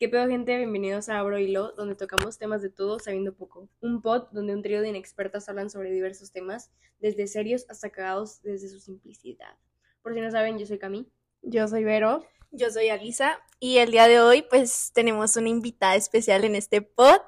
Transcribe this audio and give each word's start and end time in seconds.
¿Qué 0.00 0.08
pedo, 0.08 0.26
gente? 0.26 0.56
Bienvenidos 0.56 1.08
a 1.08 1.20
Abro 1.20 1.38
Hilo, 1.38 1.70
donde 1.72 1.94
tocamos 1.94 2.36
temas 2.36 2.60
de 2.62 2.68
todo 2.68 2.98
sabiendo 2.98 3.32
poco. 3.32 3.68
Un 3.80 4.02
pod 4.02 4.24
donde 4.32 4.52
un 4.52 4.60
trío 4.60 4.82
de 4.82 4.88
inexpertas 4.88 5.48
hablan 5.48 5.70
sobre 5.70 5.92
diversos 5.92 6.32
temas, 6.32 6.72
desde 6.98 7.28
serios 7.28 7.64
hasta 7.68 7.90
cagados, 7.90 8.42
desde 8.42 8.68
su 8.68 8.80
simplicidad. 8.80 9.56
Por 10.02 10.12
si 10.14 10.20
no 10.20 10.32
saben, 10.32 10.58
yo 10.58 10.66
soy 10.66 10.80
Cami. 10.80 11.08
Yo 11.42 11.68
soy 11.68 11.84
Vero. 11.84 12.26
Yo 12.50 12.70
soy 12.70 12.88
Alisa 12.88 13.40
y 13.60 13.78
el 13.78 13.92
día 13.92 14.08
de 14.08 14.20
hoy 14.20 14.42
pues 14.42 14.90
tenemos 14.94 15.36
una 15.36 15.48
invitada 15.48 15.94
especial 15.94 16.44
en 16.44 16.56
este 16.56 16.82
pod. 16.82 17.20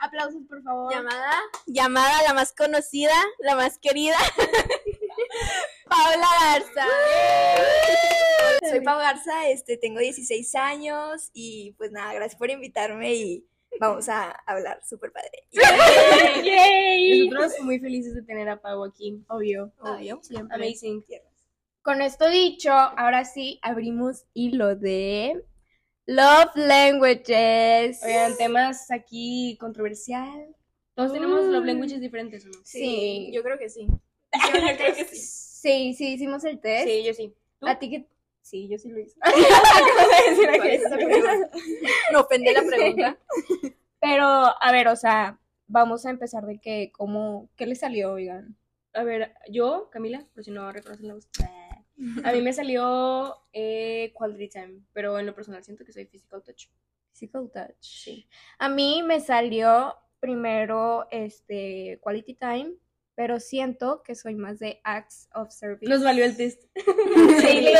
Aplausos, 0.00 0.42
por 0.48 0.62
favor. 0.62 0.92
Llamada, 0.92 1.32
llamada 1.66 2.22
la 2.22 2.34
más 2.34 2.52
conocida, 2.52 3.14
la 3.40 3.56
más 3.56 3.78
querida, 3.78 4.16
Paula 5.88 6.28
Garza. 6.40 6.86
Soy 8.68 8.80
Paula 8.80 9.04
Garza, 9.04 9.48
este, 9.48 9.76
tengo 9.76 10.00
16 10.00 10.54
años 10.54 11.30
y 11.32 11.72
pues 11.78 11.92
nada, 11.92 12.12
gracias 12.14 12.38
por 12.38 12.50
invitarme 12.50 13.14
y 13.14 13.46
vamos 13.80 14.08
a 14.08 14.30
hablar 14.46 14.80
súper 14.84 15.12
padre. 15.12 15.44
¡Yay! 16.44 17.28
Nosotros 17.28 17.60
muy 17.64 17.78
felices 17.78 18.14
de 18.14 18.22
tener 18.22 18.48
a 18.48 18.60
Pau 18.60 18.84
aquí. 18.84 19.22
Obvio. 19.28 19.72
Obvio. 19.80 20.20
Siempre. 20.22 20.54
Amazing. 20.54 21.04
Con 21.82 22.02
esto 22.02 22.28
dicho, 22.28 22.72
ahora 22.72 23.24
sí 23.24 23.58
abrimos 23.62 24.24
hilo 24.34 24.74
de 24.74 25.44
Love 26.06 26.56
Languages. 26.56 28.02
Oigan, 28.02 28.36
temas 28.36 28.90
aquí 28.90 29.56
controversial. 29.60 30.54
Todos 30.94 31.12
tenemos 31.12 31.44
Mm. 31.44 31.50
love 31.50 31.64
languages 31.66 32.00
diferentes, 32.00 32.44
¿o 32.46 32.48
no? 32.48 32.58
Sí. 32.64 33.30
yo 33.32 33.42
creo 33.42 33.58
que 33.58 33.68
sí. 33.68 33.86
Yo 33.86 34.74
creo 34.76 34.94
que 34.94 35.04
sí. 35.04 35.16
Sí, 35.16 35.94
sí, 35.94 36.14
hicimos 36.14 36.44
el 36.44 36.58
test. 36.60 36.86
Sí, 36.88 37.04
yo 37.04 37.12
sí. 37.14 37.34
¿Tú? 37.60 37.66
A 37.68 37.78
ti 37.78 37.90
que... 37.90 38.06
Sí, 38.46 38.68
yo 38.68 38.78
sí 38.78 38.90
lo 38.90 39.00
hice. 39.00 39.18
Me 42.12 42.16
ofende 42.16 42.52
la 42.52 42.62
pregunta. 42.62 43.18
Pero, 44.00 44.24
a 44.24 44.70
ver, 44.70 44.86
o 44.86 44.94
sea, 44.94 45.40
vamos 45.66 46.06
a 46.06 46.10
empezar 46.10 46.46
de 46.46 46.60
que, 46.60 46.92
¿cómo, 46.92 47.50
qué 47.56 47.66
le 47.66 47.74
salió, 47.74 48.12
oigan? 48.12 48.56
A 48.94 49.02
ver, 49.02 49.34
yo, 49.50 49.90
Camila, 49.90 50.24
por 50.32 50.44
si 50.44 50.52
no 50.52 50.70
reconocen 50.70 51.08
la 51.08 51.14
voz. 51.14 51.28
A 52.22 52.30
mí 52.30 52.40
me 52.40 52.52
salió 52.52 53.34
eh, 53.52 54.12
Quality 54.14 54.48
Time, 54.48 54.80
pero 54.92 55.18
en 55.18 55.26
lo 55.26 55.34
personal 55.34 55.64
siento 55.64 55.84
que 55.84 55.92
soy 55.92 56.06
Physical 56.06 56.44
Touch. 56.44 56.68
Physical 57.10 57.50
touch. 57.50 58.08
A 58.58 58.68
mí 58.68 59.02
me 59.02 59.18
salió 59.18 59.92
primero 60.20 61.08
este 61.10 61.98
quality 62.00 62.34
time, 62.34 62.74
pero 63.16 63.40
siento 63.40 64.02
que 64.04 64.14
soy 64.14 64.34
más 64.34 64.58
de 64.58 64.80
acts 64.84 65.28
of 65.34 65.50
service. 65.50 65.90
Nos 65.90 66.04
valió 66.04 66.24
el 66.24 66.36
test. 66.36 66.62
Sí, 66.76 66.84
valió. 66.84 67.70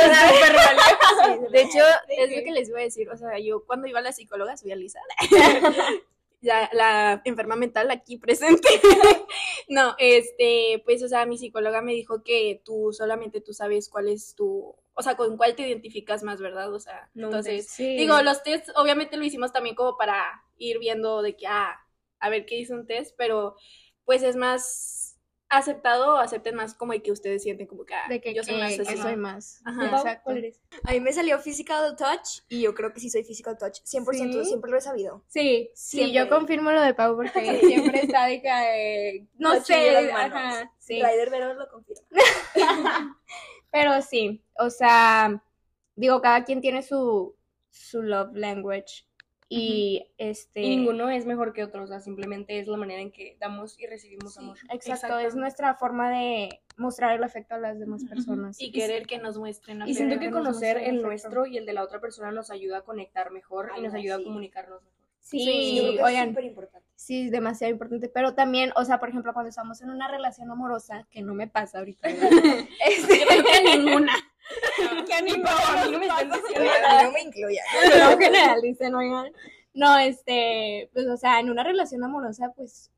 Sí, 1.23 1.51
de 1.51 1.61
hecho, 1.61 1.83
es 2.09 2.35
lo 2.35 2.43
que 2.43 2.51
les 2.51 2.69
iba 2.69 2.79
a 2.79 2.83
decir. 2.83 3.07
O 3.09 3.15
sea, 3.17 3.37
yo 3.39 3.63
cuando 3.65 3.87
iba 3.87 3.99
a 3.99 4.01
la 4.01 4.11
psicóloga, 4.11 4.57
soy 4.57 4.71
Alisa. 4.71 4.99
la, 6.41 6.69
la 6.73 7.21
enferma 7.23 7.55
mental 7.55 7.91
aquí 7.91 8.17
presente. 8.17 8.67
no, 9.69 9.95
este, 9.99 10.81
pues, 10.85 11.03
o 11.03 11.07
sea, 11.07 11.25
mi 11.27 11.37
psicóloga 11.37 11.81
me 11.81 11.93
dijo 11.93 12.23
que 12.23 12.61
tú 12.65 12.91
solamente 12.91 13.39
tú 13.39 13.53
sabes 13.53 13.89
cuál 13.89 14.07
es 14.07 14.33
tu, 14.33 14.75
o 14.93 15.01
sea, 15.03 15.15
con 15.15 15.37
cuál 15.37 15.55
te 15.55 15.67
identificas 15.67 16.23
más, 16.23 16.41
¿verdad? 16.41 16.73
O 16.73 16.79
sea, 16.79 17.09
No, 17.13 17.27
entonces, 17.27 17.67
Sí. 17.69 17.95
digo, 17.95 18.19
los 18.23 18.41
tests 18.41 18.71
obviamente 18.75 19.17
lo 19.17 19.23
hicimos 19.23 19.53
también 19.53 19.75
como 19.75 19.97
para 19.97 20.43
ir 20.57 20.79
viendo 20.79 21.21
de 21.21 21.35
que, 21.35 21.45
ah, 21.45 21.79
a 22.19 22.29
ver 22.29 22.47
qué 22.47 22.57
hizo 22.57 22.73
un 22.73 22.87
test, 22.87 23.15
pero 23.17 23.55
pues 24.03 24.23
es 24.23 24.35
más 24.35 25.06
aceptado 25.49 26.15
o 26.15 26.17
acepten 26.17 26.55
más 26.55 26.73
como 26.73 26.93
el 26.93 27.01
que 27.01 27.11
ustedes 27.11 27.43
sienten 27.43 27.67
como 27.67 27.85
que, 27.85 27.93
ah, 27.93 28.05
de 28.09 28.19
que, 28.19 28.33
yo 28.33 28.43
soy 28.43 28.55
que- 28.55 28.59
más 28.59 28.77
que 28.89 28.97
soy 28.97 29.15
más. 29.15 29.61
Ajá. 29.65 29.89
Pau, 29.89 29.99
Exacto. 29.99 30.21
¿Cuál 30.25 30.37
eres? 30.39 30.59
A 30.83 30.91
mí 30.91 30.99
me 30.99 31.13
salió 31.13 31.39
Physical 31.39 31.95
Touch 31.95 32.41
y 32.49 32.61
yo 32.61 32.73
creo 32.73 32.91
que 32.93 32.99
sí 32.99 33.09
soy 33.09 33.23
Physical 33.23 33.57
Touch. 33.57 33.79
100%, 33.83 34.43
¿Sí? 34.43 34.45
siempre 34.49 34.71
lo 34.71 34.77
he 34.77 34.81
sabido. 34.81 35.23
Sí, 35.27 35.69
sí, 35.73 35.97
Siempre. 35.97 36.13
yo 36.13 36.29
confirmo 36.29 36.71
lo 36.71 36.81
de 36.81 36.93
Pau 36.93 37.15
porque 37.15 37.59
siempre 37.61 38.01
está 38.01 38.25
de 38.25 38.41
que, 38.41 38.49
eh, 39.17 39.27
no 39.37 39.53
de 39.53 39.61
sé, 39.61 39.91
las 39.93 40.13
manos. 40.13 40.35
ajá, 40.37 40.73
sí. 40.79 41.01
Ryder 41.01 41.29
Vero 41.29 41.53
lo 41.53 41.67
confirma. 41.69 42.07
Pero 43.71 44.01
sí, 44.01 44.43
o 44.57 44.69
sea, 44.69 45.43
digo, 45.95 46.21
cada 46.21 46.43
quien 46.43 46.61
tiene 46.61 46.81
su, 46.81 47.35
su 47.69 48.01
love 48.01 48.33
language 48.33 49.05
y 49.49 50.07
este... 50.17 50.61
Y 50.61 50.75
ninguno 50.77 51.09
es 51.09 51.25
mejor 51.25 51.53
que 51.53 51.63
otro, 51.63 51.83
o 51.83 51.87
sea, 51.87 51.99
simplemente 52.01 52.59
es 52.59 52.67
la 52.67 52.77
manera 52.77 53.01
en 53.01 53.11
que 53.11 53.37
damos 53.39 53.79
y 53.79 53.85
recibimos 53.87 54.33
Sí. 54.33 54.39
amor. 54.41 54.57
Exacto, 54.71 55.17
es 55.19 55.35
nuestra 55.35 55.75
forma 55.75 56.09
de 56.11 56.61
mostrar 56.75 57.15
el 57.15 57.23
afecto 57.23 57.55
a 57.55 57.57
las 57.57 57.79
demás 57.79 58.03
personas. 58.05 58.59
Y 58.61 58.71
querer 58.71 59.05
que 59.07 59.17
nos 59.19 59.37
muestren 59.37 59.77
Y 59.79 59.81
afecto. 59.83 59.97
siento 59.97 60.19
que 60.19 60.31
conocer 60.31 60.77
el 60.77 61.01
nuestro 61.01 61.45
y 61.45 61.57
el 61.57 61.65
de 61.65 61.73
la 61.73 61.83
otra 61.83 61.99
persona 62.01 62.31
nos 62.31 62.51
ayuda 62.51 62.79
a 62.79 62.81
conectar 62.81 63.31
mejor 63.31 63.71
y 63.77 63.81
nos 63.81 63.93
no, 63.93 63.99
ayuda 63.99 64.15
a 64.15 64.23
comunicarnos 64.23 64.81
mejor. 64.83 64.97
Sí, 65.21 65.39
Sí, 65.39 65.75
Yo 65.75 65.81
creo 65.83 65.91
que 65.93 65.97
es 65.99 66.05
oigan, 66.05 66.29
súper 66.29 66.43
importante. 66.45 66.87
sí, 66.95 67.25
es 67.25 67.31
demasiado 67.31 67.71
importante, 67.71 68.07
pero 68.07 68.33
también, 68.33 68.71
o 68.77 68.85
sea, 68.85 68.97
por 68.99 69.09
ejemplo, 69.09 69.33
cuando 69.33 69.49
estamos 69.49 69.81
en 69.81 69.89
una 69.89 70.07
relación 70.09 70.49
amorosa, 70.51 71.05
que 71.11 71.21
no 71.21 71.33
me 71.33 71.47
pasa 71.49 71.79
ahorita, 71.79 72.07
este, 72.09 72.17
Yo 73.19 73.25
creo 73.27 73.43
que 73.43 73.77
ninguna. 73.77 74.13
Que 75.05 75.21
ni 75.21 75.31
A 75.31 75.85
mí 75.85 75.91
no 75.91 75.99
me 75.99 76.05
están 76.07 76.31
diciendo 76.31 76.71
A 76.87 76.97
mí 76.97 77.03
no 77.03 77.11
me 77.11 77.21
incluya. 77.21 77.63
no 78.11 78.17
generalicen, 78.17 78.95
oigan. 78.95 79.31
No, 79.73 79.97
este, 79.97 80.89
pues, 80.93 81.07
o 81.07 81.17
sea, 81.17 81.39
en 81.39 81.49
una 81.49 81.63
relación 81.63 82.03
amorosa, 82.03 82.51
pues, 82.55 82.91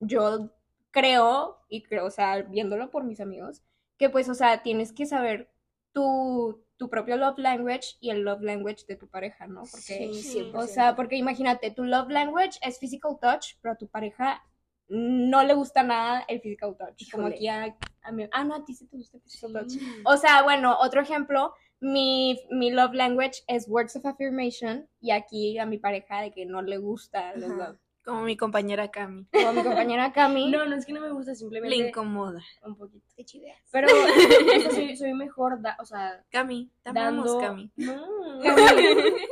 yo 0.00 0.50
creo, 0.90 1.58
y 1.68 1.82
creo, 1.82 2.06
o 2.06 2.10
sea, 2.10 2.42
viéndolo 2.42 2.90
por 2.90 3.04
mis 3.04 3.20
amigos, 3.20 3.62
que 3.98 4.10
pues, 4.10 4.28
o 4.28 4.34
sea, 4.34 4.62
tienes 4.62 4.92
que 4.92 5.06
saber 5.06 5.50
tu, 5.92 6.64
tu 6.76 6.90
propio 6.90 7.16
love 7.16 7.38
language 7.38 7.96
y 8.00 8.10
el 8.10 8.22
love 8.22 8.42
language 8.42 8.84
de 8.88 8.96
tu 8.96 9.08
pareja, 9.08 9.46
¿no? 9.46 9.62
Porque, 9.62 10.10
Sí, 10.12 10.22
Sí. 10.22 10.38
100%. 10.52 10.58
o 10.58 10.66
sea, 10.66 10.96
porque 10.96 11.16
imagínate, 11.16 11.70
tu 11.70 11.84
love 11.84 12.08
language 12.10 12.58
es 12.62 12.78
physical 12.78 13.18
touch, 13.20 13.54
pero 13.60 13.74
a 13.74 13.76
tu 13.78 13.88
pareja 13.88 14.42
no 14.88 15.42
le 15.42 15.54
gusta 15.54 15.82
nada 15.82 16.24
el 16.28 16.40
physical 16.40 16.76
touch. 16.76 17.10
Como 17.10 17.26
aquí 17.28 17.48
a, 17.48 17.76
a 18.02 18.12
mí, 18.12 18.26
ah, 18.32 18.44
no, 18.44 18.54
a 18.54 18.64
ti 18.64 18.74
sí 18.74 18.86
te 18.86 18.96
gusta 18.96 19.16
el 19.16 19.22
physical 19.22 19.52
touch. 19.52 19.72
O 20.04 20.16
sea, 20.16 20.42
bueno, 20.42 20.76
otro 20.80 21.00
ejemplo, 21.00 21.54
mi, 21.80 22.38
mi 22.50 22.70
love 22.70 22.94
language 22.94 23.42
es 23.46 23.68
words 23.68 23.96
of 23.96 24.06
affirmation 24.06 24.88
y 25.00 25.10
aquí 25.10 25.58
a 25.58 25.66
mi 25.66 25.78
pareja 25.78 26.20
de 26.22 26.32
que 26.32 26.46
no 26.46 26.62
le 26.62 26.78
gusta 26.78 27.34
los 27.36 27.50
love. 27.50 27.78
Como 28.04 28.20
mi 28.20 28.36
compañera 28.36 28.90
Cami. 28.90 29.26
Como 29.32 29.52
mi 29.54 29.62
compañera 29.62 30.12
Cami. 30.12 30.50
No, 30.52 30.66
no 30.66 30.76
es 30.76 30.84
que 30.84 30.92
no 30.92 31.00
me 31.00 31.10
gusta, 31.10 31.34
simplemente 31.34 31.74
Le 31.78 31.88
incomoda. 31.88 32.38
un 32.62 32.76
poquito. 32.76 33.06
Qué 33.16 33.24
chideas. 33.24 33.58
Pero 33.72 33.88
soy, 34.70 34.94
soy 34.96 35.14
mejor, 35.14 35.62
da- 35.62 35.78
o 35.80 35.86
sea, 35.86 36.22
Cami, 36.30 36.70
te 36.82 36.92
dando... 36.92 37.38
Cami. 37.38 37.72
No. 37.76 38.04
Cami, 38.42 38.82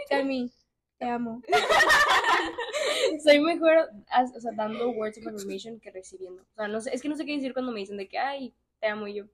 Cami, 0.09 0.53
te 1.03 1.11
amo. 1.11 1.43
soy 3.23 3.41
mejor, 3.41 3.91
o 4.37 4.41
sea, 4.41 4.53
dando 4.55 4.91
words 4.91 5.19
of 5.19 5.27
affirmation 5.27 5.81
que 5.81 5.91
recibiendo. 5.91 6.43
O 6.43 6.55
sea, 6.55 6.69
no 6.69 6.81
sé, 6.81 6.95
es 6.95 7.03
que 7.03 7.09
no 7.09 7.17
sé 7.17 7.25
qué 7.25 7.35
decir 7.35 7.53
cuando 7.53 7.73
me 7.73 7.81
dicen 7.81 7.97
de 7.97 8.09
que, 8.09 8.19
ay, 8.19 8.55
te 8.81 8.87
amo 8.89 9.07
y 9.07 9.15
yo. 9.15 9.25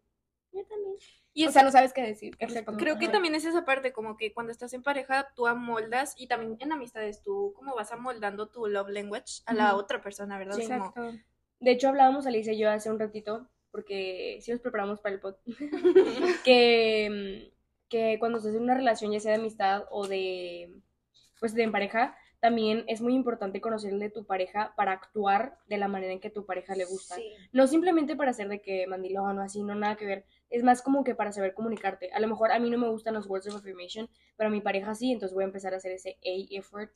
Yo 0.52 0.64
también. 0.64 0.94
Y 1.34 1.46
O 1.46 1.52
sea, 1.52 1.62
no 1.62 1.70
sabes 1.70 1.92
qué 1.92 2.02
decir. 2.02 2.34
Exacto. 2.40 2.76
creo 2.76 2.98
que 2.98 3.08
también 3.08 3.34
es 3.34 3.44
esa 3.44 3.64
parte, 3.64 3.92
como 3.92 4.16
que 4.16 4.32
cuando 4.32 4.50
estás 4.50 4.72
en 4.72 4.82
pareja, 4.82 5.28
tú 5.36 5.46
amoldas, 5.46 6.14
y 6.16 6.26
también 6.26 6.56
en 6.58 6.72
amistades, 6.72 7.22
tú 7.22 7.52
como 7.54 7.74
vas 7.76 7.92
amoldando 7.92 8.48
tu 8.48 8.66
love 8.66 8.88
language 8.88 9.42
a 9.46 9.54
la 9.54 9.76
otra 9.76 10.00
persona, 10.00 10.38
¿verdad? 10.38 10.56
Sí, 10.56 10.62
Como- 10.62 10.74
Exacto. 10.74 11.12
De 11.60 11.70
hecho, 11.72 11.88
hablábamos 11.88 12.26
Alicia 12.26 12.52
y 12.52 12.58
yo 12.58 12.70
hace 12.70 12.90
un 12.90 12.98
ratito, 12.98 13.48
porque 13.70 14.38
sí 14.40 14.50
nos 14.50 14.60
preparamos 14.60 15.00
para 15.00 15.14
el 15.14 15.20
pod, 15.20 15.36
que, 16.44 17.08
mm, 17.10 17.88
que 17.88 18.16
cuando 18.18 18.38
estás 18.38 18.54
en 18.54 18.62
una 18.62 18.74
relación, 18.74 19.12
ya 19.12 19.20
sea 19.20 19.32
de 19.32 19.38
amistad 19.38 19.84
o 19.90 20.08
de, 20.08 20.72
pues, 21.40 21.54
de 21.54 21.62
en 21.62 21.72
pareja, 21.72 22.16
también 22.40 22.84
es 22.86 23.00
muy 23.00 23.14
importante 23.14 23.60
conocer 23.60 23.92
el 23.92 23.98
de 23.98 24.10
tu 24.10 24.24
pareja 24.24 24.72
para 24.76 24.92
actuar 24.92 25.58
de 25.66 25.76
la 25.76 25.88
manera 25.88 26.12
en 26.12 26.20
que 26.20 26.30
tu 26.30 26.46
pareja 26.46 26.74
le 26.76 26.84
gusta. 26.84 27.16
Sí. 27.16 27.32
No 27.52 27.66
simplemente 27.66 28.14
para 28.14 28.32
ser 28.32 28.48
de 28.48 28.60
que 28.60 28.86
mandilón 28.86 29.38
o 29.38 29.42
así, 29.42 29.62
no 29.62 29.74
nada 29.74 29.96
que 29.96 30.06
ver. 30.06 30.24
Es 30.50 30.62
más 30.62 30.82
como 30.82 31.02
que 31.02 31.14
para 31.14 31.32
saber 31.32 31.54
comunicarte. 31.54 32.10
A 32.12 32.20
lo 32.20 32.28
mejor 32.28 32.52
a 32.52 32.58
mí 32.58 32.70
no 32.70 32.78
me 32.78 32.88
gustan 32.88 33.14
los 33.14 33.26
words 33.26 33.48
of 33.48 33.56
affirmation, 33.56 34.08
pero 34.36 34.48
a 34.48 34.52
mi 34.52 34.60
pareja 34.60 34.94
sí, 34.94 35.12
entonces 35.12 35.34
voy 35.34 35.44
a 35.44 35.46
empezar 35.48 35.74
a 35.74 35.78
hacer 35.78 35.92
ese 35.92 36.10
A 36.24 36.56
effort 36.56 36.92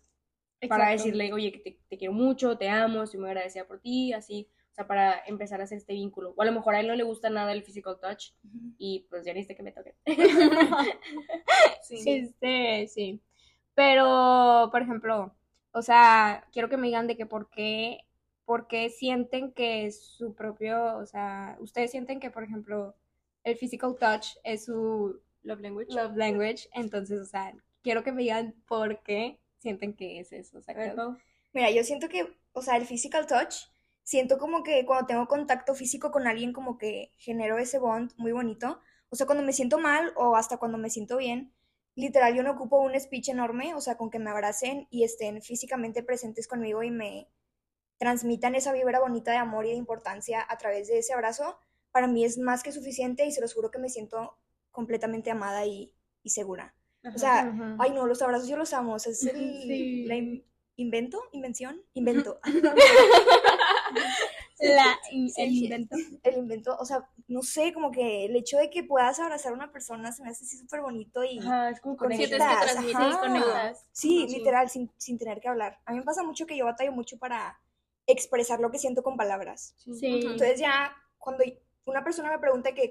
para 0.69 0.91
decirle, 0.91 1.33
oye, 1.33 1.51
que 1.51 1.59
te, 1.59 1.79
te 1.89 1.99
quiero 1.99 2.13
mucho, 2.13 2.57
te 2.57 2.69
amo, 2.69 3.03
estoy 3.03 3.19
muy 3.19 3.29
agradecida 3.31 3.67
por 3.67 3.81
ti, 3.81 4.13
así. 4.13 4.49
O 4.71 4.75
sea, 4.75 4.87
para 4.87 5.23
empezar 5.27 5.61
a 5.61 5.65
hacer 5.65 5.77
este 5.79 5.93
vínculo. 5.93 6.35
O 6.37 6.41
a 6.41 6.47
lo 6.47 6.53
mejor 6.53 6.75
a 6.75 6.81
él 6.81 6.87
no 6.87 6.95
le 6.95 7.03
gusta 7.03 7.29
nada 7.29 7.53
el 7.53 7.63
physical 7.63 7.99
touch 8.01 8.31
y 8.79 9.07
pues 9.11 9.27
ya 9.27 9.35
viste 9.35 9.55
que 9.55 9.63
me 9.63 9.73
toque. 9.73 9.95
Sí. 11.83 12.05
Este, 12.07 12.87
sí. 12.87 13.21
Pero, 13.75 14.69
por 14.71 14.83
ejemplo, 14.83 15.35
o 15.73 15.83
sea, 15.83 16.47
quiero 16.53 16.69
que 16.69 16.77
me 16.77 16.87
digan 16.89 17.07
de 17.07 17.17
que 17.17 17.27
por 17.27 17.49
qué, 17.51 18.01
por 18.45 18.67
qué 18.67 18.91
sienten 18.91 19.53
que 19.53 19.91
su 19.91 20.35
propio, 20.35 20.97
o 20.99 21.07
sea, 21.07 21.57
ustedes 21.61 21.91
sienten 21.91 22.21
que, 22.21 22.31
por 22.31 22.45
ejemplo, 22.45 22.95
el 23.45 23.57
physical 23.57 23.97
touch 23.99 24.37
es 24.45 24.67
su 24.67 25.21
Love 25.43 25.61
language. 25.61 25.93
love 25.93 26.17
language, 26.17 26.69
entonces, 26.75 27.21
o 27.21 27.25
sea, 27.25 27.53
quiero 27.83 28.05
que 28.05 28.13
me 28.13 28.23
digan 28.23 28.55
por 28.69 29.03
qué 29.03 29.41
sienten 29.59 29.95
que 29.95 30.21
es 30.21 30.33
eso, 30.33 30.59
o 30.59 30.63
sea, 30.63 30.75
Pau. 30.95 31.17
Mira, 31.53 31.71
yo 31.71 31.85
siento 31.85 32.09
que, 32.09 32.37
o 32.53 32.63
sea, 32.63 32.77
el 32.77 32.87
physical 32.87 33.27
touch, 33.27 33.55
siento 34.05 34.39
como 34.39 34.63
que 34.63 34.85
cuando 34.85 35.07
tengo 35.07 35.27
contacto 35.27 35.75
físico 35.75 36.11
con 36.11 36.27
alguien, 36.27 36.53
como 36.53 36.79
que 36.79 37.13
genero 37.17 37.59
ese 37.59 37.79
bond 37.79 38.13
muy 38.17 38.33
bonito. 38.33 38.81
O 39.11 39.17
sea, 39.17 39.27
cuando 39.27 39.45
me 39.45 39.53
siento 39.53 39.79
mal 39.79 40.13
o 40.17 40.37
hasta 40.37 40.57
cuando 40.57 40.79
me 40.79 40.91
siento 40.91 41.17
bien, 41.17 41.53
literal 41.95 42.35
yo 42.35 42.43
no 42.43 42.53
ocupo 42.53 42.81
un 42.81 42.99
speech 42.99 43.29
enorme, 43.29 43.75
o 43.75 43.81
sea, 43.81 43.97
con 43.97 44.11
que 44.11 44.19
me 44.19 44.31
abracen 44.31 44.87
y 44.91 45.05
estén 45.05 45.43
físicamente 45.43 46.03
presentes 46.03 46.49
conmigo 46.49 46.83
y 46.83 46.91
me 46.91 47.29
transmitan 47.99 48.55
esa 48.55 48.73
vibra 48.73 49.01
bonita 49.01 49.31
de 49.31 49.37
amor 49.37 49.67
y 49.67 49.71
de 49.71 49.77
importancia 49.77 50.45
a 50.49 50.59
través 50.59 50.89
de 50.89 50.99
ese 50.99 51.13
abrazo, 51.13 51.59
para 51.93 52.07
mí 52.09 52.25
es 52.25 52.39
más 52.39 52.63
que 52.63 52.73
suficiente 52.73 53.27
y 53.27 53.33
se 53.33 53.41
los 53.41 53.55
juro 53.55 53.71
que 53.71 53.79
me 53.79 53.89
siento 53.91 54.39
completamente 54.71 55.31
amada 55.31 55.67
y, 55.67 55.93
y 56.23 56.31
segura. 56.31 56.75
O 57.15 57.19
sea, 57.19 57.41
Ajá. 57.41 57.77
ay 57.79 57.91
no, 57.93 58.07
los 58.07 58.23
abrazos 58.23 58.49
yo 58.49 58.57
los 58.57 58.73
amo, 58.73 58.95
o 58.95 58.99
sea, 58.99 59.13
es 59.13 59.23
el 59.27 59.63
Sí. 59.63 60.05
la 60.07 60.17
in- 60.17 60.45
invento, 60.77 61.21
invención, 61.33 61.83
invento. 61.95 62.41
La, 64.63 64.99
el 65.11 65.29
sí. 65.31 65.65
invento. 65.65 65.97
el 66.23 66.37
invento, 66.37 66.77
o 66.79 66.85
sea, 66.85 67.09
no 67.29 67.43
sé, 67.43 67.73
como 67.73 67.91
que 67.91 68.27
el 68.27 68.37
hecho 68.37 68.59
de 68.59 68.71
que 68.71 68.85
puedas 68.85 69.19
abrazar 69.21 69.53
a 69.53 69.55
una 69.57 69.73
persona 69.73 70.13
se 70.13 70.23
me 70.23 70.31
hace 70.31 70.45
así 70.45 70.57
súper 70.57 70.81
bonito 70.83 71.25
y 71.25 71.39
Ajá, 71.41 71.71
es 71.71 71.81
como 71.81 71.97
Sientes 71.99 72.31
que 72.31 72.39
conectas. 72.39 73.19
conectas. 73.19 73.85
Sí, 73.93 74.27
Sí. 74.29 74.37
literal, 74.39 74.71
sin, 74.71 74.91
sin 74.99 75.19
tener 75.19 75.41
que 75.41 75.49
hablar. 75.49 75.79
A 75.85 75.93
mí 75.93 75.99
me 75.99 76.05
pasa 76.05 76.23
mucho 76.23 76.47
que 76.47 76.57
yo 76.57 76.65
batallo 76.65 76.93
mucho 76.93 77.19
para 77.19 77.59
expresar 78.07 78.61
lo 78.61 78.71
que 78.71 78.79
siento 78.79 79.03
con 79.03 79.17
palabras. 79.17 79.75
Sí. 79.79 80.21
Entonces 80.27 80.59
ya 80.61 80.95
cuando 81.19 81.45
una 81.85 82.05
persona 82.05 82.31
me 82.31 82.39
pregunta 82.39 82.73
que, 82.75 82.91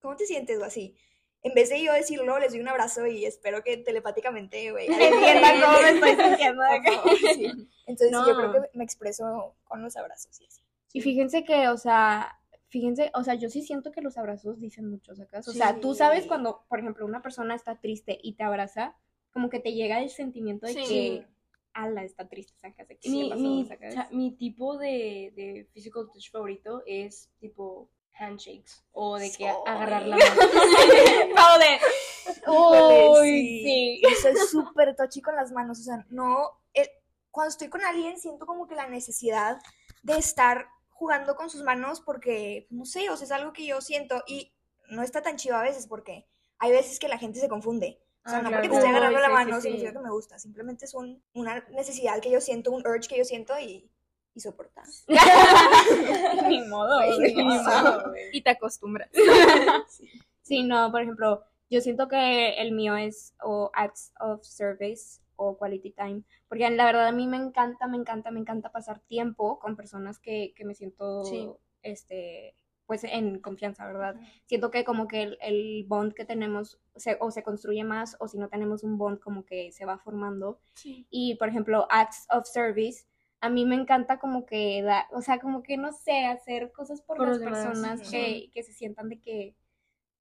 ¿cómo 0.00 0.16
te 0.16 0.26
sientes 0.26 0.58
o 0.58 0.64
así? 0.64 0.96
En 1.42 1.54
vez 1.54 1.70
de 1.70 1.82
yo 1.82 1.92
decirlo, 1.94 2.38
les 2.38 2.52
doy 2.52 2.60
un 2.60 2.68
abrazo 2.68 3.06
y 3.06 3.24
espero 3.24 3.62
que 3.64 3.78
telepáticamente, 3.78 4.70
güey, 4.72 4.86
Entiendan 4.88 5.60
cómo 5.60 5.80
me 5.80 5.90
estoy 5.90 6.10
sintiendo. 6.26 6.62
favor, 6.62 7.16
sí. 7.34 7.46
Entonces 7.86 8.10
yo 8.26 8.36
creo 8.36 8.52
No. 8.52 8.62
que 8.62 8.70
me 8.74 8.84
expreso 8.84 9.54
con 9.64 9.82
los 9.82 9.96
abrazos 9.96 10.38
y 10.40 10.44
así. 10.46 10.60
Y 10.92 11.00
fíjense 11.00 11.44
que, 11.44 11.68
o 11.68 11.76
sea, 11.76 12.36
fíjense, 12.68 13.10
o 13.14 13.22
sea, 13.24 13.34
yo 13.34 13.48
sí 13.48 13.62
siento 13.62 13.92
que 13.92 14.00
los 14.00 14.18
abrazos 14.18 14.60
dicen 14.60 14.88
mucho, 14.90 15.14
¿sacas? 15.14 15.46
O 15.48 15.52
sea, 15.52 15.80
tú 15.80 15.94
sabes 15.94 16.22
Sí. 16.22 16.28
cuando, 16.28 16.64
por 16.68 16.80
ejemplo, 16.80 17.06
una 17.06 17.22
persona 17.22 17.54
está 17.54 17.80
triste 17.80 18.18
y 18.22 18.34
te 18.34 18.42
abraza, 18.44 18.96
como 19.32 19.48
que 19.50 19.60
te 19.60 19.72
llega 19.72 20.00
el 20.00 20.10
sentimiento 20.10 20.66
de 20.66 20.74
Sí. 20.74 20.84
que, 20.88 21.26
ala, 21.72 22.02
está 22.02 22.28
triste, 22.28 22.52
¿sacas? 22.58 22.88
De 22.88 22.98
que 22.98 23.08
Mi, 23.08 23.28
pasó, 23.30 23.42
mi, 23.42 23.64
¿sacas? 23.64 23.90
o 23.90 23.92
sea, 23.92 24.08
mi 24.10 24.32
tipo 24.32 24.76
de, 24.78 25.32
de 25.36 25.68
physical 25.72 26.08
touch 26.12 26.30
favorito 26.30 26.82
es 26.86 27.30
tipo 27.38 27.88
handshakes 28.18 28.84
o 28.92 29.16
de 29.18 29.30
que 29.32 29.48
agarrar 29.48 30.06
la 30.06 30.16
mano. 30.16 30.34
Uy, 32.46 33.62
sí. 33.64 34.00
Yo 34.02 34.08
soy 34.20 34.34
súper 34.50 34.94
touchy 34.96 35.20
con 35.22 35.36
las 35.36 35.52
manos, 35.52 35.80
o 35.80 35.82
sea, 35.82 36.04
no, 36.10 36.50
el- 36.74 36.88
cuando 37.30 37.50
estoy 37.50 37.68
con 37.68 37.82
alguien 37.82 38.18
siento 38.18 38.46
como 38.46 38.66
que 38.66 38.74
la 38.74 38.88
necesidad 38.88 39.58
de 40.02 40.14
estar 40.18 40.66
jugando 41.00 41.34
con 41.34 41.48
sus 41.48 41.62
manos 41.62 42.02
porque, 42.02 42.66
no 42.68 42.84
sé, 42.84 43.08
o 43.08 43.16
sea, 43.16 43.24
es 43.24 43.32
algo 43.32 43.54
que 43.54 43.64
yo 43.64 43.80
siento 43.80 44.22
y 44.26 44.52
no 44.90 45.02
está 45.02 45.22
tan 45.22 45.36
chido 45.36 45.56
a 45.56 45.62
veces 45.62 45.86
porque 45.86 46.26
hay 46.58 46.72
veces 46.72 46.98
que 46.98 47.08
la 47.08 47.16
gente 47.16 47.40
se 47.40 47.48
confunde. 47.48 47.98
O 48.26 48.28
sea, 48.28 48.40
Ah, 48.40 48.42
no 48.42 48.48
claro. 48.50 48.62
porque 48.64 48.68
te 48.68 48.74
esté 48.76 48.86
Uy, 48.90 48.90
agarrando 48.96 49.18
la 49.18 49.28
sí, 49.28 49.32
mano 49.32 49.54
sí, 49.56 49.62
sí. 49.62 49.68
significa 49.68 49.92
que 49.94 50.04
me 50.04 50.10
gusta, 50.10 50.38
simplemente 50.38 50.84
es 50.84 50.92
un, 50.92 51.22
una 51.32 51.64
necesidad 51.70 52.20
que 52.20 52.30
yo 52.30 52.38
siento, 52.42 52.70
un 52.70 52.86
urge 52.86 53.08
que 53.08 53.16
yo 53.16 53.24
siento 53.24 53.58
y, 53.58 53.90
y 54.34 54.40
soportar. 54.40 54.84
Ni 56.48 56.60
modo, 56.68 57.00
ni 57.18 57.34
modo. 57.34 58.12
Y 58.32 58.42
te 58.42 58.50
acostumbras. 58.50 59.08
Sí, 60.42 60.64
no, 60.64 60.90
por 60.90 61.00
ejemplo, 61.00 61.44
yo 61.70 61.80
siento 61.80 62.08
que 62.08 62.60
el 62.60 62.72
mío 62.72 62.94
es 62.94 63.32
o 63.42 63.70
acts 63.72 64.12
of 64.20 64.44
service 64.44 65.22
o 65.42 65.56
quality 65.56 65.92
time, 65.92 66.22
porque 66.48 66.68
la 66.70 66.84
verdad 66.84 67.08
a 67.08 67.12
mí 67.12 67.26
me 67.26 67.38
encanta, 67.38 67.86
me 67.86 67.96
encanta, 67.96 68.30
me 68.30 68.40
encanta 68.40 68.70
pasar 68.70 69.00
tiempo 69.00 69.58
con 69.58 69.74
personas 69.74 70.18
que, 70.18 70.52
que 70.54 70.64
me 70.66 70.74
siento, 70.74 71.24
Sí. 71.24 71.48
este, 71.82 72.54
pues 72.86 73.04
en 73.04 73.38
confianza, 73.40 73.86
¿verdad? 73.86 74.16
Siento 74.46 74.70
que 74.70 74.84
como 74.84 75.06
que 75.06 75.22
el, 75.22 75.38
el 75.40 75.84
bond 75.86 76.12
que 76.12 76.24
tenemos 76.24 76.78
se, 76.96 77.16
o 77.20 77.30
se 77.30 77.42
construye 77.42 77.84
más 77.84 78.16
o 78.20 78.26
si 78.28 78.36
no 78.36 78.48
tenemos 78.48 78.82
un 78.82 78.98
bond 78.98 79.20
como 79.20 79.44
que 79.44 79.70
se 79.72 79.86
va 79.86 79.96
formando. 79.98 80.58
Sí. 80.74 81.06
Y 81.08 81.36
por 81.36 81.48
ejemplo, 81.48 81.86
acts 81.88 82.26
of 82.30 82.46
service, 82.46 83.06
a 83.40 83.48
mí 83.48 83.64
me 83.64 83.76
encanta 83.76 84.18
como 84.18 84.44
que 84.44 84.82
da, 84.82 85.06
o 85.12 85.22
sea, 85.22 85.38
como 85.38 85.62
que 85.62 85.76
no 85.78 85.92
sé, 85.92 86.26
hacer 86.26 86.72
cosas 86.72 87.00
por, 87.00 87.16
Por 87.16 87.28
las 87.28 87.38
demás, 87.40 87.64
personas 87.66 88.00
sí. 88.08 88.10
que, 88.10 88.50
que 88.52 88.62
se 88.64 88.72
sientan 88.72 89.08
de 89.08 89.20
que, 89.20 89.54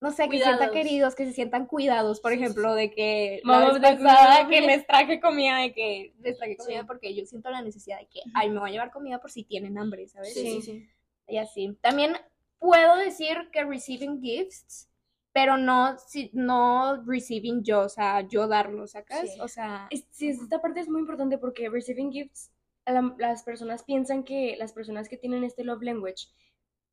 no 0.01 0.11
sé, 0.11 0.29
que 0.29 0.37
se 0.37 0.45
sientan 0.45 0.71
queridos, 0.71 1.15
que 1.15 1.25
se 1.25 1.33
sientan 1.33 1.65
cuidados, 1.65 2.21
por 2.21 2.31
ejemplo, 2.31 2.73
de 2.73 2.89
que 2.91 3.41
Mom 3.43 3.59
la 3.59 3.79
vez 3.79 3.99
pasada 4.01 4.47
que 4.47 4.61
les 4.61 4.87
traje 4.87 5.19
comida, 5.19 5.57
de 5.57 5.73
que 5.73 6.13
les 6.19 6.37
traje 6.37 6.55
comida 6.57 6.81
Sí. 6.81 6.87
porque 6.87 7.13
yo 7.13 7.25
siento 7.25 7.49
la 7.49 7.61
necesidad 7.61 7.99
de 7.99 8.07
que, 8.07 8.21
ay, 8.33 8.49
me 8.49 8.59
voy 8.59 8.69
a 8.69 8.73
llevar 8.73 8.91
comida 8.91 9.19
por 9.19 9.31
si 9.31 9.43
tienen 9.43 9.77
hambre, 9.77 10.07
¿sabes? 10.07 10.33
Sí, 10.33 10.41
sí, 10.41 10.61
sí. 10.61 10.89
Y 11.27 11.37
así. 11.37 11.77
También 11.81 12.13
puedo 12.59 12.95
decir 12.95 13.49
que 13.51 13.63
receiving 13.65 14.21
gifts, 14.21 14.89
pero 15.33 15.57
no, 15.57 15.97
si, 15.97 16.29
no 16.33 17.03
receiving 17.05 17.63
yo, 17.63 17.81
o 17.81 17.89
sea, 17.89 18.21
yo 18.21 18.47
darlos, 18.47 18.91
¿sacas? 18.91 19.21
Sí. 19.33 19.39
O 19.41 19.47
sea, 19.47 19.87
Es- 19.91 20.05
sí, 20.11 20.29
esta 20.29 20.61
parte 20.61 20.79
es 20.79 20.89
muy 20.89 21.01
importante 21.01 21.37
porque 21.37 21.69
receiving 21.69 22.11
gifts, 22.11 22.51
la- 22.85 23.13
las 23.19 23.43
personas 23.43 23.83
piensan 23.83 24.23
que 24.23 24.55
las 24.57 24.73
personas 24.73 25.07
que 25.09 25.17
tienen 25.17 25.43
este 25.43 25.63
love 25.63 25.83
language 25.83 26.27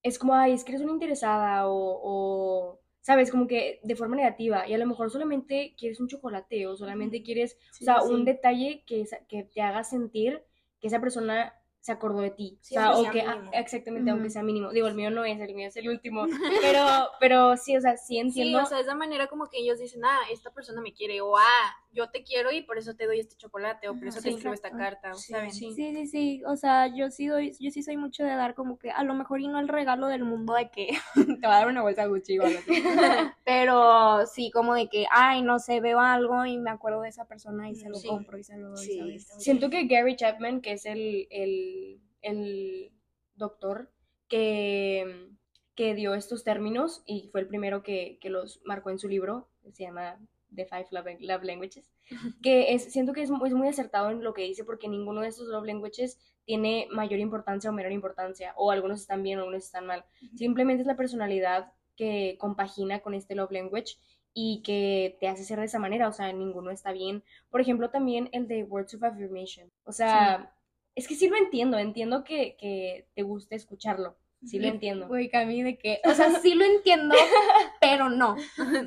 es 0.02 0.18
como, 0.18 0.34
ay, 0.34 0.52
es 0.52 0.64
que 0.64 0.72
eres 0.72 0.82
una 0.82 0.92
interesada 0.92 1.66
o, 1.68 2.00
o, 2.02 2.80
sabes, 3.06 3.30
como 3.30 3.46
que 3.46 3.78
de 3.84 3.94
forma 3.94 4.16
negativa 4.16 4.68
y 4.68 4.74
a 4.74 4.78
lo 4.78 4.86
mejor 4.86 5.12
solamente 5.12 5.76
quieres 5.78 6.00
un 6.00 6.08
chocolate 6.08 6.66
o 6.66 6.74
solamente 6.74 7.22
quieres, 7.22 7.56
o 7.80 7.84
sea, 7.84 8.00
sí, 8.00 8.12
un 8.12 8.24
detalle 8.24 8.82
que, 8.84 9.04
que 9.28 9.44
te 9.44 9.62
haga 9.62 9.84
sentir 9.84 10.42
que 10.80 10.88
esa 10.88 11.00
persona 11.00 11.54
se 11.86 11.92
acordó 11.92 12.20
de 12.20 12.30
ti. 12.32 12.58
Sí, 12.62 12.74
o 12.76 12.80
sea, 12.80 12.86
aunque 12.88 13.20
o 13.20 13.24
sea 13.24 13.34
que, 13.34 13.48
ah, 13.48 13.50
exactamente, 13.60 14.10
aunque 14.10 14.26
Ujú. 14.26 14.32
sea 14.32 14.42
mínimo. 14.42 14.72
Digo, 14.72 14.88
el 14.88 14.94
mío 14.96 15.08
no 15.10 15.24
es, 15.24 15.40
el 15.40 15.54
mío 15.54 15.68
es 15.68 15.76
el 15.76 15.88
último. 15.88 16.26
Pero, 16.60 16.84
pero 17.20 17.56
sí, 17.56 17.76
o 17.76 17.80
sea, 17.80 17.96
sí 17.96 18.14
Sí, 18.14 18.18
entiendo. 18.18 18.62
o 18.62 18.66
sea, 18.66 18.80
es 18.80 18.86
la 18.86 18.96
manera 18.96 19.28
como 19.28 19.48
que 19.48 19.58
ellos 19.58 19.78
dicen, 19.78 20.04
ah, 20.04 20.18
esta 20.32 20.50
persona 20.52 20.80
me 20.80 20.92
quiere, 20.92 21.20
o 21.20 21.36
ah, 21.36 21.76
yo 21.92 22.10
te 22.10 22.24
quiero 22.24 22.50
y 22.50 22.62
por 22.62 22.76
eso 22.76 22.94
te 22.96 23.06
doy 23.06 23.20
este 23.20 23.36
chocolate, 23.36 23.88
o 23.88 23.94
por 23.94 24.08
eso 24.08 24.16
te 24.20 24.28
sí, 24.28 24.34
escribo 24.34 24.52
esta 24.52 24.70
carta, 24.70 25.14
Sí, 25.14 25.32
¿saben? 25.32 25.52
sí. 25.52 25.72
Sí, 25.74 25.94
sí, 25.94 26.06
sí, 26.08 26.42
o 26.44 26.56
sea, 26.56 26.88
yo 26.94 27.08
sí 27.10 27.26
doy, 27.28 27.52
yo 27.60 27.70
sí 27.70 27.82
soy 27.82 27.96
mucho 27.96 28.24
de 28.24 28.34
dar 28.34 28.54
como 28.54 28.78
que 28.78 28.90
a 28.90 29.04
lo 29.04 29.14
mejor 29.14 29.40
y 29.40 29.46
no 29.48 29.60
el 29.60 29.68
regalo 29.68 30.08
del 30.08 30.24
mundo 30.24 30.54
de 30.54 30.70
que 30.70 30.88
te 31.40 31.46
va 31.46 31.54
a 31.56 31.58
dar 31.60 31.68
una 31.68 31.82
bolsa 31.82 32.04
Gucci 32.06 32.38
o 32.38 32.44
algo 32.44 32.58
así. 32.58 32.70
Pero 33.44 34.26
sí, 34.26 34.50
como 34.50 34.74
de 34.74 34.88
que, 34.88 35.06
ay, 35.10 35.42
no 35.42 35.58
sé, 35.60 35.80
veo 35.80 36.00
algo 36.00 36.44
y 36.44 36.58
me 36.58 36.70
acuerdo 36.70 37.00
de 37.02 37.10
esa 37.10 37.26
persona 37.26 37.70
y 37.70 37.74
se 37.76 37.88
lo 37.88 37.94
Sí. 37.96 38.08
compro 38.08 38.36
y 38.38 38.42
se 38.44 38.56
lo 38.58 38.70
doy, 38.70 38.84
Sí, 38.84 38.98
¿sabes? 38.98 39.26
Siento 39.38 39.70
que 39.70 39.84
Gary 39.86 40.16
Chapman, 40.16 40.60
que 40.60 40.72
es 40.72 40.84
el, 40.86 41.26
el, 41.30 41.75
el 42.22 42.92
doctor 43.34 43.90
que, 44.28 45.30
que 45.74 45.94
dio 45.94 46.14
estos 46.14 46.44
términos 46.44 47.02
y 47.06 47.28
fue 47.30 47.40
el 47.40 47.46
primero 47.46 47.82
que, 47.82 48.18
que 48.20 48.30
los 48.30 48.60
marcó 48.64 48.90
en 48.90 48.98
su 48.98 49.08
libro, 49.08 49.48
que 49.62 49.72
se 49.72 49.84
llama 49.84 50.18
The 50.54 50.66
Five 50.66 50.86
Love, 50.90 51.20
Love 51.20 51.44
Languages, 51.44 51.92
que 52.42 52.74
es, 52.74 52.92
siento 52.92 53.12
que 53.12 53.22
es, 53.22 53.30
es 53.30 53.54
muy 53.54 53.68
acertado 53.68 54.10
en 54.10 54.22
lo 54.22 54.34
que 54.34 54.42
dice 54.42 54.64
porque 54.64 54.88
ninguno 54.88 55.20
de 55.20 55.28
estos 55.28 55.48
love 55.48 55.66
languages 55.66 56.18
tiene 56.44 56.88
mayor 56.90 57.18
importancia 57.18 57.70
o 57.70 57.72
menor 57.72 57.92
importancia, 57.92 58.54
o 58.56 58.70
algunos 58.70 59.00
están 59.00 59.22
bien 59.22 59.38
o 59.38 59.42
algunos 59.42 59.64
están 59.64 59.86
mal. 59.86 60.04
Simplemente 60.36 60.82
es 60.82 60.86
la 60.86 60.96
personalidad 60.96 61.72
que 61.96 62.36
compagina 62.38 63.00
con 63.00 63.14
este 63.14 63.34
love 63.34 63.50
language 63.50 63.96
y 64.32 64.62
que 64.62 65.16
te 65.18 65.28
hace 65.28 65.44
ser 65.44 65.58
de 65.58 65.64
esa 65.64 65.78
manera, 65.78 66.08
o 66.08 66.12
sea, 66.12 66.32
ninguno 66.32 66.70
está 66.70 66.92
bien. 66.92 67.24
Por 67.50 67.60
ejemplo, 67.60 67.90
también 67.90 68.28
el 68.32 68.46
de 68.46 68.64
Words 68.64 68.94
of 68.94 69.02
Affirmation. 69.02 69.72
O 69.84 69.92
sea, 69.92 70.54
es 70.96 71.06
que 71.06 71.14
sí 71.14 71.28
lo 71.28 71.36
entiendo, 71.36 71.78
entiendo 71.78 72.24
que, 72.24 72.56
que 72.58 73.06
te 73.14 73.22
guste 73.22 73.54
escucharlo, 73.54 74.16
sí 74.44 74.58
lo 74.58 74.66
entiendo. 74.66 75.06
Güey, 75.06 75.28
Cami, 75.28 75.62
de 75.62 75.78
que, 75.78 76.00
o 76.04 76.12
sea, 76.14 76.30
sí 76.42 76.54
lo 76.54 76.64
entiendo, 76.64 77.14
pero 77.80 78.08
no. 78.10 78.34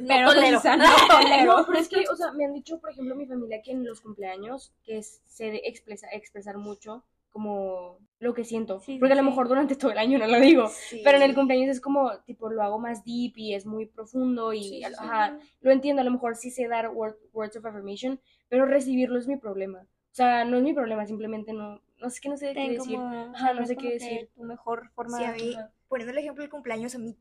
Pero, 0.08 0.34
tolero. 0.34 0.58
o 0.58 0.62
sea, 0.62 0.76
no 0.78 0.86
tolero. 1.08 1.58
No, 1.60 1.66
pero 1.66 1.80
es 1.80 1.88
que, 1.88 2.04
o 2.12 2.16
sea, 2.16 2.32
me 2.34 2.44
han 2.46 2.54
dicho, 2.54 2.80
por 2.82 2.92
ejemplo, 2.92 3.16
mi 3.16 3.26
familia 3.26 3.62
que 3.62 3.72
en 3.72 3.86
los 3.86 4.02
cumpleaños 4.02 4.74
que 4.84 5.02
sé 5.04 5.62
expresa- 5.66 6.10
expresar 6.12 6.58
mucho 6.58 7.04
como 7.32 8.00
lo 8.18 8.34
que 8.34 8.44
siento, 8.44 8.80
Sí, 8.80 8.94
sí, 8.94 8.98
porque 9.00 9.14
a 9.14 9.16
lo 9.16 9.24
mejor 9.24 9.48
durante 9.48 9.76
todo 9.76 9.92
el 9.92 10.00
año 10.00 10.18
no 10.18 10.26
lo 10.26 10.40
digo, 10.40 10.68
Sí. 10.68 11.02
pero 11.04 11.18
en 11.18 11.24
el 11.24 11.36
cumpleaños 11.36 11.70
es 11.70 11.80
como, 11.80 12.12
tipo, 12.26 12.50
lo 12.50 12.64
hago 12.64 12.80
más 12.80 13.06
deep 13.06 13.34
y 13.38 13.54
es 13.54 13.68
muy 13.68 13.86
profundo 13.86 14.52
y, 14.52 14.84
ajá, 14.84 15.38
lo 15.62 15.72
entiendo, 15.72 16.02
a 16.02 16.06
lo 16.06 16.12
mejor 16.12 16.36
sí 16.36 16.50
sé 16.50 16.68
dar 16.68 16.88
word- 16.90 17.18
words 17.32 17.56
of 17.56 17.66
affirmation, 17.68 18.20
pero 18.50 18.66
recibirlo 18.66 19.20
es 19.20 19.28
mi 19.28 19.38
problema. 19.38 19.82
O 20.12 20.16
sea, 20.16 20.44
no 20.44 20.58
es 20.58 20.64
mi 20.64 20.74
problema, 20.74 21.06
simplemente 21.06 21.54
no, 21.54 21.82
no 22.00 22.10
sé 22.10 22.20
qué, 22.22 22.30
no 22.30 22.38
sé 22.38 22.54
qué 22.54 22.70
decir. 22.70 22.96
como, 22.96 23.34
Ajá, 23.36 23.54
no 23.54 23.66
sé 23.66 23.76
qué 23.76 23.90
decir. 23.94 24.30
Tu 24.36 24.44
mejor 24.44 24.90
forma 24.96 25.18
Sí, 25.18 25.24
a 25.24 25.34
de... 25.34 25.58
poniendo 25.88 26.12
el 26.12 26.18
ejemplo 26.18 26.42
del 26.44 26.52
cumpleaños, 26.52 26.96
a 26.96 27.00
mí 27.00 27.18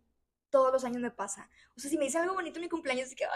todos 0.51 0.73
los 0.73 0.85
años 0.85 1.01
me 1.01 1.11
pasa. 1.11 1.51
O 1.77 1.81
sea, 1.81 1.91
si 1.91 1.99
me 1.99 2.05
dice 2.05 2.19
algo 2.19 2.35
bonito 2.35 2.59
en 2.59 2.63
mi 2.63 2.69
cumpleaños, 2.69 3.09
es 3.09 3.15
que... 3.15 3.25
ah, 3.25 3.31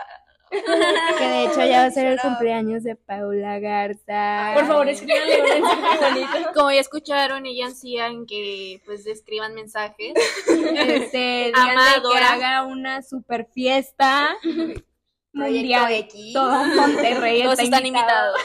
Que 1.19 1.25
de 1.29 1.45
hecho 1.45 1.65
ya 1.65 1.81
va 1.81 1.85
a 1.87 1.91
ser 1.91 2.07
el 2.09 2.21
cumpleaños 2.21 2.83
de 2.83 2.95
Paula 2.95 3.59
Garza. 3.59 4.53
Por 4.55 4.67
favor, 4.67 4.89
escríbanle 4.89 5.43
un 5.43 5.63
mensaje 5.63 5.99
bonito. 5.99 6.53
Como 6.55 6.71
ya 6.71 6.81
escucharon, 6.81 7.47
ella 7.47 7.67
ansían 7.67 8.27
que 8.27 8.83
pues 8.85 9.07
escriban 9.07 9.55
mensajes. 9.55 10.13
Este, 10.47 11.53
que 12.13 12.19
haga 12.19 12.65
una 12.65 13.03
super 13.03 13.47
fiesta 13.47 14.37
Proyecto 14.43 15.81
mundial. 15.81 15.93
X. 15.93 16.33
Todo 16.35 16.65
Monterrey 16.65 17.43
Todos 17.43 17.59
está 17.59 17.65
están 17.65 17.87
invitados. 17.87 18.41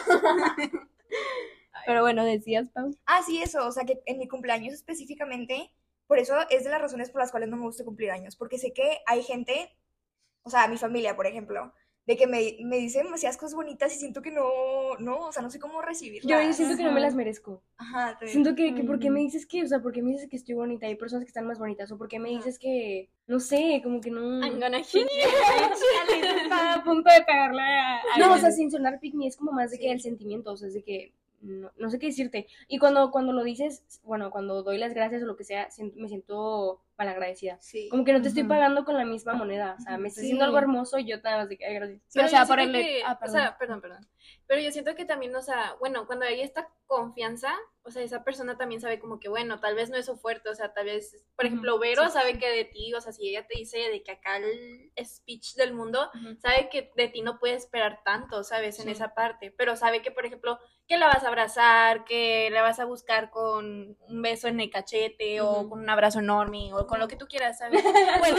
Pero 1.87 2.01
bueno, 2.01 2.23
decías, 2.25 2.67
Pau. 2.69 2.95
Ah, 3.05 3.21
sí, 3.25 3.41
eso. 3.41 3.65
O 3.65 3.71
sea, 3.71 3.85
que 3.85 3.99
en 4.05 4.19
mi 4.19 4.27
cumpleaños 4.27 4.73
específicamente, 4.73 5.71
por 6.05 6.19
eso 6.19 6.35
es 6.49 6.63
de 6.65 6.69
las 6.69 6.81
razones 6.81 7.09
por 7.09 7.21
las 7.21 7.31
cuales 7.31 7.49
no 7.49 7.55
me 7.57 7.63
gusta 7.63 7.85
cumplir 7.85 8.11
años. 8.11 8.35
Porque 8.35 8.57
sé 8.59 8.73
que 8.73 8.99
hay 9.05 9.23
gente, 9.23 9.73
o 10.43 10.49
sea, 10.49 10.67
mi 10.67 10.77
familia, 10.77 11.15
por 11.15 11.27
ejemplo, 11.27 11.73
de 12.05 12.15
que 12.15 12.25
me, 12.27 12.57
me 12.63 12.77
dice 12.77 12.99
demasiadas 13.03 13.35
cosas 13.35 13.53
bonitas 13.55 13.93
y 13.93 13.99
siento 13.99 14.21
que 14.21 14.31
no, 14.31 14.95
no, 14.99 15.27
o 15.27 15.31
sea, 15.33 15.41
no 15.43 15.49
sé 15.49 15.59
cómo 15.59 15.81
recibirlas. 15.81 16.29
Yo, 16.29 16.41
yo 16.41 16.53
siento 16.53 16.77
que 16.77 16.83
no 16.83 16.91
me 16.91 16.99
Ajá. 16.99 17.07
las 17.07 17.15
merezco. 17.15 17.61
Ajá, 17.77 18.11
también. 18.11 18.31
Siento 18.31 18.55
que, 18.55 18.73
que 18.75 18.83
¿por 18.85 18.97
qué 18.99 19.09
me 19.09 19.19
Mm. 19.19 19.23
dices 19.23 19.45
que, 19.45 19.63
o 19.63 19.67
sea, 19.67 19.81
por 19.81 19.91
qué 19.91 20.01
me 20.01 20.11
dices 20.11 20.29
que 20.29 20.37
estoy 20.37 20.55
bonita? 20.55 20.87
Hay 20.87 20.95
personas 20.95 21.25
que 21.25 21.29
están 21.29 21.47
más 21.47 21.59
bonitas, 21.59 21.91
o 21.91 21.97
por 21.97 22.07
qué 22.07 22.17
me 22.19 22.29
Ajá. 22.29 22.37
dices 22.37 22.59
que, 22.59 23.09
no 23.27 23.39
sé, 23.41 23.81
como 23.83 23.99
que 23.99 24.09
no... 24.11 24.21
I'm 24.41 24.59
gonna 24.59 24.81
hit 24.83 25.03
you. 25.03 25.07
Está 26.43 26.73
a 26.75 26.83
punto 26.83 27.09
de 27.13 27.23
pegarle 27.25 27.61
a. 27.61 27.99
No, 28.19 28.33
o 28.33 28.37
sea, 28.37 28.51
sin 28.51 28.71
sonar 28.71 28.99
pick 29.01 29.13
me 29.13 29.27
es 29.27 29.35
como 29.37 29.51
más 29.51 29.71
de 29.71 29.79
que 29.79 29.91
el 29.91 29.99
sentimiento, 30.01 30.51
o 30.53 30.57
sea, 30.57 30.67
es 30.69 30.73
de 30.75 30.83
que 30.83 31.13
no, 31.41 31.71
no 31.77 31.89
sé 31.89 31.99
qué 31.99 32.07
decirte. 32.07 32.47
Y 32.67 32.79
cuando, 32.79 33.11
cuando 33.11 33.33
lo 33.33 33.43
dices, 33.43 34.01
bueno, 34.03 34.31
cuando 34.31 34.63
doy 34.63 34.77
las 34.77 34.93
gracias 34.93 35.23
o 35.23 35.25
lo 35.25 35.35
que 35.37 35.43
sea, 35.43 35.67
me 35.95 36.07
siento 36.07 36.81
malagradecida. 36.97 37.57
Sí. 37.61 37.89
Como 37.89 38.03
que 38.03 38.13
no 38.13 38.21
te 38.21 38.29
estoy 38.29 38.43
pagando 38.43 38.83
con 38.85 38.97
la 38.97 39.05
misma 39.05 39.33
moneda, 39.33 39.75
o 39.77 39.81
sea, 39.81 39.97
me 39.97 40.07
estás 40.07 40.23
haciendo 40.23 40.43
Sí. 40.43 40.45
algo 40.47 40.57
hermoso 40.57 40.97
y 40.97 41.05
yo 41.07 41.17
nada 41.23 41.37
más 41.37 41.49
de 41.49 41.57
que, 41.57 41.65
ay, 41.65 41.75
gracias. 41.75 42.01
Sí, 42.07 42.19
o 42.19 42.21
Pero 42.21 42.27
sea, 42.29 42.41
yo 42.41 42.47
por 42.47 42.59
siento 42.59 42.77
el. 42.77 42.83
que- 42.85 43.03
ah, 43.05 43.13
O 43.13 43.19
perdón. 43.19 43.35
sea, 43.35 43.57
perdón, 43.57 43.81
perdón. 43.81 44.07
Pero 44.47 44.61
yo 44.61 44.71
siento 44.71 44.95
que 44.95 45.05
también, 45.05 45.35
o 45.35 45.41
sea, 45.41 45.75
bueno, 45.79 46.05
cuando 46.07 46.25
hay 46.25 46.41
esta 46.41 46.69
confianza, 46.85 47.53
o 47.83 47.91
sea, 47.91 48.01
esa 48.01 48.23
persona 48.23 48.57
también 48.57 48.81
sabe 48.81 48.99
como 48.99 49.19
que, 49.19 49.29
bueno, 49.29 49.59
tal 49.59 49.75
vez 49.75 49.89
no 49.89 49.95
es 49.97 50.05
su 50.05 50.17
fuerte, 50.17 50.49
o 50.49 50.55
sea, 50.55 50.73
tal 50.73 50.85
vez, 50.85 51.25
por 51.35 51.45
ejemplo, 51.45 51.79
Vero 51.79 52.01
sí, 52.03 52.07
sí, 52.09 52.13
sabe 52.13 52.37
que 52.39 52.49
de 52.49 52.65
ti, 52.65 52.93
o 52.93 52.99
sea, 53.01 53.11
si 53.13 53.29
ella 53.29 53.45
te 53.47 53.57
dice 53.57 53.77
de 53.77 54.03
que 54.03 54.11
acá 54.11 54.37
el 54.37 54.91
speech 55.05 55.55
del 55.55 55.73
mundo, 55.73 56.09
Ujú. 56.15 56.35
sabe 56.41 56.69
que 56.69 56.91
de 56.95 57.07
ti 57.09 57.21
no 57.21 57.39
puede 57.39 57.53
esperar 57.55 58.01
tanto, 58.03 58.43
¿sabes? 58.43 58.79
En 58.79 58.89
esa 58.89 59.13
parte, 59.13 59.51
pero 59.51 59.75
sabe 59.75 60.01
que, 60.01 60.11
por 60.11 60.25
ejemplo, 60.25 60.59
que 60.87 60.97
la 60.97 61.07
vas 61.07 61.23
a 61.23 61.27
abrazar, 61.27 62.03
que 62.05 62.49
la 62.51 62.61
vas 62.61 62.79
a 62.79 62.85
buscar 62.85 63.29
con 63.29 63.97
un 63.99 64.21
beso 64.21 64.47
en 64.47 64.59
el 64.61 64.69
cachete 64.69 65.39
o 65.41 65.59
Ujú. 65.61 65.69
con 65.69 65.79
un 65.81 65.89
abrazo 65.89 66.19
enorme 66.19 66.73
o 66.73 66.86
con 66.87 66.99
lo 66.99 67.07
que 67.07 67.15
tú 67.15 67.27
quieras, 67.27 67.57
¿sabes? 67.59 67.83
Bueno, 68.19 68.37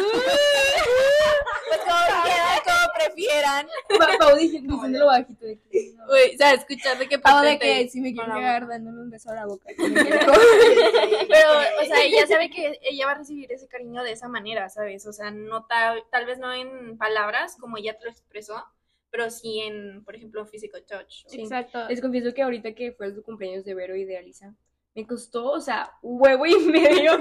pues 1.69 1.81
como 1.81 1.99
quieran, 2.25 2.59
como 2.65 2.93
prefieran. 2.99 3.67
Pa- 3.99 4.19
Pau 4.19 4.37
dic- 4.37 4.63
diciéndolo 4.63 5.07
bajito 5.07 5.45
de 5.47 5.59
que, 5.61 5.93
no. 5.97 6.05
Uy, 6.07 6.35
o 6.35 6.37
sea, 6.39 6.55
escuchar 6.55 6.99
de 6.99 7.09
que 7.09 7.19
Pavo 7.19 7.43
de 7.43 7.59
que 7.59 7.89
si 7.89 8.01
me 8.01 8.13
pegar 8.13 8.63
boca. 8.63 8.75
dándome 8.75 9.03
un 9.03 9.11
beso 9.11 9.31
a 9.31 9.35
la 9.35 9.47
boca. 9.47 9.67
Pero, 9.77 11.51
o 11.81 11.85
sea, 11.85 12.03
ella 12.05 12.27
sabe 12.27 12.51
que 12.51 12.79
ella 12.83 13.07
va 13.07 13.13
a 13.13 13.19
recibir 13.19 13.53
ese 13.53 13.69
cariño 13.69 14.03
de 14.03 14.13
esa 14.13 14.29
manera, 14.29 14.69
¿sabes? 14.69 15.07
O 15.07 15.13
sea, 15.13 15.31
no 15.31 15.67
tal, 15.67 16.03
tal 16.11 16.27
vez 16.27 16.39
no 16.39 16.53
en 16.53 16.97
palabras 16.99 17.57
como 17.61 17.77
ella 17.77 17.97
te 17.99 18.05
lo 18.05 18.11
expresó, 18.11 18.65
pero 19.11 19.31
sí 19.31 19.61
en, 19.61 20.05
por 20.05 20.15
ejemplo, 20.17 20.45
physical 20.47 20.85
touch. 20.87 21.25
Sí. 21.27 21.41
Exacto. 21.43 21.87
Les 21.89 22.01
confieso 22.01 22.33
que 22.35 22.43
ahorita 22.43 22.75
que 22.75 22.93
fue 22.93 23.13
su 23.15 23.23
cumpleaños 23.23 23.65
de 23.65 23.75
Vero 23.75 23.97
y 23.97 24.05
de 24.05 24.19
Alisa, 24.19 24.55
me 24.95 25.07
costó, 25.07 25.53
o 25.53 25.61
sea, 25.61 25.93
huevo 26.03 26.47
y 26.47 26.57
medio 26.59 27.13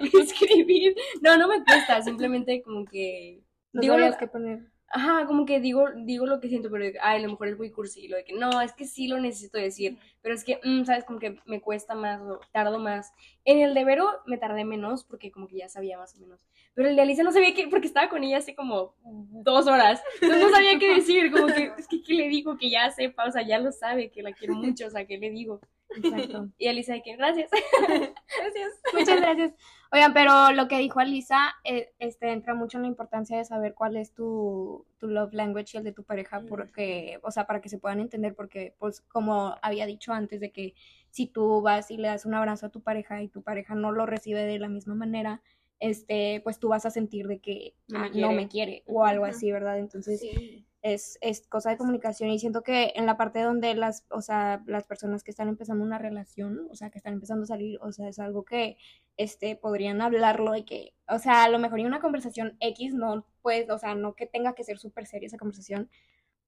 escribir. 0.20 0.94
No, 1.22 1.36
no 1.36 1.48
me 1.48 1.62
cuesta, 1.64 2.02
simplemente 2.02 2.62
como 2.62 2.84
que... 2.84 3.42
No 3.72 3.80
digo 3.82 3.94
lo- 3.94 4.00
sabías 4.00 4.18
qué 4.18 4.26
poner. 4.26 4.72
Ajá, 4.88 5.26
como 5.26 5.46
que 5.46 5.58
digo, 5.58 5.88
digo 5.96 6.26
lo 6.26 6.40
que 6.40 6.48
siento, 6.48 6.70
pero 6.70 6.84
ay, 7.02 7.18
a 7.18 7.22
lo 7.22 7.30
mejor 7.30 7.48
es 7.48 7.58
muy 7.58 7.70
cursi, 7.70 8.06
lo 8.06 8.16
de 8.16 8.24
que 8.24 8.34
no, 8.34 8.60
es 8.60 8.72
que 8.72 8.86
sí 8.86 9.08
lo 9.08 9.18
necesito 9.20 9.58
decir, 9.58 9.98
pero 10.22 10.34
es 10.34 10.44
que, 10.44 10.60
mm, 10.62 10.84
sabes, 10.84 11.04
como 11.04 11.18
que 11.18 11.40
me 11.44 11.60
cuesta 11.60 11.94
más 11.94 12.20
o 12.20 12.40
tardo 12.52 12.78
más. 12.78 13.12
En 13.44 13.58
el 13.58 13.74
de 13.74 13.84
Vero 13.84 14.08
me 14.26 14.38
tardé 14.38 14.64
menos 14.64 15.02
porque 15.02 15.32
como 15.32 15.48
que 15.48 15.58
ya 15.58 15.68
sabía 15.68 15.98
más 15.98 16.14
o 16.14 16.20
menos, 16.20 16.40
pero 16.74 16.88
el 16.88 16.96
de 16.96 17.02
Alicia 17.02 17.24
no 17.24 17.32
sabía 17.32 17.54
qué, 17.54 17.66
porque 17.68 17.88
estaba 17.88 18.08
con 18.08 18.22
ella 18.22 18.38
hace 18.38 18.54
como 18.54 18.94
dos 19.02 19.66
horas, 19.66 20.00
entonces 20.20 20.44
no 20.44 20.50
sabía 20.50 20.78
qué 20.78 20.94
decir, 20.94 21.32
como 21.32 21.46
que, 21.48 21.72
es 21.76 21.88
que, 21.88 22.02
¿qué 22.02 22.14
le 22.14 22.28
digo? 22.28 22.56
Que 22.56 22.70
ya 22.70 22.90
sepa, 22.90 23.24
o 23.24 23.32
sea, 23.32 23.42
ya 23.42 23.58
lo 23.58 23.72
sabe, 23.72 24.10
que 24.10 24.22
la 24.22 24.32
quiero 24.32 24.54
mucho, 24.54 24.86
o 24.86 24.90
sea, 24.90 25.04
¿qué 25.04 25.18
le 25.18 25.30
digo? 25.30 25.60
Exacto. 25.90 26.48
Y 26.58 26.68
Alicia 26.68 26.94
de 26.94 27.02
que, 27.02 27.16
gracias. 27.16 27.50
Gracias. 27.88 28.80
Muchas 28.92 29.20
gracias. 29.20 29.52
Oigan, 29.96 30.12
pero 30.12 30.52
lo 30.52 30.68
que 30.68 30.78
dijo 30.78 31.00
Alisa, 31.00 31.54
eh, 31.64 31.94
este, 31.98 32.30
entra 32.30 32.54
mucho 32.54 32.76
en 32.76 32.82
la 32.82 32.88
importancia 32.88 33.38
de 33.38 33.44
saber 33.46 33.72
cuál 33.74 33.96
es 33.96 34.12
tu, 34.12 34.84
tu 34.98 35.08
love 35.08 35.32
language 35.32 35.70
y 35.72 35.78
el 35.78 35.84
de 35.84 35.92
tu 35.92 36.04
pareja, 36.04 36.40
Mm. 36.40 36.46
porque, 36.48 37.18
o 37.22 37.30
sea, 37.30 37.46
para 37.46 37.62
que 37.62 37.70
se 37.70 37.78
puedan 37.78 38.00
entender, 38.00 38.34
porque, 38.34 38.74
pues, 38.78 39.00
como 39.00 39.54
había 39.62 39.86
dicho 39.86 40.12
antes, 40.12 40.38
de 40.40 40.52
que 40.52 40.74
si 41.10 41.26
tú 41.26 41.62
vas 41.62 41.90
y 41.90 41.96
le 41.96 42.08
das 42.08 42.26
un 42.26 42.34
abrazo 42.34 42.66
a 42.66 42.70
tu 42.70 42.82
pareja 42.82 43.22
y 43.22 43.28
tu 43.28 43.42
pareja 43.42 43.74
no 43.74 43.90
lo 43.90 44.04
recibe 44.04 44.44
de 44.44 44.58
la 44.58 44.68
misma 44.68 44.94
manera, 44.94 45.40
este, 45.80 46.40
pues 46.44 46.58
tú 46.58 46.68
vas 46.68 46.84
a 46.84 46.90
sentir 46.90 47.26
de 47.26 47.38
que 47.38 47.74
No 47.88 47.98
me 48.00 48.04
"Ah, 48.04 48.08
no 48.08 48.12
quiere". 48.12 48.34
me 48.34 48.48
quiere 48.48 48.82
o 48.86 49.04
algo 49.06 49.24
así, 49.24 49.50
¿verdad? 49.50 49.78
Entonces, 49.78 50.20
Sí. 50.20 50.66
Es, 50.82 51.18
es 51.20 51.46
cosa 51.48 51.70
de 51.70 51.76
comunicación 51.78 52.30
y 52.30 52.38
siento 52.38 52.62
que 52.62 52.92
en 52.96 53.06
la 53.06 53.16
parte 53.16 53.42
donde 53.42 53.74
las, 53.74 54.06
o 54.10 54.20
sea, 54.22 54.62
las 54.66 54.86
personas 54.86 55.22
que 55.24 55.30
están 55.32 55.48
empezando 55.48 55.84
una 55.84 55.98
relación, 55.98 56.68
o 56.70 56.76
sea, 56.76 56.90
que 56.90 56.98
están 56.98 57.14
empezando 57.14 57.44
a 57.44 57.46
salir, 57.46 57.78
o 57.82 57.92
sea, 57.92 58.08
es 58.08 58.18
algo 58.18 58.44
que, 58.44 58.76
este, 59.16 59.56
podrían 59.56 60.00
hablarlo 60.02 60.54
y 60.56 60.64
que, 60.64 60.94
o 61.08 61.18
sea, 61.18 61.44
a 61.44 61.48
lo 61.48 61.58
mejor 61.58 61.80
en 61.80 61.86
una 61.86 62.00
conversación 62.00 62.56
X 62.60 62.94
no, 62.94 63.26
pues, 63.42 63.68
o 63.70 63.78
sea, 63.78 63.94
no 63.94 64.14
que 64.14 64.26
tenga 64.26 64.54
que 64.54 64.64
ser 64.64 64.78
súper 64.78 65.06
seria 65.06 65.26
esa 65.26 65.38
conversación, 65.38 65.90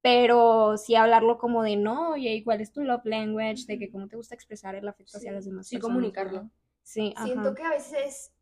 pero 0.02 0.76
sí 0.78 0.94
hablarlo 0.96 1.38
como 1.38 1.62
de, 1.62 1.76
no, 1.76 2.10
oye, 2.12 2.42
¿cuál 2.44 2.60
es 2.60 2.72
tu 2.72 2.82
love 2.82 3.04
language? 3.04 3.64
De 3.66 3.78
que 3.78 3.90
cómo 3.90 4.08
te 4.08 4.16
gusta 4.16 4.34
expresar 4.34 4.74
el 4.76 4.86
afecto 4.88 5.18
hacia 5.18 5.30
Sí. 5.30 5.34
las 5.34 5.44
demás 5.46 5.68
Sí, 5.68 5.76
personas, 5.76 5.94
comunicarlo. 5.94 6.32
¿verdad? 6.32 6.52
Sí, 6.82 7.14
Siento 7.16 7.50
ajá. 7.50 7.54
que 7.54 7.62
a 7.64 7.70
veces 7.70 8.32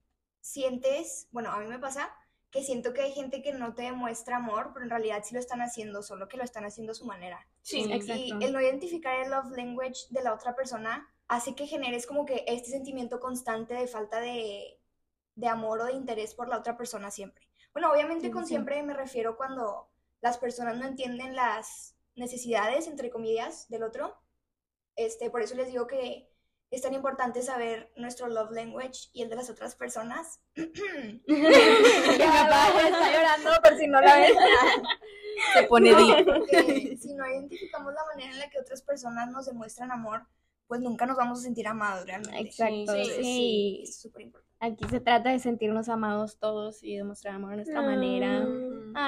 sientes, 0.41 1.29
bueno, 1.33 1.51
a 1.51 1.59
mí 1.61 1.67
me 1.67 1.79
pasa 1.79 2.11
que 2.51 2.63
siento 2.63 2.93
que 2.95 3.03
hay 3.03 3.13
gente 3.13 3.43
que 3.43 3.53
no 3.53 3.75
te 3.75 3.83
demuestra 3.83 4.37
amor, 4.37 4.71
pero 4.73 4.85
en 4.85 4.91
realidad 4.91 5.23
sí 5.25 5.35
lo 5.35 5.41
están 5.41 5.61
haciendo, 5.61 6.03
solo 6.03 6.29
que 6.29 6.37
lo 6.37 6.45
están 6.45 6.65
haciendo 6.65 6.93
a 6.93 6.95
su 6.95 7.05
manera. 7.05 7.47
Sí, 7.63 7.83
Sí. 7.85 7.93
Exacto. 7.93 8.23
Y 8.41 8.45
el 8.45 8.53
no 8.53 8.61
identificar 8.61 9.19
el 9.21 9.31
love 9.31 9.51
language 9.57 10.07
de 10.11 10.23
la 10.23 10.33
otra 10.33 10.55
persona 10.55 11.13
hace 11.29 11.55
que 11.55 11.67
generes 11.67 12.07
como 12.07 12.25
que 12.25 12.45
este 12.47 12.71
sentimiento 12.71 13.19
constante 13.21 13.75
de 13.75 13.87
falta 13.89 14.21
de, 14.21 14.81
de 15.35 15.49
amor 15.49 15.81
o 15.81 15.87
de 15.87 15.93
interés 15.93 16.35
por 16.35 16.49
la 16.49 16.59
otra 16.59 16.77
persona 16.77 17.11
siempre. 17.11 17.49
Bueno, 17.73 17.93
obviamente 17.93 18.27
Sí, 18.27 18.31
con 18.31 18.45
sí. 18.45 18.51
siempre 18.51 18.83
me 18.83 18.95
refiero 18.95 19.37
cuando 19.37 19.91
las 20.21 20.39
personas 20.39 20.77
no 20.79 20.87
entienden 20.87 21.35
las 21.35 21.97
necesidades, 22.15 22.87
entre 22.87 23.11
comillas, 23.11 23.69
del 23.69 23.83
otro. 23.83 24.17
Este, 24.95 25.29
por 25.29 25.43
eso 25.43 25.55
les 25.57 25.67
digo 25.69 25.87
que 25.87 26.31
es 26.71 26.83
tan 26.83 26.95
importante 26.95 27.43
saber 27.43 27.93
nuestro 27.97 28.29
love 28.29 28.51
language 28.51 29.09
y 29.13 29.23
el 29.23 29.29
de 29.29 29.37
las 29.37 29.51
otras 29.51 29.75
personas. 29.75 30.41
Mi 30.57 30.65
papá 32.19 32.71
está 32.85 33.13
llorando 33.13 33.51
por 33.63 33.79
si 33.79 33.87
no 33.87 34.01
la 34.01 34.17
ven. 34.17 34.35
Se 35.55 35.63
pone 35.65 35.91
No, 35.91 36.25
porque 36.25 36.97
si 37.01 37.15
no 37.15 37.27
identificamos 37.27 37.93
la 37.93 38.05
manera 38.07 38.33
en 38.33 38.39
la 38.39 38.49
que 38.49 38.59
otras 38.59 38.83
personas 38.83 39.31
nos 39.31 39.47
demuestran 39.47 39.93
amor, 39.93 40.27
pues 40.67 40.81
nunca 40.81 41.07
nos 41.07 41.17
vamos 41.17 41.41
a 41.41 41.43
sentir 41.43 41.69
amados 41.69 42.07
realmente. 42.07 42.41
Exacto, 42.41 42.75
Entonces, 42.75 43.17
sí. 43.17 43.81
es 43.85 44.01
súper 44.01 44.23
importante. 44.23 44.47
Aquí 44.59 44.85
se 44.89 45.01
trata 45.01 45.31
de 45.31 45.39
sentirnos 45.39 45.89
amados 45.89 46.39
todos 46.39 46.83
y 46.83 46.97
demostrar 46.97 47.35
amor 47.35 47.53
a 47.53 47.57
nuestra 47.57 47.83
manera. 47.83 48.47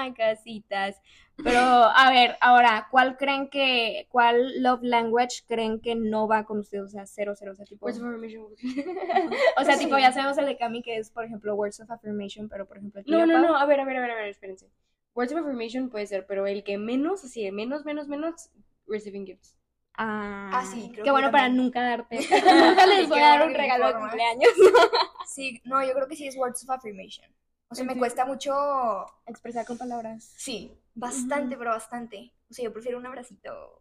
Ay, 0.09 0.13
casitas. 0.13 1.01
Pero, 1.41 1.59
a 1.59 2.09
ver, 2.11 2.35
ahora, 2.41 2.87
¿cuál 2.91 3.17
creen 3.17 3.49
que, 3.49 4.07
cuál 4.09 4.61
love 4.61 4.81
language 4.83 5.43
creen 5.47 5.79
que 5.79 5.95
no 5.95 6.27
va 6.27 6.43
con 6.45 6.59
ustedes? 6.59 6.83
O 6.85 6.89
sea, 6.89 7.05
cero, 7.05 7.33
cero, 7.37 7.51
o 7.53 7.55
sea, 7.55 7.65
tipo. 7.65 7.85
Words 7.85 7.99
of 7.99 8.07
affirmation. 8.07 8.45
O 9.57 9.63
sea, 9.63 9.77
tipo, 9.77 9.97
ya 9.97 10.11
sabemos 10.11 10.37
el 10.37 10.45
de 10.45 10.57
Cami 10.57 10.81
que 10.81 10.97
es, 10.97 11.09
por 11.11 11.23
ejemplo, 11.25 11.55
words 11.55 11.79
of 11.79 11.89
affirmation, 11.91 12.49
pero 12.49 12.67
por 12.67 12.77
ejemplo, 12.77 13.01
No, 13.05 13.25
no, 13.25 13.39
no, 13.39 13.57
a 13.57 13.65
ver, 13.65 13.79
a 13.79 13.85
ver, 13.85 13.97
a 13.97 14.01
ver, 14.01 14.11
a 14.11 14.15
ver, 14.15 14.29
espérense. 14.29 14.69
Words 15.15 15.33
of 15.33 15.39
affirmation 15.39 15.89
puede 15.89 16.07
ser, 16.07 16.25
pero 16.25 16.45
el 16.45 16.63
que 16.63 16.77
menos, 16.77 17.23
así 17.23 17.43
de 17.43 17.51
menos, 17.51 17.85
menos, 17.85 18.07
menos, 18.07 18.49
receiving 18.87 19.25
gifts. 19.25 19.55
Ah, 19.97 20.49
Ah, 20.53 20.65
sí, 20.65 20.81
creo 20.91 20.95
Qué 20.95 21.01
que 21.03 21.11
bueno 21.11 21.31
para 21.31 21.49
nunca 21.49 21.81
darte. 21.81 22.17
nunca 22.19 22.85
les 22.85 23.09
voy 23.09 23.19
a 23.19 23.29
dar 23.29 23.47
un 23.47 23.53
regalo 23.53 23.87
de 23.87 23.93
cumpleaños. 23.95 24.51
Sí, 25.27 25.61
no, 25.65 25.85
yo 25.85 25.93
creo 25.93 26.07
que 26.07 26.15
sí 26.15 26.27
es 26.27 26.35
words 26.37 26.63
of 26.63 26.69
affirmation. 26.71 27.29
O 27.71 27.75
sea, 27.75 27.85
me 27.85 27.97
cuesta 27.97 28.25
mucho, 28.25 28.51
Expresar 29.25 29.65
con 29.65 29.77
palabras. 29.77 30.33
sí, 30.37 30.73
bastante, 30.95 31.55
pero 31.55 31.69
bastante. 31.71 32.33
O 32.49 32.53
sea, 32.53 32.65
yo 32.65 32.73
prefiero 32.73 32.97
un 32.97 33.05
abracito. 33.05 33.79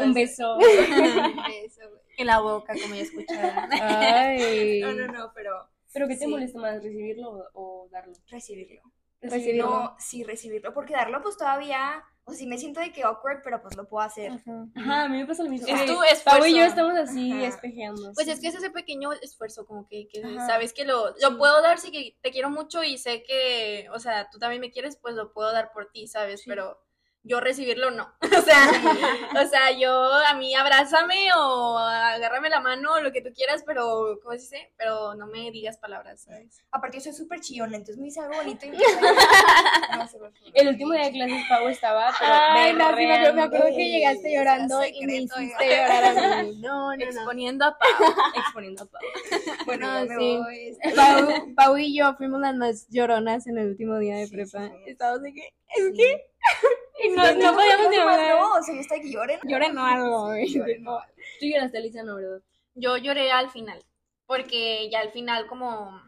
Un 0.00 0.14
beso. 0.14 0.54
Un 0.58 0.60
beso. 0.60 1.80
En 2.18 2.26
la 2.28 2.38
boca, 2.40 2.72
como 2.80 2.94
ya 2.94 3.02
escucharon. 3.02 3.68
Ay. 3.72 4.80
No, 4.80 4.92
no, 4.92 5.06
no, 5.12 5.32
pero 5.34 5.68
¿Pero 5.92 6.06
qué 6.08 6.14
te 6.14 6.24
Sí. 6.26 6.30
molesta 6.30 6.58
más, 6.60 6.82
recibirlo 6.82 7.30
o, 7.30 7.84
o 7.84 7.88
darlo? 7.90 8.12
recibirlo. 8.28 8.82
Recibirlo. 9.20 9.70
No, 9.70 9.96
sí, 9.98 10.22
recibirlo, 10.24 10.72
porque 10.72 10.92
darlo 10.92 11.20
pues 11.22 11.36
todavía, 11.36 12.04
o 12.28 12.32
sea, 12.32 12.38
sí 12.40 12.46
me 12.48 12.58
siento 12.58 12.80
de 12.80 12.92
que 12.92 13.04
awkward, 13.04 13.40
pero 13.44 13.62
pues 13.62 13.76
lo 13.76 13.88
puedo 13.88 14.04
hacer. 14.04 14.32
Ajá. 14.32 14.66
Ajá, 14.74 15.04
a 15.04 15.08
mí 15.08 15.18
me 15.18 15.26
pasa 15.26 15.44
lo 15.44 15.48
mismo. 15.48 15.68
Es 15.68 15.86
tu 15.86 15.94
Pau 15.94 16.04
y 16.04 16.08
esfuerzo. 16.12 16.46
yo 16.48 16.62
estamos 16.64 16.94
así 16.98 17.32
Ajá. 17.32 17.46
espejeando. 17.46 18.12
Pues 18.14 18.26
sí. 18.26 18.32
es 18.32 18.40
que 18.40 18.48
es 18.48 18.56
ese 18.56 18.70
pequeño 18.70 19.12
esfuerzo, 19.12 19.64
como 19.64 19.86
que, 19.86 20.08
sabes 20.46 20.72
que 20.72 20.84
lo, 20.84 21.14
lo 21.22 21.38
puedo 21.38 21.62
dar 21.62 21.78
si 21.78 21.92
que 21.92 22.18
te 22.20 22.32
quiero 22.32 22.50
mucho 22.50 22.82
y 22.82 22.98
sé 22.98 23.22
que, 23.22 23.88
o 23.92 24.00
sea, 24.00 24.28
tú 24.28 24.40
también 24.40 24.60
me 24.60 24.72
quieres, 24.72 24.96
pues 24.96 25.14
lo 25.14 25.32
puedo 25.32 25.52
dar 25.52 25.70
por 25.72 25.90
ti, 25.92 26.08
¿sabes? 26.08 26.40
Sí. 26.42 26.50
Pero 26.50 26.82
yo 27.22 27.40
recibirlo 27.40 27.90
no. 27.90 28.12
O 28.38 28.42
sea, 28.42 28.70
o 29.44 29.48
sea, 29.48 29.70
yo 29.72 29.92
a 30.12 30.34
mí 30.34 30.54
abrázame 30.54 31.28
o 31.36 31.78
agárrame 32.36 32.48
la 32.50 32.60
mano 32.60 32.92
o 32.94 33.00
lo 33.00 33.12
que 33.12 33.22
tú 33.22 33.30
quieras, 33.34 33.62
pero, 33.66 34.18
¿cómo 34.22 34.32
se 34.36 34.42
dice? 34.42 34.72
Pero 34.76 35.14
no 35.14 35.26
me 35.26 35.50
digas 35.50 35.78
palabras, 35.78 36.22
¿sabes? 36.22 36.62
Aparte 36.70 36.98
yo 36.98 37.04
soy 37.04 37.12
súper 37.14 37.40
chillona, 37.40 37.76
entonces 37.76 37.96
me 37.98 38.04
dice 38.04 38.20
algo 38.20 38.36
bonito 38.36 38.66
y 38.66 38.70
me 38.70 38.76
no, 39.96 40.06
se 40.08 40.18
me 40.18 40.30
fue. 40.30 40.50
El 40.54 40.68
último 40.68 40.92
día 40.92 41.04
de 41.04 41.12
clases 41.12 41.42
Pau 41.48 41.68
estaba, 41.68 42.12
pero 42.18 42.32
Ay, 42.32 42.72
no, 42.74 42.78
sí, 42.78 42.78
me 42.78 42.84
acuerdo, 42.84 42.96
me 42.96 43.06
berreando, 43.06 43.42
acuerdo 43.42 43.66
que 43.76 43.88
llegaste 43.90 44.32
llorando 44.34 44.84
y 44.84 45.06
me 45.06 45.16
hiciste 45.16 45.68
llorar 45.68 46.04
a 46.04 46.42
mí. 46.42 46.56
No, 46.66 46.90
no, 46.90 46.96
no. 46.96 47.04
Exponiendo 47.04 47.64
a 47.64 47.78
Pau. 47.78 47.88
exponiendo 48.36 48.82
a 48.82 48.86
Pau. 48.86 49.00
Bueno, 49.66 49.86
No, 49.86 50.04
ya 50.04 50.12
me 50.14 50.18
sí. 50.18 50.36
voy, 50.38 50.68
este, 50.68 50.90
Pau, 50.94 51.54
Pau 51.54 51.78
y 51.78 51.96
yo 51.96 52.14
fuimos 52.16 52.40
las 52.40 52.54
más 52.54 52.86
lloronas 52.90 53.46
en 53.46 53.58
el 53.58 53.68
último 53.68 53.98
día 53.98 54.16
de 54.16 54.26
Sí, 54.26 54.34
prepa. 54.34 54.68
sí. 54.68 54.74
Estábamos 54.86 55.22
de 55.22 55.32
que, 55.32 55.40
es 55.76 55.84
que 55.96 56.26
y 57.04 57.08
no, 57.10 57.32
no 57.32 57.54
podíamos 57.54 57.90
ni 57.90 57.96
hablar. 57.96 58.38
No, 58.38 58.54
o 58.54 58.62
sea, 58.62 58.74
yo 58.74 58.80
estaba 58.80 59.00
que 59.00 59.10
lloren. 59.10 59.40
Lloren 59.44 59.76
o 59.78 59.84
algo, 59.84 60.26
güey. 60.26 60.48
Lloren. 60.48 60.78
tipo, 60.78 61.00
Tú 61.40 61.46
lloraste, 61.46 61.80
Lisa, 61.80 62.02
no, 62.02 62.16
¿verdad? 62.16 62.40
Yo 62.74 62.96
lloré 62.96 63.30
al 63.32 63.50
final, 63.50 63.82
porque 64.26 64.88
ya 64.90 65.00
al 65.00 65.10
final 65.10 65.46
como, 65.46 66.00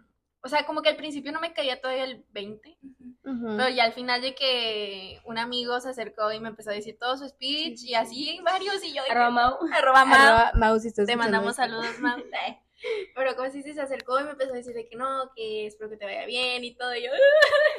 o 0.43 0.49
sea, 0.49 0.67
como 0.67 0.83
que 0.83 0.91
al 0.91 0.97
principio 0.97 1.33
no 1.33 1.41
me 1.41 1.53
caía 1.53 1.81
todavía 1.81 2.05
el 2.05 2.25
20, 2.31 2.79
ujú. 3.25 3.57
pero 3.57 3.69
ya 3.71 3.85
al 3.85 3.93
final 3.93 4.21
de 4.21 4.35
que 4.35 5.21
un 5.25 5.39
amigo 5.39 5.81
se 5.81 5.89
acercó 5.91 6.31
y 6.33 6.41
me 6.41 6.49
empezó 6.49 6.71
a 6.71 6.75
decir 6.75 6.99
todo 6.99 7.17
su 7.17 7.27
speech 7.29 7.83
y 7.85 7.95
así 7.95 8.39
varios 8.45 8.85
y 8.85 8.93
yo 8.93 9.03
Arroba 9.11 9.31
Mau. 9.31 9.59
arroba 9.73 10.05
Mau, 10.05 10.19
Arroba 10.19 10.53
Mau, 10.55 10.79
si 10.79 10.89
estás 10.89 11.07
te 11.07 11.17
mandamos 11.17 11.53
esto. 11.59 11.63
saludos 11.63 11.99
Mau. 12.01 12.19
Pero 13.15 13.37
como 13.37 13.51
si 13.51 13.63
se 13.63 13.81
acercó 13.81 14.21
y 14.21 14.25
me 14.25 14.31
empezó 14.31 14.53
a 14.53 14.57
decir 14.57 14.75
de 14.75 14.89
que 14.89 14.97
no, 14.97 15.31
que 15.35 15.67
espero 15.67 15.91
que 15.91 15.97
te 15.97 16.05
vaya 16.05 16.27
bien 16.27 16.65
y 16.65 16.75
todo, 16.75 16.95
y 16.95 17.05
yo... 17.05 17.11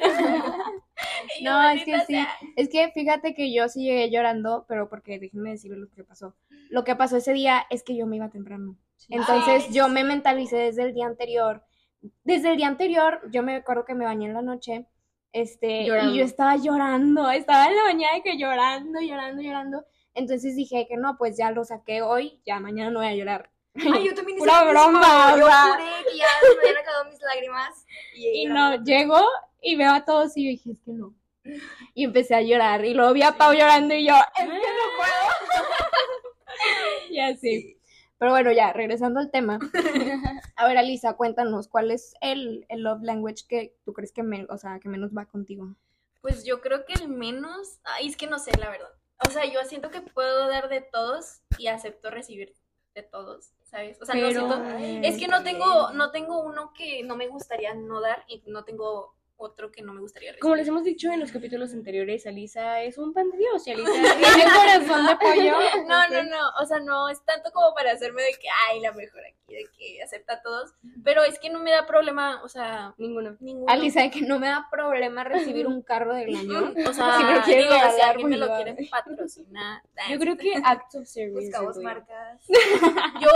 y 1.38 1.44
yo, 1.44 1.50
No, 1.50 1.68
es 1.70 1.84
que 1.84 1.92
"Maldita 1.92 2.06
sí. 2.06 2.12
sea". 2.14 2.28
Es 2.56 2.68
que 2.68 2.90
fíjate 2.92 3.34
que 3.34 3.52
yo 3.52 3.68
sí 3.68 3.84
llegué 3.84 4.10
llorando, 4.10 4.64
pero 4.68 4.88
porque 4.88 5.18
déjenme 5.18 5.50
decirles 5.50 5.78
lo 5.78 5.90
que 5.90 6.04
pasó. 6.04 6.36
Lo 6.70 6.84
que 6.84 6.96
pasó 6.96 7.16
ese 7.16 7.32
día 7.32 7.66
es 7.70 7.82
que 7.82 7.96
yo 7.96 8.06
me 8.06 8.16
iba 8.16 8.28
temprano. 8.30 8.76
Entonces 9.08 9.64
Ay, 9.68 9.72
yo 9.74 9.88
me 9.88 10.04
mentalicé 10.04 10.56
desde 10.56 10.82
el 10.82 10.94
día 10.94 11.06
anterior. 11.06 11.64
Desde 12.24 12.50
el 12.50 12.56
día 12.56 12.68
anterior, 12.68 13.20
yo 13.30 13.42
me 13.42 13.56
acuerdo 13.56 13.84
que 13.84 13.94
me 13.94 14.04
bañé 14.04 14.26
en 14.26 14.34
la 14.34 14.42
noche. 14.42 14.86
Este, 15.32 15.84
Llorando. 15.84 16.14
y 16.14 16.18
yo 16.18 16.24
estaba 16.24 16.56
llorando, 16.56 17.30
estaba 17.30 17.66
en 17.68 17.76
la 17.76 17.82
bañada 17.84 18.16
de 18.16 18.22
que 18.22 18.36
llorando, 18.36 19.00
llorando, 19.00 19.40
llorando. 19.42 19.84
Entonces 20.12 20.56
dije 20.56 20.86
que 20.88 20.96
no, 20.96 21.16
pues 21.18 21.36
ya 21.38 21.52
lo 21.52 21.64
saqué 21.64 22.02
hoy, 22.02 22.42
ya 22.44 22.58
mañana 22.58 22.90
no 22.90 22.98
voy 22.98 23.08
a 23.08 23.14
llorar. 23.14 23.50
Ay, 23.74 24.06
yo 24.06 24.14
también 24.14 24.38
Pura 24.38 24.64
broma, 24.64 25.36
Yo 25.38 25.46
juré 25.46 26.10
que 26.10 26.16
ya 26.18 26.26
se 26.40 26.54
me 26.56 26.60
habían 26.60 26.76
acabado 26.78 27.04
mis 27.10 27.20
lágrimas. 27.22 27.86
Y, 28.14 28.42
Y 28.42 28.44
no, 28.46 28.82
llego 28.84 29.18
y 29.62 29.76
veo 29.76 29.92
a 29.92 30.04
todos 30.04 30.36
y 30.36 30.44
yo 30.44 30.50
dije, 30.50 30.70
es 30.72 30.78
que 30.84 30.92
no. 30.92 31.14
Y 31.94 32.04
empecé 32.04 32.34
a 32.34 32.42
llorar. 32.42 32.84
Y 32.84 32.94
luego 32.94 33.12
vi 33.12 33.22
a 33.22 33.32
Pau 33.36 33.52
llorando 33.52 33.94
y 33.94 34.06
yo, 34.06 34.14
es 34.14 34.44
que 34.44 34.44
no 34.46 34.96
puedo. 34.96 35.70
y 37.10 37.20
así. 37.20 37.76
Pero 38.18 38.32
bueno, 38.32 38.52
ya, 38.52 38.72
regresando 38.72 39.18
al 39.20 39.30
tema. 39.30 39.58
A 40.56 40.66
ver, 40.68 40.76
Alisa, 40.76 41.14
cuéntanos, 41.14 41.68
¿cuál 41.68 41.90
es 41.90 42.14
el, 42.20 42.66
el 42.68 42.82
love 42.82 43.02
language 43.02 43.44
que 43.48 43.74
tú 43.84 43.94
crees 43.94 44.12
que, 44.12 44.22
men- 44.22 44.46
o 44.50 44.58
sea, 44.58 44.78
que 44.78 44.90
menos 44.90 45.12
va 45.16 45.24
contigo? 45.24 45.74
Pues 46.20 46.44
yo 46.44 46.60
creo 46.60 46.84
que 46.84 46.92
el 46.92 47.08
menos, 47.08 47.78
ay, 47.84 48.08
es 48.08 48.16
que 48.18 48.26
no 48.26 48.38
sé, 48.38 48.52
la 48.58 48.68
verdad. 48.68 48.90
O 49.26 49.30
sea, 49.30 49.46
yo 49.46 49.60
siento 49.64 49.90
que 49.90 50.02
puedo 50.02 50.48
dar 50.48 50.68
de 50.68 50.82
todos 50.82 51.40
y 51.56 51.68
acepto 51.68 52.10
recibir 52.10 52.54
de 52.94 53.02
todos, 53.02 53.52
¿sabes? 53.70 54.00
O 54.02 54.04
sea, 54.04 54.14
no 54.14 54.28
Pero- 54.28 54.48
siento, 54.48 55.06
es 55.06 55.16
que 55.18 55.28
no 55.28 55.42
tengo, 55.42 55.92
no 55.92 56.10
tengo 56.10 56.40
uno 56.40 56.72
que 56.72 57.02
no 57.04 57.16
me 57.16 57.28
gustaría 57.28 57.74
no 57.74 58.00
dar 58.00 58.24
y 58.26 58.42
no 58.46 58.64
tengo 58.64 59.14
otro 59.40 59.72
que 59.72 59.82
no 59.82 59.92
me 59.92 60.00
gustaría 60.00 60.30
recibir. 60.30 60.40
Como 60.42 60.56
les 60.56 60.68
hemos 60.68 60.84
dicho 60.84 61.10
en 61.10 61.20
los 61.20 61.32
capítulos 61.32 61.72
anteriores, 61.72 62.26
Alisa 62.26 62.82
es 62.82 62.98
un 62.98 63.12
pan 63.12 63.30
de 63.30 63.38
Dios 63.38 63.66
y 63.66 63.70
Alisa 63.72 63.90
¿Tiene 64.18 64.44
corazón 64.54 65.06
de 65.06 65.16
pollo? 65.16 65.52
No, 65.86 66.08
no, 66.08 66.22
no, 66.24 66.48
o 66.60 66.66
sea, 66.66 66.80
no 66.80 67.08
es 67.08 67.24
tanto 67.24 67.50
como 67.52 67.74
para 67.74 67.92
hacerme 67.92 68.22
de 68.22 68.32
que, 68.40 68.48
ay, 68.68 68.80
la 68.80 68.92
mejor 68.92 69.20
aquí, 69.24 69.54
de 69.54 69.64
que 69.76 70.02
acepta 70.02 70.34
a 70.34 70.42
todos, 70.42 70.72
pero 71.02 71.22
es 71.24 71.38
que 71.38 71.50
no 71.50 71.58
me 71.58 71.70
da 71.70 71.86
problema, 71.86 72.42
o 72.44 72.48
sea, 72.48 72.94
ninguno. 72.98 73.36
ninguno. 73.40 73.72
Alisa, 73.72 74.02
de 74.02 74.10
que 74.10 74.22
no 74.22 74.38
me 74.38 74.48
da 74.48 74.68
problema 74.70 75.24
recibir 75.24 75.66
un 75.66 75.82
carro 75.82 76.14
del 76.14 76.34
año. 76.36 76.72
o 76.88 76.92
sea, 76.92 77.42
Si 77.44 77.54
me 77.56 77.62
lo 77.64 77.70
si 77.92 78.00
alguien 78.02 78.28
me 78.28 78.36
pues, 78.36 78.40
lo 78.40 78.48
va. 78.48 78.62
quiere 78.62 78.88
patrocinar. 78.90 79.82
Yo 80.10 80.18
creo 80.18 80.36
que 80.36 80.52
acts 80.62 80.94
of 80.96 81.06
service. 81.06 81.46
buscamos 81.46 81.76
marcas. 81.78 82.44
Yo 83.20 83.30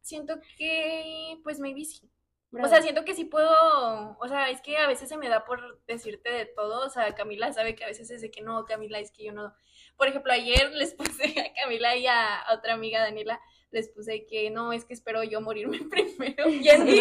siento 0.00 0.38
que, 0.56 1.38
pues, 1.42 1.58
maybe 1.58 1.84
sí. 1.84 2.08
O 2.52 2.66
sea, 2.66 2.82
siento 2.82 3.04
que 3.04 3.14
sí 3.14 3.24
puedo, 3.24 4.16
o 4.18 4.28
sea, 4.28 4.50
es 4.50 4.60
que 4.60 4.76
a 4.76 4.88
veces 4.88 5.08
se 5.08 5.16
me 5.16 5.28
da 5.28 5.44
por 5.44 5.80
decirte 5.86 6.32
de 6.32 6.46
todo, 6.46 6.84
o 6.84 6.90
sea, 6.90 7.14
Camila 7.14 7.52
sabe 7.52 7.76
que 7.76 7.84
a 7.84 7.86
veces 7.86 8.10
es 8.10 8.22
de 8.22 8.30
que 8.32 8.42
no, 8.42 8.64
Camila, 8.64 8.98
es 8.98 9.12
que 9.12 9.24
yo 9.24 9.32
no. 9.32 9.54
Por 9.96 10.08
ejemplo, 10.08 10.32
ayer 10.32 10.72
les 10.72 10.94
puse 10.94 11.40
a 11.40 11.62
Camila 11.62 11.94
y 11.94 12.06
a, 12.08 12.40
a 12.40 12.54
otra 12.54 12.74
amiga, 12.74 13.00
Daniela, 13.00 13.40
les 13.72 13.88
puse 13.88 14.26
que 14.26 14.50
no, 14.50 14.72
es 14.72 14.84
que 14.84 14.94
espero 14.94 15.22
yo 15.22 15.40
morirme 15.40 15.78
primero, 15.90 16.48
y 16.48 16.68
así, 16.68 17.00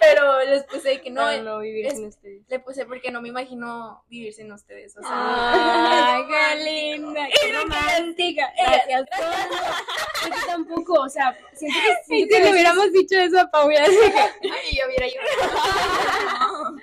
pero 0.00 0.40
les 0.44 0.64
puse 0.64 1.00
que 1.00 1.10
no, 1.10 1.22
Para 1.22 1.42
no 1.42 1.58
vivir 1.60 1.86
es- 1.86 1.94
sin 1.96 2.06
ustedes. 2.06 2.42
le 2.48 2.58
puse 2.60 2.86
porque 2.86 3.10
no 3.10 3.20
me 3.20 3.28
imagino 3.28 4.02
vivir 4.08 4.32
sin 4.32 4.50
ustedes, 4.52 4.96
o 4.96 5.02
sea. 5.02 5.10
Ay, 6.16 6.22
qué 6.28 6.64
linda, 6.64 7.28
qué 7.40 7.52
romántica. 7.52 8.50
Gracias. 8.58 9.06
Tampoco, 10.46 11.02
o 11.02 11.08
sea, 11.08 11.36
siento 11.54 11.78
que 11.80 11.94
si 12.06 12.26
le 12.26 12.50
hubiéramos 12.50 12.92
dicho 12.92 13.16
eso 13.18 13.40
a 13.40 13.50
Pau, 13.50 13.68
sé 13.70 13.76
que... 14.12 14.48
Ay, 14.50 14.76
yo 14.76 14.86
hubiera 14.86 15.06
llorado. 15.06 16.76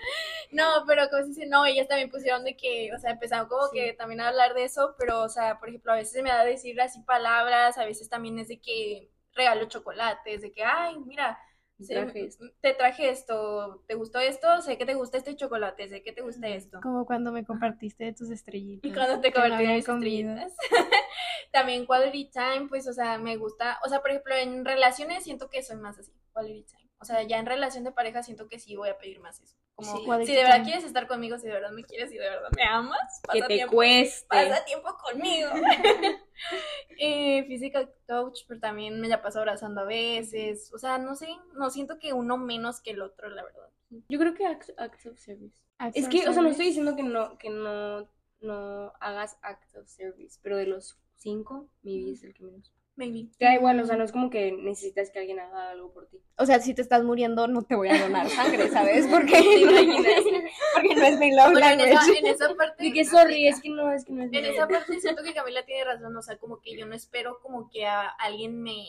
No, 0.51 0.83
pero 0.87 1.09
como 1.09 1.23
se 1.23 1.29
dice, 1.29 1.45
no, 1.45 1.65
ellas 1.65 1.87
también 1.87 2.09
pusieron 2.09 2.43
de 2.43 2.55
que, 2.55 2.89
o 2.95 2.99
sea, 2.99 3.11
empezaron 3.11 3.47
como 3.47 3.69
que 3.69 3.93
también 3.93 4.21
a 4.21 4.29
hablar 4.29 4.53
de 4.53 4.63
eso, 4.63 4.95
pero, 4.97 5.21
o 5.21 5.29
sea, 5.29 5.59
por 5.59 5.69
ejemplo, 5.69 5.91
a 5.91 5.95
veces 5.95 6.23
me 6.23 6.29
da 6.29 6.41
a 6.41 6.45
decir 6.45 6.79
así 6.81 7.01
palabras, 7.01 7.77
a 7.77 7.85
veces 7.85 8.09
también 8.09 8.39
es 8.39 8.47
de 8.47 8.59
que 8.59 9.09
regalo 9.37 9.65
chocolates, 9.65 10.41
de 10.41 10.51
que, 10.51 10.63
ay, 10.63 10.97
mira, 10.99 11.39
se- 11.79 11.93
traje 11.93 12.29
te 12.61 12.73
traje 12.73 13.09
esto, 13.09 13.83
¿te 13.87 13.93
gustó 13.95 14.19
esto? 14.19 14.61
Sé 14.61 14.77
que 14.77 14.85
te 14.85 14.95
gusta 14.95 15.17
este 15.17 15.35
chocolate, 15.35 15.87
sé 15.87 16.03
que 16.03 16.11
te 16.11 16.21
gusta 16.21 16.47
esto. 16.47 16.79
Como 16.81 17.05
cuando 17.05 17.31
me 17.31 17.45
compartiste 17.45 18.05
de 18.05 18.13
tus 18.13 18.29
Y 18.29 18.33
estrellitas. 18.33 18.93
cuando 18.93 19.21
te 19.21 19.27
en 19.29 19.53
había 19.53 19.73
mis 19.75 19.85
comido. 19.85 20.31
estrellitas. 20.31 20.57
También 21.51 21.85
quality 21.85 22.29
time, 22.31 22.67
pues, 22.67 22.87
o 22.87 22.93
sea, 22.93 23.17
me 23.17 23.37
gusta, 23.37 23.79
o 23.85 23.89
sea, 23.89 24.01
por 24.01 24.11
ejemplo, 24.11 24.35
en 24.35 24.65
relaciones 24.65 25.23
siento 25.23 25.49
que 25.49 25.63
soy 25.63 25.77
más 25.77 25.97
así, 25.97 26.11
quality 26.33 26.63
time. 26.63 26.89
O 26.99 27.05
sea, 27.05 27.21
ya 27.23 27.37
en 27.39 27.45
relación 27.45 27.83
de 27.83 27.91
pareja 27.91 28.23
siento 28.23 28.47
que 28.47 28.59
sí 28.59 28.75
voy 28.75 28.89
a 28.89 28.97
pedir 28.97 29.19
más 29.19 29.39
eso. 29.39 29.55
Como, 29.77 29.95
Sí. 29.95 30.25
Si 30.25 30.33
de 30.33 30.41
verdad 30.43 30.63
quieres 30.63 30.83
estar 30.83 31.07
conmigo, 31.07 31.37
si 31.37 31.45
de 31.45 31.53
verdad 31.53 31.69
me 31.69 31.83
quieres, 31.83 32.09
si 32.09 32.17
de 32.17 32.27
verdad 32.27 32.49
me 32.55 32.63
amas, 32.63 33.21
Que 33.31 33.39
pasa 33.39 33.47
te 33.47 33.53
tiempo, 33.53 33.75
cueste. 33.75 34.25
pasa 34.27 34.65
tiempo 34.65 34.97
conmigo. 34.97 35.49
eh, 36.99 37.43
physical 37.47 37.93
touch, 38.07 38.39
pero 38.47 38.59
también 38.59 38.99
me 38.99 39.07
la 39.07 39.21
paso 39.21 39.37
abrazando 39.37 39.81
a 39.81 39.85
veces. 39.85 40.73
O 40.73 40.79
sea, 40.79 40.97
no 40.97 41.15
sé, 41.15 41.27
no 41.53 41.69
siento 41.69 41.99
que 41.99 42.11
uno 42.11 42.37
menos 42.37 42.81
que 42.81 42.91
el 42.91 43.03
otro, 43.03 43.29
la 43.29 43.43
verdad. 43.43 43.69
Yo 44.09 44.17
creo 44.17 44.33
que 44.33 44.47
acts, 44.47 44.73
acts 44.77 45.05
of 45.05 45.19
service. 45.19 45.61
Acts 45.77 45.95
Es 45.95 46.05
of 46.05 46.11
que, 46.11 46.27
o 46.27 46.33
sea, 46.33 46.41
no 46.41 46.49
estoy 46.49 46.65
diciendo 46.65 46.95
que 46.95 47.03
no, 47.03 47.37
que 47.37 47.51
no, 47.51 48.09
no 48.41 48.93
hagas 48.99 49.37
acts 49.43 49.75
of 49.75 49.87
service, 49.87 50.39
pero 50.41 50.57
de 50.57 50.65
los 50.65 50.99
cinco, 51.17 51.69
maybe 51.83 52.13
es 52.13 52.23
el 52.23 52.33
que 52.33 52.43
menos. 52.43 52.73
Maybe. 52.97 53.29
Te 53.37 53.45
da 53.45 53.53
igual, 53.53 53.79
o 53.79 53.85
sea, 53.85 53.95
no 53.95 54.03
es 54.03 54.11
como 54.11 54.29
que 54.31 54.51
necesitas 54.51 55.11
que 55.11 55.19
alguien 55.19 55.39
haga 55.39 55.69
algo 55.69 55.93
por 55.93 56.07
ti. 56.07 56.17
O 56.35 56.45
sea, 56.47 56.59
si 56.59 56.73
te 56.73 56.81
estás 56.81 57.03
muriendo, 57.03 57.47
no 57.47 57.61
te 57.61 57.75
voy 57.75 57.89
a 57.89 58.01
donar 58.01 58.27
sangre, 58.27 58.69
¿sabes? 58.69 59.05
Porque, 59.11 59.37
porque 60.73 60.95
no 60.95 61.03
es 61.05 61.19
mi 61.19 61.31
love 61.35 61.51
Bueno, 61.51 61.67
en, 61.67 61.79
esa, 61.81 61.93
language. 62.01 62.19
en 62.19 62.25
esa 62.27 62.55
parte. 62.55 62.83
De 62.83 62.91
que 62.91 63.05
sorry, 63.05 63.47
es 63.47 63.61
que 63.61 63.69
no, 63.69 63.91
es 63.93 64.03
que 64.03 64.13
no 64.13 64.23
es 64.23 64.33
En 64.33 64.45
esa 64.45 64.67
parte 64.67 64.99
siento 64.99 65.21
que 65.23 65.33
Camila 65.33 65.63
tiene 65.65 65.85
razón, 65.85 66.15
o 66.15 66.21
sea, 66.21 66.37
como 66.37 66.59
que 66.59 66.75
yo 66.75 66.85
no 66.85 66.95
espero 66.95 67.39
como 67.39 67.69
que 67.69 67.85
a 67.85 68.07
alguien 68.09 68.61
me 68.61 68.83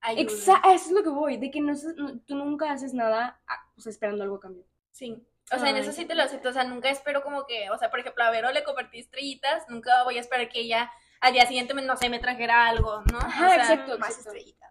ayude. 0.00 0.22
Exacto, 0.22 0.70
eso 0.70 0.86
es 0.86 0.92
lo 0.92 1.02
que 1.04 1.10
voy, 1.10 1.36
de 1.36 1.50
que 1.50 1.60
no, 1.60 1.72
no- 1.96 2.18
tú 2.20 2.34
nunca 2.34 2.72
haces 2.72 2.94
nada, 2.94 3.40
o 3.76 3.80
sea, 3.80 3.90
esperando 3.90 4.24
algo 4.24 4.36
a 4.36 4.40
cambio. 4.40 4.64
Sí. 4.90 5.24
O 5.52 5.58
sea, 5.58 5.68
en 5.70 5.76
Ay, 5.76 5.82
eso 5.82 5.92
sí 5.92 6.02
sí. 6.02 6.06
te 6.06 6.14
lo 6.14 6.22
acepto, 6.22 6.48
o 6.48 6.52
sea, 6.52 6.64
nunca 6.64 6.88
espero 6.90 7.22
como 7.22 7.46
que, 7.46 7.70
o 7.70 7.78
sea, 7.78 7.90
por 7.90 8.00
ejemplo, 8.00 8.24
a 8.24 8.30
Vero 8.30 8.50
le 8.52 8.64
compartí 8.64 8.98
estrellitas, 8.98 9.64
nunca 9.68 10.02
voy 10.04 10.16
a 10.16 10.20
esperar 10.20 10.48
que 10.48 10.60
ella 10.60 10.90
al 11.22 11.32
día 11.32 11.46
siguiente, 11.46 11.72
me, 11.74 11.82
no 11.82 11.96
sé, 11.96 12.08
me 12.10 12.18
trajera 12.18 12.66
algo, 12.68 13.02
¿no? 13.10 13.18
Ajá, 13.18 13.46
O 13.46 13.48
sea, 13.50 13.56
exacto, 13.56 13.98
Más 13.98 14.10
exacto. 14.10 14.30
estrellitas. 14.30 14.70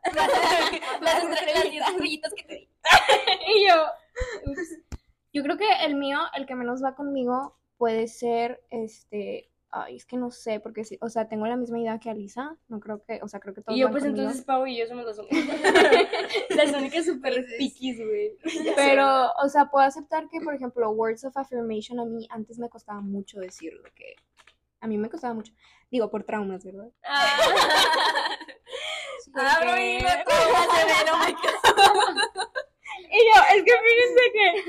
Las, 1.02 1.24
estre- 1.24 1.54
las 1.54 1.72
diez 1.72 1.88
estrellitas 1.88 2.34
que 2.34 2.44
te 2.44 2.56
di. 2.56 2.70
Y 3.48 3.68
yo, 3.68 3.86
ups. 4.52 4.78
Yo 5.34 5.44
creo 5.44 5.58
que 5.58 5.70
el 5.86 5.96
mío, 5.96 6.20
el 6.36 6.46
que 6.46 6.56
menos 6.56 6.84
va 6.84 6.94
conmigo, 6.96 7.58
puede 7.78 8.08
ser 8.08 8.62
este. 8.70 9.48
Ay, 9.74 9.96
es 9.96 10.06
que 10.06 10.18
no 10.18 10.32
sé, 10.32 10.60
porque 10.60 10.84
sí, 10.84 10.98
o 11.00 11.08
sea, 11.08 11.30
tengo 11.30 11.48
la 11.48 11.56
misma 11.56 11.80
idea 11.80 11.98
que 11.98 12.10
Alisa. 12.10 12.58
No 12.68 12.82
creo 12.82 13.02
que, 13.06 13.22
o 13.24 13.30
sea, 13.30 13.40
creo 13.40 13.54
que 13.54 13.62
todos 13.62 13.78
Y 13.78 13.80
yo, 13.80 13.86
van 13.86 13.94
pues 13.94 14.04
conmigo. 14.04 14.24
entonces 14.24 14.44
Pau 14.46 14.68
y 14.68 14.78
yo 14.78 14.86
somos 14.86 15.06
las 15.06 15.18
únicas. 15.20 15.62
las 16.50 16.74
únicas 16.74 17.08
Entonces- 17.08 17.56
piquis, 17.58 17.98
güey. 18.06 18.38
Pero, 18.76 19.32
o 19.42 19.48
sea, 19.48 19.68
puedo 19.72 19.86
aceptar 19.86 20.28
que, 20.28 20.42
por 20.42 20.54
ejemplo, 20.54 20.90
words 20.92 21.24
of 21.24 21.38
affirmation 21.38 22.02
a 22.02 22.06
mí 22.06 22.28
antes 22.32 22.60
me 22.60 22.68
costaba 22.68 23.00
mucho 23.00 23.40
decirlo, 23.40 23.84
que 23.96 24.16
a 24.82 24.88
mí 24.88 24.98
me 24.98 25.10
costaba 25.10 25.34
mucho. 25.34 25.54
Digo, 25.92 26.10
por 26.10 26.24
traumas, 26.24 26.64
¿verdad? 26.64 26.90
Abro 29.34 29.78
y 29.78 30.00
yo, 30.00 30.08
es 33.56 33.64
que 33.64 33.72
fíjense 33.72 34.32
que. 34.34 34.64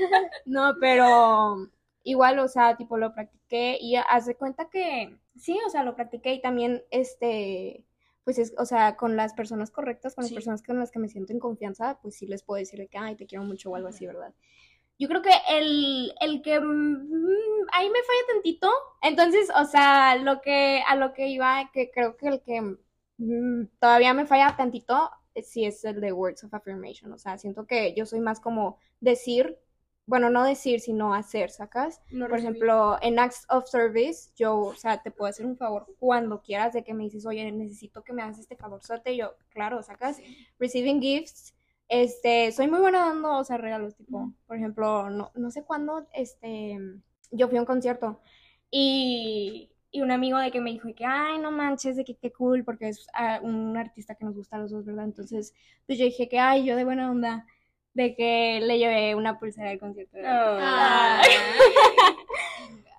No, 0.45 0.73
pero 0.79 1.69
igual, 2.03 2.39
o 2.39 2.47
sea, 2.47 2.75
tipo 2.77 2.97
lo 2.97 3.13
practiqué 3.13 3.77
y 3.79 3.95
haz 3.95 4.25
de 4.25 4.35
cuenta 4.35 4.69
que 4.69 5.17
sí, 5.37 5.59
o 5.65 5.69
sea, 5.69 5.83
lo 5.83 5.95
practiqué 5.95 6.33
y 6.33 6.41
también, 6.41 6.83
este, 6.91 7.83
pues 8.23 8.37
es, 8.39 8.53
o 8.57 8.65
sea, 8.65 8.95
con 8.95 9.15
las 9.15 9.33
personas 9.33 9.71
correctas, 9.71 10.15
con 10.15 10.23
las 10.23 10.29
Sí. 10.29 10.35
personas 10.35 10.61
con 10.63 10.79
las 10.79 10.91
que 10.91 10.99
me 10.99 11.09
siento 11.09 11.33
en 11.33 11.39
confianza, 11.39 11.99
pues 12.01 12.15
sí 12.15 12.27
les 12.27 12.43
puedo 12.43 12.59
decir 12.59 12.79
de 12.79 12.87
que, 12.87 12.97
ay, 12.97 13.15
te 13.15 13.25
quiero 13.25 13.43
mucho 13.43 13.71
o 13.71 13.75
algo 13.75 13.87
así, 13.89 14.05
¿verdad? 14.05 14.33
Yo 14.99 15.07
creo 15.07 15.21
que 15.21 15.33
el, 15.49 16.13
el 16.21 16.41
que 16.41 16.59
mm, 16.59 17.67
ahí 17.71 17.89
me 17.89 18.03
falla 18.03 18.33
tantito, 18.33 18.71
entonces, 19.01 19.49
o 19.55 19.65
sea, 19.65 20.15
lo 20.17 20.41
que, 20.41 20.81
a 20.87 20.95
lo 20.95 21.13
que 21.13 21.27
iba, 21.27 21.69
que 21.73 21.91
creo 21.91 22.15
que 22.15 22.27
el 22.27 22.41
que 22.41 22.61
mm, 23.17 23.67
todavía 23.79 24.13
me 24.13 24.25
falla 24.25 24.55
tantito, 24.55 25.09
eh, 25.35 25.43
sí 25.43 25.65
es 25.65 25.83
el 25.83 25.99
de 25.99 26.11
words 26.11 26.43
of 26.43 26.53
affirmation, 26.53 27.11
o 27.11 27.17
sea, 27.17 27.37
siento 27.37 27.65
que 27.65 27.93
yo 27.95 28.05
soy 28.05 28.19
más 28.19 28.39
como 28.39 28.77
decir 28.99 29.59
bueno, 30.05 30.29
no 30.29 30.43
decir, 30.43 30.81
sino 30.81 31.13
hacer, 31.13 31.49
¿sacas? 31.49 32.01
No 32.11 32.27
Por 32.27 32.39
ejemplo, 32.39 32.97
en 33.01 33.19
Acts 33.19 33.45
of 33.49 33.67
Service, 33.69 34.31
yo, 34.35 34.59
o 34.59 34.75
sea, 34.75 35.01
te 35.01 35.11
puedo 35.11 35.29
hacer 35.29 35.45
un 35.45 35.55
favor 35.55 35.87
cuando 35.97 36.41
quieras 36.41 36.73
de 36.73 36.83
que 36.83 36.93
me 36.93 37.03
dices, 37.03 37.25
oye, 37.25 37.49
necesito 37.51 38.03
que 38.03 38.11
me 38.11 38.21
hagas 38.21 38.39
este 38.39 38.57
favorzote. 38.57 39.15
Yo, 39.15 39.35
claro, 39.49 39.81
sacas. 39.81 40.19
Receiving 40.59 41.01
gifts, 41.01 41.53
este, 41.87 42.51
soy 42.51 42.67
muy 42.67 42.79
buena 42.79 43.07
dando, 43.07 43.37
o 43.37 43.43
sea, 43.43 43.57
regalos, 43.57 43.95
tipo, 43.95 44.33
por 44.47 44.57
ejemplo, 44.57 45.09
no, 45.09 45.31
no 45.35 45.51
sé 45.51 45.63
cuándo, 45.63 46.07
este, 46.13 46.77
yo 47.31 47.47
fui 47.47 47.57
a 47.57 47.61
un 47.61 47.65
concierto 47.65 48.19
y, 48.71 49.69
y 49.91 50.01
un 50.01 50.11
amigo 50.11 50.39
de 50.39 50.51
que 50.51 50.59
me 50.59 50.71
dijo 50.71 50.89
que, 50.95 51.05
ay, 51.05 51.37
no 51.37 51.51
manches, 51.51 51.95
de 51.95 52.03
que 52.03 52.15
qué 52.15 52.31
cool, 52.31 52.63
porque 52.63 52.89
es 52.89 53.05
ah, 53.13 53.39
un 53.43 53.77
artista 53.77 54.15
que 54.15 54.25
nos 54.25 54.35
gusta 54.35 54.55
a 54.55 54.59
los 54.59 54.71
dos, 54.71 54.85
¿verdad? 54.85 55.05
Entonces, 55.05 55.53
pues 55.85 55.99
yo 55.99 56.05
dije 56.05 56.27
que, 56.27 56.39
ay, 56.39 56.65
yo 56.65 56.75
de 56.75 56.83
buena 56.83 57.11
onda, 57.11 57.45
de 57.93 58.15
que 58.15 58.59
le 58.61 58.79
llevé 58.79 59.13
una 59.13 59.39
pulsera 59.39 59.69
al 59.69 59.79
concierto. 59.79 60.17
Ah. 60.23 61.21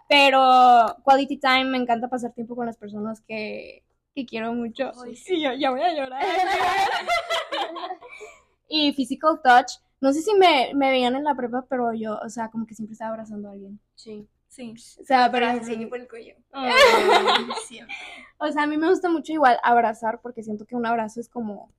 Pero 0.08 0.96
quality 1.02 1.38
time, 1.38 1.64
me 1.64 1.78
encanta 1.78 2.08
pasar 2.08 2.32
tiempo 2.32 2.54
con 2.54 2.66
las 2.66 2.76
personas 2.76 3.20
que, 3.22 3.82
que 4.14 4.24
quiero 4.24 4.52
mucho. 4.52 4.92
Ay, 5.04 5.18
Y 5.26 5.42
yo 5.42 5.52
ya 5.54 5.70
voy 5.70 5.80
a 5.80 5.94
llorar. 5.94 6.24
y 8.68 8.92
physical 8.92 9.40
touch, 9.42 9.72
no 10.00 10.12
sé 10.12 10.22
si 10.22 10.34
me, 10.34 10.72
me 10.74 10.90
veían 10.90 11.16
en 11.16 11.24
la 11.24 11.34
prepa, 11.34 11.66
pero 11.68 11.92
yo, 11.94 12.18
o 12.18 12.28
sea, 12.28 12.50
como 12.50 12.66
que 12.66 12.74
siempre 12.74 12.92
estaba 12.92 13.12
abrazando 13.12 13.48
a 13.48 13.52
alguien. 13.52 13.80
Sí. 13.94 14.28
Sí. 14.48 14.72
O 15.00 15.04
sea, 15.04 15.32
pero, 15.32 15.48
por 15.88 15.98
el 15.98 16.08
cuello. 16.08 16.34
Siempre. 17.66 17.96
o 18.38 18.46
sea, 18.52 18.62
a 18.62 18.66
mí 18.68 18.76
me 18.76 18.88
gusta 18.88 19.08
mucho 19.08 19.32
igual 19.32 19.58
abrazar 19.64 20.20
porque 20.22 20.44
siento 20.44 20.64
que 20.64 20.76
un 20.76 20.86
abrazo 20.86 21.18
es 21.18 21.28
como 21.28 21.72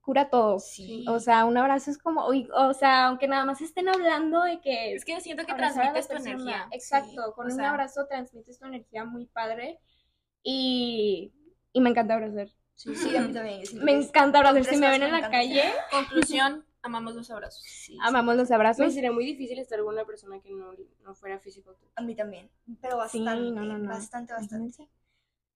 cura 0.00 0.28
todo. 0.28 0.58
Sí. 0.58 1.04
O 1.08 1.20
sea, 1.20 1.44
un 1.44 1.56
abrazo 1.56 1.90
es 1.92 1.98
como, 1.98 2.26
uy, 2.28 2.48
o 2.52 2.72
sea, 2.74 3.06
aunque 3.06 3.28
nada 3.28 3.44
más 3.44 3.60
estén 3.60 3.88
hablando 3.88 4.42
de 4.42 4.60
que 4.60 4.94
Es 4.94 5.04
que 5.04 5.20
siento 5.20 5.44
que 5.46 5.54
transmites 5.54 6.08
tu 6.08 6.14
persona. 6.14 6.32
energía. 6.32 6.68
Exacto, 6.72 7.10
Sí, 7.26 7.32
con 7.36 7.46
o 7.46 7.50
un 7.50 7.56
sea, 7.56 7.70
abrazo 7.70 8.06
transmites 8.08 8.58
tu 8.58 8.66
energía 8.66 9.04
muy 9.04 9.26
padre 9.26 9.78
y, 10.42 11.32
y 11.72 11.80
me 11.80 11.90
encanta 11.90 12.14
abrazar. 12.14 12.48
Sí, 12.76 12.94
sí, 12.94 13.16
a 13.16 13.22
mí 13.22 13.32
también. 13.32 13.62
Me 13.82 13.92
encanta 13.92 14.38
abrazar. 14.38 14.64
Si 14.64 14.76
me 14.76 14.86
cosas 14.86 14.92
ven 14.92 15.02
en 15.08 15.12
me 15.14 15.20
la 15.22 15.30
calle, 15.30 15.62
Conclusión, 15.90 16.64
amamos 16.82 17.14
los 17.14 17.30
abrazos. 17.30 17.64
Sí, 17.64 17.96
amamos 18.02 18.36
los 18.36 18.48
Me 18.50 18.54
abrazos. 18.56 18.92
sería 18.94 19.10
muy 19.10 19.24
difícil 19.24 19.58
estar 19.58 19.80
con 19.80 19.94
una 19.94 20.04
persona 20.04 20.40
que 20.40 20.50
no, 20.52 20.72
no 21.02 21.14
fuera 21.14 21.38
físico. 21.40 21.74
A 21.96 22.02
mí 22.02 22.14
también. 22.14 22.50
Pero 22.82 22.96
Sí, 23.08 23.20
bastante. 23.24 23.50
no, 23.50 23.64
no, 23.64 23.78
no. 23.78 23.88
Bastante, 23.88 24.32
bastante. 24.34 24.88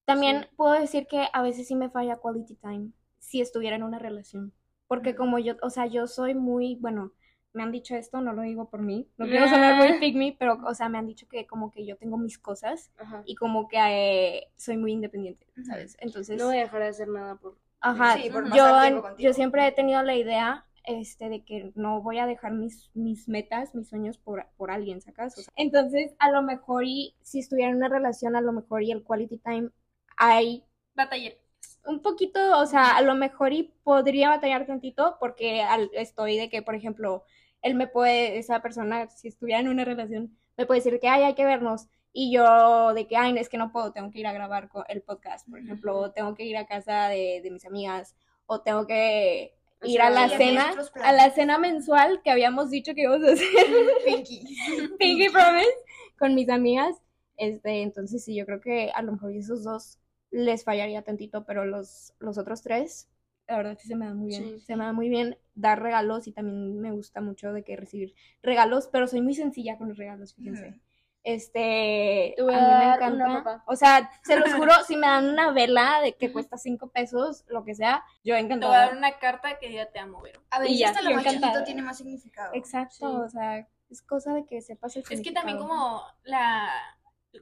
También 0.06 0.42
Sí. 0.42 0.48
puedo 0.56 0.72
decir 0.72 1.06
que 1.06 1.28
a 1.32 1.42
veces 1.42 1.68
sí 1.68 1.76
me 1.76 1.90
falla 1.90 2.16
quality 2.16 2.56
time 2.56 2.90
si 3.18 3.40
estuviera 3.40 3.76
en 3.76 3.82
una 3.82 3.98
relación. 3.98 4.52
Porque 4.88 5.14
como 5.14 5.38
yo, 5.38 5.54
o 5.62 5.70
sea, 5.70 5.86
yo 5.86 6.06
soy 6.08 6.34
muy, 6.34 6.74
bueno, 6.76 7.12
me 7.52 7.62
han 7.62 7.72
dicho 7.72 7.94
esto, 7.96 8.20
no 8.20 8.32
lo 8.32 8.42
digo 8.42 8.68
por 8.70 8.80
mí, 8.82 9.08
no 9.18 9.26
quiero 9.26 9.48
sonar 9.48 9.76
muy 9.76 9.98
pick 9.98 10.14
me, 10.16 10.36
pero, 10.38 10.58
o 10.64 10.74
sea, 10.74 10.88
me 10.88 10.98
han 10.98 11.06
dicho 11.06 11.26
que 11.28 11.46
como 11.46 11.70
que 11.70 11.84
yo 11.86 11.96
tengo 11.96 12.16
mis 12.16 12.38
cosas 12.38 12.90
Ajá. 12.98 13.22
y 13.26 13.34
como 13.34 13.68
que 13.68 13.78
eh, 13.78 14.48
soy 14.56 14.76
muy 14.76 14.92
independiente. 14.92 15.46
¿sabes? 15.66 15.96
Entonces, 16.00 16.38
No 16.38 16.46
voy 16.46 16.56
a 16.58 16.60
dejar 16.60 16.82
de 16.82 16.88
hacer 16.88 17.08
nada 17.08 17.34
por. 17.36 17.56
ajá, 17.80 18.16
Sí, 18.16 18.30
por 18.30 18.44
yo, 18.54 19.16
yo 19.18 19.32
siempre 19.32 19.66
he 19.66 19.72
tenido 19.72 20.02
la 20.02 20.14
idea 20.16 20.66
este, 20.84 21.28
de 21.28 21.44
que 21.44 21.72
no 21.74 22.00
voy 22.02 22.18
a 22.18 22.26
dejar 22.26 22.52
mis, 22.52 22.90
mis 22.94 23.28
metas, 23.28 23.74
mis 23.74 23.88
sueños 23.88 24.16
por, 24.18 24.46
por 24.56 24.70
alguien, 24.70 25.00
¿sacas? 25.00 25.36
O 25.38 25.42
sea, 25.42 25.52
entonces, 25.56 26.12
a 26.18 26.30
lo 26.30 26.42
mejor 26.42 26.84
y 26.84 27.16
si 27.22 27.40
estuviera 27.40 27.70
en 27.70 27.76
una 27.76 27.88
relación, 27.88 28.36
a 28.36 28.40
lo 28.40 28.52
mejor 28.52 28.82
y 28.82 28.92
el 28.92 29.02
quality 29.02 29.38
time 29.38 29.70
hay 30.16 30.64
Bataller. 30.94 31.38
un 31.86 32.00
poquito, 32.02 32.58
o 32.58 32.66
sea, 32.66 32.96
a 32.96 33.02
lo 33.02 33.14
mejor 33.14 33.52
y 33.52 33.74
podría 33.82 34.28
batallar 34.30 34.66
tantito 34.66 35.16
porque 35.20 35.62
al- 35.62 35.90
estoy 35.94 36.36
de 36.36 36.48
que, 36.50 36.62
por 36.62 36.74
ejemplo, 36.74 37.24
él 37.62 37.74
me 37.74 37.86
puede, 37.86 38.38
esa 38.38 38.60
persona, 38.60 39.08
si 39.08 39.28
estuviera 39.28 39.60
en 39.60 39.68
una 39.68 39.84
relación, 39.84 40.36
me 40.56 40.66
puede 40.66 40.80
decir 40.80 40.98
que, 41.00 41.08
ay, 41.08 41.22
hay 41.22 41.34
que 41.34 41.44
vernos. 41.44 41.86
Y 42.12 42.32
yo 42.32 42.92
de 42.94 43.06
que, 43.06 43.16
ay, 43.16 43.36
es 43.38 43.48
que 43.48 43.58
no 43.58 43.70
puedo, 43.70 43.92
tengo 43.92 44.10
que 44.10 44.20
ir 44.20 44.26
a 44.26 44.32
grabar 44.32 44.68
el 44.88 45.02
podcast, 45.02 45.48
por 45.48 45.60
ejemplo, 45.60 45.96
o 45.96 46.10
tengo 46.10 46.34
que 46.34 46.44
ir 46.44 46.56
a 46.56 46.66
casa 46.66 47.08
de, 47.08 47.40
de 47.42 47.50
mis 47.50 47.64
amigas, 47.64 48.16
o 48.46 48.60
tengo 48.60 48.86
que 48.86 49.54
ir 49.82 50.02
a 50.02 50.10
la 50.10 50.28
cena, 50.28 50.74
a 51.02 51.12
la 51.12 51.30
cena 51.30 51.58
mensual 51.58 52.20
que 52.22 52.30
habíamos 52.30 52.70
dicho 52.70 52.94
que 52.94 53.02
íbamos 53.02 53.26
a 53.26 53.32
hacer. 53.32 53.46
Pinky. 54.04 54.44
Pinky 54.98 55.28
Promise 55.28 55.74
con 56.18 56.34
mis 56.34 56.48
amigas. 56.48 56.96
Este, 57.36 57.82
entonces 57.82 58.24
sí, 58.24 58.34
yo 58.34 58.44
creo 58.44 58.60
que 58.60 58.90
a 58.94 59.02
lo 59.02 59.12
mejor 59.12 59.32
esos 59.32 59.64
dos 59.64 59.98
les 60.30 60.64
fallaría 60.64 61.02
tantito, 61.02 61.44
pero 61.44 61.64
los, 61.64 62.12
los 62.18 62.38
otros 62.38 62.62
tres, 62.62 63.08
la 63.50 63.56
verdad 63.56 63.76
sí 63.80 63.88
se 63.88 63.96
me 63.96 64.06
da 64.06 64.14
muy 64.14 64.28
bien. 64.28 64.42
Sí. 64.44 64.60
Se 64.60 64.76
me 64.76 64.84
da 64.84 64.92
muy 64.92 65.08
bien 65.08 65.36
dar 65.54 65.82
regalos 65.82 66.26
y 66.28 66.32
también 66.32 66.80
me 66.80 66.92
gusta 66.92 67.20
mucho 67.20 67.52
de 67.52 67.64
que 67.64 67.76
recibir 67.76 68.14
regalos, 68.42 68.88
pero 68.92 69.06
soy 69.08 69.20
muy 69.20 69.34
sencilla 69.34 69.76
con 69.76 69.88
los 69.88 69.98
regalos, 69.98 70.34
fíjense. 70.34 70.68
Ujú. 70.68 70.80
Este, 71.22 72.32
Te 72.36 72.42
voy 72.42 72.54
a 72.54 72.58
a 72.58 72.60
mí 72.60 72.84
me 72.86 73.18
encanta. 73.18 73.62
O 73.66 73.76
sea, 73.76 74.10
se 74.24 74.36
los 74.38 74.52
juro, 74.54 74.72
si 74.86 74.96
me 74.96 75.06
dan 75.06 75.28
una 75.28 75.50
vela 75.52 76.00
de 76.02 76.14
que 76.14 76.32
cuesta 76.32 76.56
cinco 76.56 76.88
pesos, 76.88 77.44
lo 77.48 77.64
que 77.64 77.74
sea, 77.74 78.04
yo 78.24 78.34
Te 78.36 78.42
voy 78.42 78.52
a 78.52 78.58
dar 78.58 78.58
encantada. 78.88 78.90
una 78.98 79.18
carta 79.18 79.58
que 79.58 79.68
diga 79.68 79.86
te 79.86 79.98
amo, 79.98 80.20
Vero. 80.22 80.40
A 80.50 80.60
veces 80.60 80.74
Y 80.76 80.78
ya, 80.78 80.88
hasta 80.90 81.02
lo 81.02 81.10
más 81.10 81.20
encantada. 81.26 81.52
chiquito 81.52 81.64
tiene 81.64 81.82
más 81.82 81.98
significado. 81.98 82.54
Exacto, 82.54 82.94
Sí. 82.96 83.04
o 83.04 83.28
sea, 83.28 83.68
es 83.90 84.02
cosa 84.02 84.32
de 84.32 84.46
que 84.46 84.62
sepas 84.62 84.96
el 84.96 85.04
Es 85.10 85.20
que 85.20 85.32
también 85.32 85.58
como 85.58 86.02
la 86.24 86.70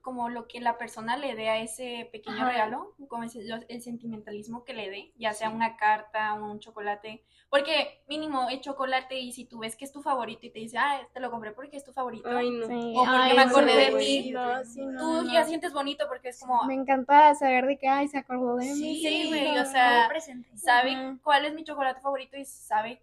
como 0.03 0.29
lo 0.29 0.47
que 0.47 0.61
la 0.61 0.77
persona 0.79 1.17
le 1.17 1.35
dé 1.35 1.49
a 1.49 1.59
ese 1.61 2.09
pequeño 2.13 2.37
Ajá. 2.37 2.51
regalo, 2.51 2.95
como 3.09 3.25
ese- 3.25 3.45
lo- 3.45 3.61
el 3.69 3.81
sentimentalismo 3.83 4.65
que 4.65 4.75
le 4.75 4.91
dé, 4.91 5.13
ya 5.17 5.33
sea 5.33 5.49
una 5.51 5.77
carta, 5.77 6.35
un 6.35 6.61
chocolate, 6.61 7.25
porque 7.49 8.03
mínimo 8.07 8.49
el 8.51 8.61
chocolate 8.61 9.19
y 9.19 9.33
si 9.33 9.47
tú 9.47 9.61
ves 9.61 9.77
que 9.77 9.85
es 9.87 9.93
tu 9.93 10.03
favorito 10.03 10.45
y 10.47 10.51
te 10.51 10.59
dice, 10.59 10.77
ah, 10.79 11.01
te 11.15 11.21
lo 11.21 11.31
compré 11.31 11.53
porque 11.53 11.77
es 11.79 11.85
tu 11.85 11.93
favorito, 11.93 12.29
Ay, 12.29 12.51
no. 12.51 12.67
Sí, 12.67 12.93
O 12.97 13.05
porque 13.05 13.17
ay, 13.19 13.35
me 13.37 13.43
acordé 13.43 13.77
de 13.77 13.99
ti. 13.99 14.31
no, 14.31 14.65
sí, 14.65 14.85
no, 14.85 14.99
tú 14.99 15.25
no. 15.25 15.33
ya 15.33 15.45
sientes 15.45 15.73
bonito 15.73 16.07
porque 16.09 16.29
es 16.29 16.41
como, 16.41 16.65
Me 16.65 16.75
encanta 16.75 17.35
saber 17.35 17.67
de 17.67 17.79
que, 17.79 17.89
ay, 17.89 18.09
se 18.09 18.19
acordó 18.19 18.57
de 18.57 18.67
mí. 18.67 18.75
Sí, 18.75 19.29
güey, 19.29 19.57
o 19.59 19.65
sea, 19.65 20.11
sabe 20.55 20.93
Ajá. 20.93 21.19
cuál 21.23 21.47
es 21.47 21.55
mi 21.55 21.65
chocolate 21.65 22.01
favorito 22.01 22.37
y 22.37 22.45
sabe 22.45 23.01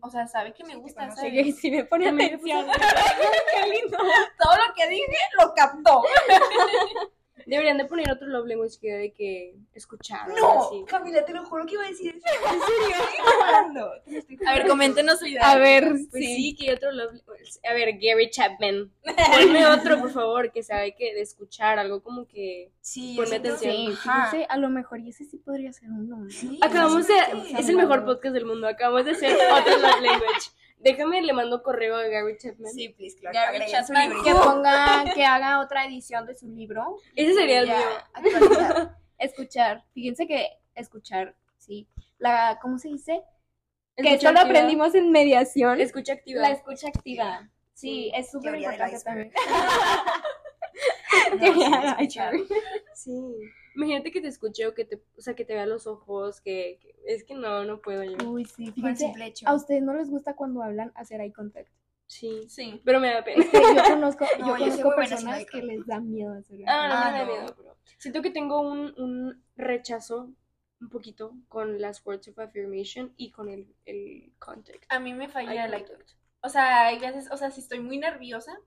o 0.00 0.10
sea, 0.10 0.26
sabe 0.26 0.54
que 0.54 0.64
me 0.64 0.72
Sí, 0.72 0.78
gusta, 0.78 1.10
sí 1.12 1.70
me 1.70 1.84
pone 1.84 2.08
atención. 2.08 2.66
Qué 3.54 3.68
lindo. 3.68 3.98
Todo 3.98 4.56
lo 4.56 4.74
que 4.74 4.88
dije 4.88 5.16
lo 5.38 5.54
captó. 5.54 6.02
Deberían 7.46 7.78
de 7.78 7.84
poner 7.84 8.10
otro 8.10 8.26
love 8.28 8.46
language 8.46 8.78
que 8.80 8.92
de 8.92 9.12
que 9.12 9.54
escuchar. 9.74 10.28
No, 10.28 10.66
así. 10.68 10.84
Camila, 10.86 11.24
te 11.24 11.32
lo 11.32 11.44
juro 11.44 11.66
que 11.66 11.74
iba 11.74 11.84
a 11.84 11.88
decir 11.88 12.14
eso. 12.16 12.26
¿En 12.52 12.60
serio? 12.60 13.90
Te 14.04 14.18
estoy 14.18 14.38
A 14.46 14.54
ver, 14.54 14.66
coméntenos 14.66 15.18
su 15.18 15.26
idea. 15.26 15.50
A 15.50 15.58
ver, 15.58 15.84
Pues 16.10 16.24
sí. 16.24 16.36
sí. 16.36 16.56
que 16.56 16.68
hay 16.70 16.76
otro 16.76 16.92
love 16.92 17.12
language. 17.14 17.58
A 17.68 17.72
ver, 17.74 17.98
Gary 18.00 18.30
Chapman. 18.30 18.90
Ponme 19.02 19.66
otro, 19.66 19.98
por 19.98 20.10
favor, 20.10 20.52
que 20.52 20.62
sabe 20.62 20.94
que 20.94 21.14
de 21.14 21.20
escuchar 21.22 21.78
algo 21.78 22.02
como 22.02 22.26
que. 22.26 22.70
Sí, 22.80 23.14
Ponme 23.16 23.36
atención. 23.36 23.74
Sí, 23.74 23.86
fíjense, 23.96 24.46
a 24.48 24.56
lo 24.56 24.70
mejor 24.70 25.00
y 25.00 25.10
ese 25.10 25.24
sí 25.24 25.36
podría 25.38 25.72
ser 25.72 25.90
uno. 25.90 26.16
¿no? 26.24 26.30
Sí, 26.30 26.58
Acabamos 26.62 27.06
de. 27.06 27.14
Es 27.58 27.68
el 27.68 27.76
mejor 27.76 28.04
podcast 28.04 28.34
del 28.34 28.46
mundo. 28.46 28.66
Acabamos 28.68 29.04
de 29.04 29.12
hacer 29.12 29.32
otro 29.34 29.78
love 29.78 30.00
language. 30.02 30.50
Déjame, 30.80 31.22
le 31.22 31.32
mando 31.32 31.62
correo 31.62 31.96
a 31.96 32.04
Gary 32.04 32.36
Chapman. 32.38 32.72
Sí, 32.72 32.90
please, 32.90 33.16
claro. 33.18 33.36
Gary 33.52 33.70
Chapman. 33.70 34.12
Que 34.22 34.32
ponga, 34.32 35.04
que 35.14 35.24
haga 35.24 35.60
otra 35.60 35.86
edición 35.86 36.26
de 36.26 36.34
su 36.34 36.48
libro. 36.48 36.96
Ese 37.14 37.34
sería 37.34 37.60
el 37.60 37.68
mío. 37.68 38.90
Escuchar. 39.18 39.84
Fíjense 39.92 40.26
que 40.26 40.48
escuchar, 40.74 41.34
sí. 41.56 41.88
La, 42.18 42.58
¿cómo 42.62 42.78
se 42.78 42.88
dice? 42.88 43.22
que 43.96 44.14
Escucha 44.14 44.28
esto 44.28 44.32
lo 44.32 44.40
aprendimos 44.40 44.94
en 44.94 45.10
mediación. 45.10 45.80
Escucha 45.80 46.12
activa. 46.12 46.42
La 46.42 46.50
escucha 46.50 46.88
activa. 46.88 47.50
Sí, 47.74 47.88
Sí, 47.88 48.12
es 48.14 48.30
súper 48.30 48.56
importante 48.56 48.98
también. 49.04 49.32
No, 51.40 51.98
sí. 51.98 52.46
Sí. 52.94 53.12
Imagínate 53.78 54.10
que 54.10 54.20
te 54.20 54.26
escuche 54.28 54.66
o 54.66 54.74
que 54.74 54.84
te, 54.84 55.00
o 55.16 55.20
sea, 55.22 55.34
que 55.34 55.44
te 55.44 55.54
vea 55.54 55.64
los 55.64 55.86
ojos, 55.86 56.40
que, 56.40 56.78
que- 56.82 56.94
es 57.06 57.22
que 57.24 57.34
no, 57.34 57.64
no 57.64 57.80
puedo 57.80 58.02
yo. 58.02 58.16
Uy, 58.28 58.44
sí. 58.44 58.72
Fíjense, 58.72 59.04
simple 59.06 59.26
hecho. 59.26 59.48
a 59.48 59.54
ustedes 59.54 59.82
no 59.82 59.94
les 59.94 60.10
gusta 60.10 60.34
cuando 60.34 60.62
hablan 60.62 60.90
hacer 60.96 61.20
eye 61.20 61.32
contact. 61.32 61.70
Sí. 62.06 62.44
Sí. 62.48 62.80
Pero 62.84 62.98
me 63.00 63.12
da 63.14 63.22
pena. 63.22 63.44
Es 63.44 63.50
que 63.50 63.60
yo 63.60 63.82
conozco, 63.84 64.24
No, 64.40 64.46
yo 64.58 64.64
conozco 64.64 64.94
personas 64.96 65.46
que 65.46 65.62
les 65.62 65.86
da 65.86 66.00
miedo 66.00 66.32
hacer 66.34 66.56
eye 66.58 66.64
Ah, 66.66 66.88
no, 66.88 66.94
contact. 66.94 67.04
no 67.04 67.12
me 67.12 67.38
da 67.38 67.44
miedo, 67.54 67.76
siento 67.98 68.22
que 68.22 68.30
tengo 68.30 68.60
un, 68.62 68.94
un 68.98 69.44
rechazo 69.56 70.30
un 70.80 70.88
poquito 70.88 71.34
con 71.48 71.80
las 71.80 72.04
words 72.06 72.28
of 72.28 72.38
affirmation 72.40 73.12
y 73.16 73.30
con 73.30 73.48
el, 73.48 73.74
el 73.84 74.32
contact. 74.40 74.84
A 74.88 74.98
mí 74.98 75.12
me 75.14 75.28
falla 75.28 75.52
Eye 75.52 75.64
el 75.66 75.74
eye 75.74 75.80
contact. 75.84 75.98
contact. 75.98 76.18
O 76.40 76.48
sea, 76.48 76.86
hay 76.86 76.98
veces, 76.98 77.30
o 77.30 77.36
sea, 77.36 77.50
si 77.52 77.60
estoy 77.60 77.78
muy 77.80 77.98
nerviosa, 77.98 78.58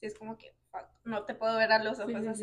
es 0.00 0.14
como 0.18 0.36
que 0.38 0.54
fuck, 0.70 0.86
no 1.04 1.24
te 1.24 1.34
puedo 1.34 1.56
ver 1.58 1.72
a 1.72 1.82
los 1.82 1.98
ojos, 1.98 2.12
Sí, 2.12 2.20
sí, 2.22 2.28
o 2.28 2.34
sí. 2.34 2.40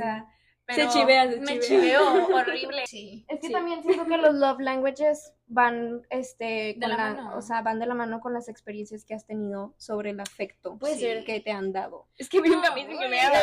Sea, 0.65 0.75
Se 0.75 0.81
pero 0.81 0.91
chivea, 0.91 1.29
se 1.31 1.39
me 1.39 1.59
chivea. 1.59 1.61
chiveo 1.61 2.27
horrible. 2.35 2.87
Sí. 2.87 3.25
Es 3.27 3.39
que 3.39 3.47
Sí. 3.47 3.53
también 3.53 3.83
siento 3.83 4.05
que 4.05 4.17
los 4.17 4.33
love 4.35 4.59
languages 4.59 5.33
van, 5.47 6.01
este, 6.09 6.73
con 6.79 6.89
la 6.89 6.97
la- 6.97 7.13
mano. 7.13 7.37
o 7.37 7.41
sea, 7.41 7.61
van 7.61 7.79
de 7.79 7.85
la 7.85 7.93
mano 7.93 8.19
con 8.19 8.33
las 8.33 8.49
experiencias 8.49 9.05
que 9.05 9.13
has 9.13 9.25
tenido 9.27 9.73
sobre 9.77 10.09
el 10.09 10.19
afecto 10.19 10.77
Puede 10.77 10.95
sí, 10.95 11.01
ser. 11.01 11.23
que 11.23 11.39
te 11.39 11.51
han 11.51 11.71
dado. 11.71 12.07
Es 12.17 12.29
que 12.29 12.39
a 12.39 12.41
mí 12.41 12.49
nunca 12.49 12.71
me 12.73 12.81
dicen 12.81 12.97
que 12.97 13.07
me 13.07 13.15
Uy, 13.17 13.19
hagan. 13.19 13.41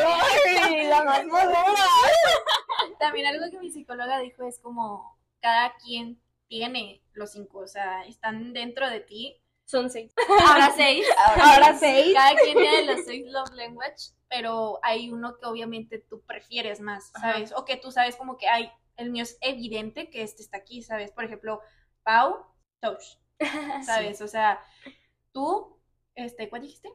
¡Ay, 0.65 0.87
la 0.87 1.05
más 1.05 1.25
madura! 1.27 1.65
También 2.99 3.27
algo 3.27 3.51
que 3.51 3.59
mi 3.59 3.71
psicóloga 3.71 4.19
dijo 4.21 4.45
es 4.47 4.59
como 4.59 5.19
cada 5.41 5.75
quien 5.77 6.21
tiene 6.49 7.03
los 7.13 7.33
cinco, 7.33 7.61
o 7.61 7.67
sea, 7.67 8.05
están 8.07 8.53
dentro 8.53 8.89
de 8.91 9.01
ti 9.01 9.39
Son 9.65 9.89
seis. 9.91 10.13
Ahora 10.49 10.73
seis. 10.77 11.07
Ahora 11.41 11.75
seis. 11.79 12.13
Cada 12.15 12.35
quien 12.37 12.57
tiene 12.59 12.85
los 12.95 13.05
seis 13.07 13.25
love 13.31 13.51
language, 13.55 14.11
pero 14.33 14.79
hay 14.83 15.11
uno 15.11 15.37
que 15.37 15.45
obviamente 15.45 15.99
tú 15.99 16.23
prefieres 16.23 16.81
más, 16.81 17.13
¿sabes? 17.21 17.53
O 17.55 17.67
que 17.67 17.77
tú 17.77 17.93
sabes 17.93 18.17
como 18.17 18.39
que 18.39 18.49
hay, 18.49 18.73
el 18.97 19.11
mío 19.11 19.25
es 19.25 19.37
evidente 19.43 20.09
que 20.09 20.23
este 20.23 20.41
está 20.41 20.57
aquí, 20.57 20.81
¿sabes? 20.81 21.13
Por 21.13 21.25
ejemplo, 21.25 21.61
Pau, 22.03 22.47
touch, 22.81 23.19
¿sabes? 23.85 24.23
O 24.23 24.29
sea, 24.29 24.59
tú, 25.33 25.79
este, 26.15 26.49
¿cuál 26.49 26.63
dijiste? 26.63 26.89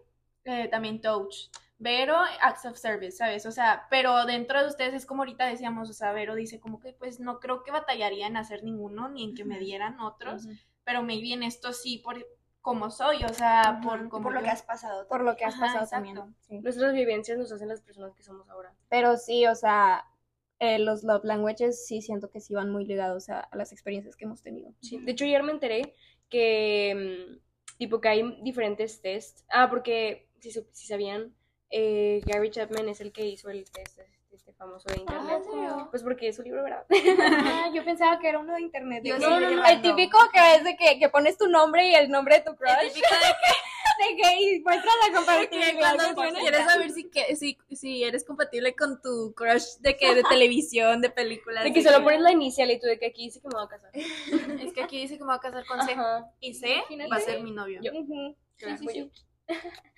Eh, 0.45 0.67
también 0.67 0.99
touch. 0.99 1.51
Vero, 1.77 2.17
acts 2.41 2.65
of 2.65 2.75
service, 2.75 3.17
¿sabes? 3.17 3.45
O 3.45 3.51
sea, 3.51 3.85
pero 3.91 4.25
dentro 4.25 4.59
de 4.59 4.69
ustedes 4.69 4.95
es 4.95 5.05
como 5.05 5.21
ahorita 5.21 5.45
decíamos, 5.45 5.91
o 5.91 5.93
sea, 5.93 6.13
Vero 6.13 6.33
dice 6.33 6.59
como 6.59 6.79
que 6.79 6.93
pues 6.93 7.19
no 7.19 7.39
creo 7.39 7.61
que 7.61 7.69
batallaría 7.69 8.25
en 8.25 8.37
hacer 8.37 8.63
ninguno, 8.63 9.09
ni 9.09 9.23
en 9.23 9.35
que 9.35 9.45
me 9.45 9.59
dieran 9.59 9.99
otros, 9.99 10.47
pero 10.83 11.03
maybe 11.03 11.33
en 11.33 11.43
esto 11.43 11.71
sí, 11.71 11.99
por 11.99 12.17
como 12.67 12.91
soy, 12.91 13.23
o 13.23 13.33
sea, 13.33 13.79
por 13.81 14.09
como 14.09 14.23
Por 14.23 14.33
lo 14.33 14.39
yo- 14.41 14.43
que 14.45 14.49
has 14.51 14.61
pasado. 14.61 15.07
Por 15.07 15.21
lo 15.23 15.37
que 15.37 15.45
has 15.45 15.53
Ajá, 15.53 15.67
pasado 15.67 15.83
exacto. 15.85 16.05
también. 16.05 16.35
sí. 16.41 16.59
Nuestras 16.59 16.91
vivencias 16.93 17.37
nos 17.37 17.49
hacen 17.53 17.69
las 17.69 17.79
personas 17.79 18.13
que 18.13 18.23
somos 18.23 18.49
ahora. 18.49 18.75
Pero 18.89 19.15
sí, 19.15 19.47
o 19.47 19.55
sea, 19.55 20.03
eh, 20.59 20.77
los 20.77 21.03
love 21.03 21.23
languages 21.23 21.85
sí 21.87 22.01
siento 22.01 22.29
que 22.29 22.41
sí 22.41 22.53
van 22.53 22.69
muy 22.69 22.83
ligados 22.85 23.29
a, 23.29 23.39
a 23.39 23.55
las 23.55 23.71
experiencias 23.71 24.17
que 24.17 24.25
hemos 24.25 24.41
tenido. 24.41 24.73
Sí. 24.81 24.97
De 24.99 25.13
hecho, 25.13 25.23
ayer 25.23 25.43
me 25.43 25.53
enteré 25.53 25.95
que, 26.29 27.29
mm, 27.31 27.77
tipo, 27.77 28.01
que 28.01 28.09
hay 28.09 28.41
diferentes 28.43 29.01
tests. 29.01 29.45
Ah, 29.49 29.69
porque, 29.69 30.27
si, 30.41 30.51
si 30.51 30.87
sabían, 30.87 31.33
eh, 31.69 32.19
Gary 32.25 32.49
Chapman 32.51 32.89
es 32.89 32.99
el 32.99 33.13
que 33.13 33.25
hizo 33.27 33.49
el 33.49 33.63
test 33.71 33.97
famoso 34.57 34.89
de 34.89 34.99
internet. 34.99 35.43
serio? 35.43 35.87
Pues 35.89 36.03
porque 36.03 36.27
es 36.29 36.35
su 36.35 36.43
libro, 36.43 36.63
¿verdad? 36.63 36.85
Ah, 37.45 37.69
yo 37.73 37.83
pensaba 37.83 38.19
que 38.19 38.29
era 38.29 38.39
uno 38.39 38.53
de 38.55 38.61
internet. 38.61 39.03
Yo 39.05 39.17
no, 39.19 39.39
no, 39.39 39.49
no, 39.49 39.65
el 39.65 39.81
típico 39.81 40.17
que 40.33 40.55
es 40.55 40.63
de 40.63 40.75
que, 40.75 40.99
que 40.99 41.09
pones 41.09 41.37
tu 41.37 41.47
nombre 41.47 41.87
y 41.87 41.95
el 41.95 42.09
nombre 42.09 42.35
de 42.35 42.41
tu 42.41 42.55
crush. 42.55 42.71
El 42.81 42.87
típico 42.93 43.15
de 43.15 43.27
de 43.97 44.15
que 44.15 44.41
y 44.41 44.59
muestras 44.61 44.93
la 45.01 45.07
que 45.07 45.13
compatibilidad. 45.15 45.95
cuando 45.95 46.21
que 46.21 46.39
quieres 46.39 46.65
saber 46.65 46.91
si, 46.91 47.09
que, 47.09 47.35
si, 47.35 47.57
si 47.71 48.03
eres 48.03 48.23
compatible 48.23 48.75
con 48.75 49.01
tu 49.01 49.33
crush 49.35 49.77
de 49.79 49.97
que 49.97 50.13
de 50.13 50.23
televisión, 50.23 51.01
de 51.01 51.09
películas. 51.09 51.63
De 51.63 51.73
que 51.73 51.83
solo 51.83 52.03
pones 52.03 52.21
la 52.21 52.31
inicial 52.31 52.69
y 52.71 52.79
tú 52.79 52.87
de 52.87 52.99
que 52.99 53.07
aquí 53.07 53.25
dice 53.25 53.41
que 53.41 53.47
me 53.47 53.55
voy 53.55 53.65
a 53.65 53.67
casar. 53.67 53.91
Es 53.93 54.73
que 54.73 54.83
aquí 54.83 54.99
dice 55.01 55.15
que 55.15 55.23
me 55.23 55.27
voy 55.27 55.35
a 55.35 55.39
casar 55.39 55.65
con 55.65 55.81
C. 55.83 55.93
Ajá. 55.93 56.29
Y 56.39 56.53
C 56.53 56.67
Imagínate. 56.73 57.09
va 57.09 57.15
a 57.15 57.19
ser 57.21 57.41
mi 57.41 57.51
novio. 57.51 57.81
Yo. 57.81 57.91
Sí, 57.91 58.77
sí, 58.77 58.87
sí. 58.87 59.11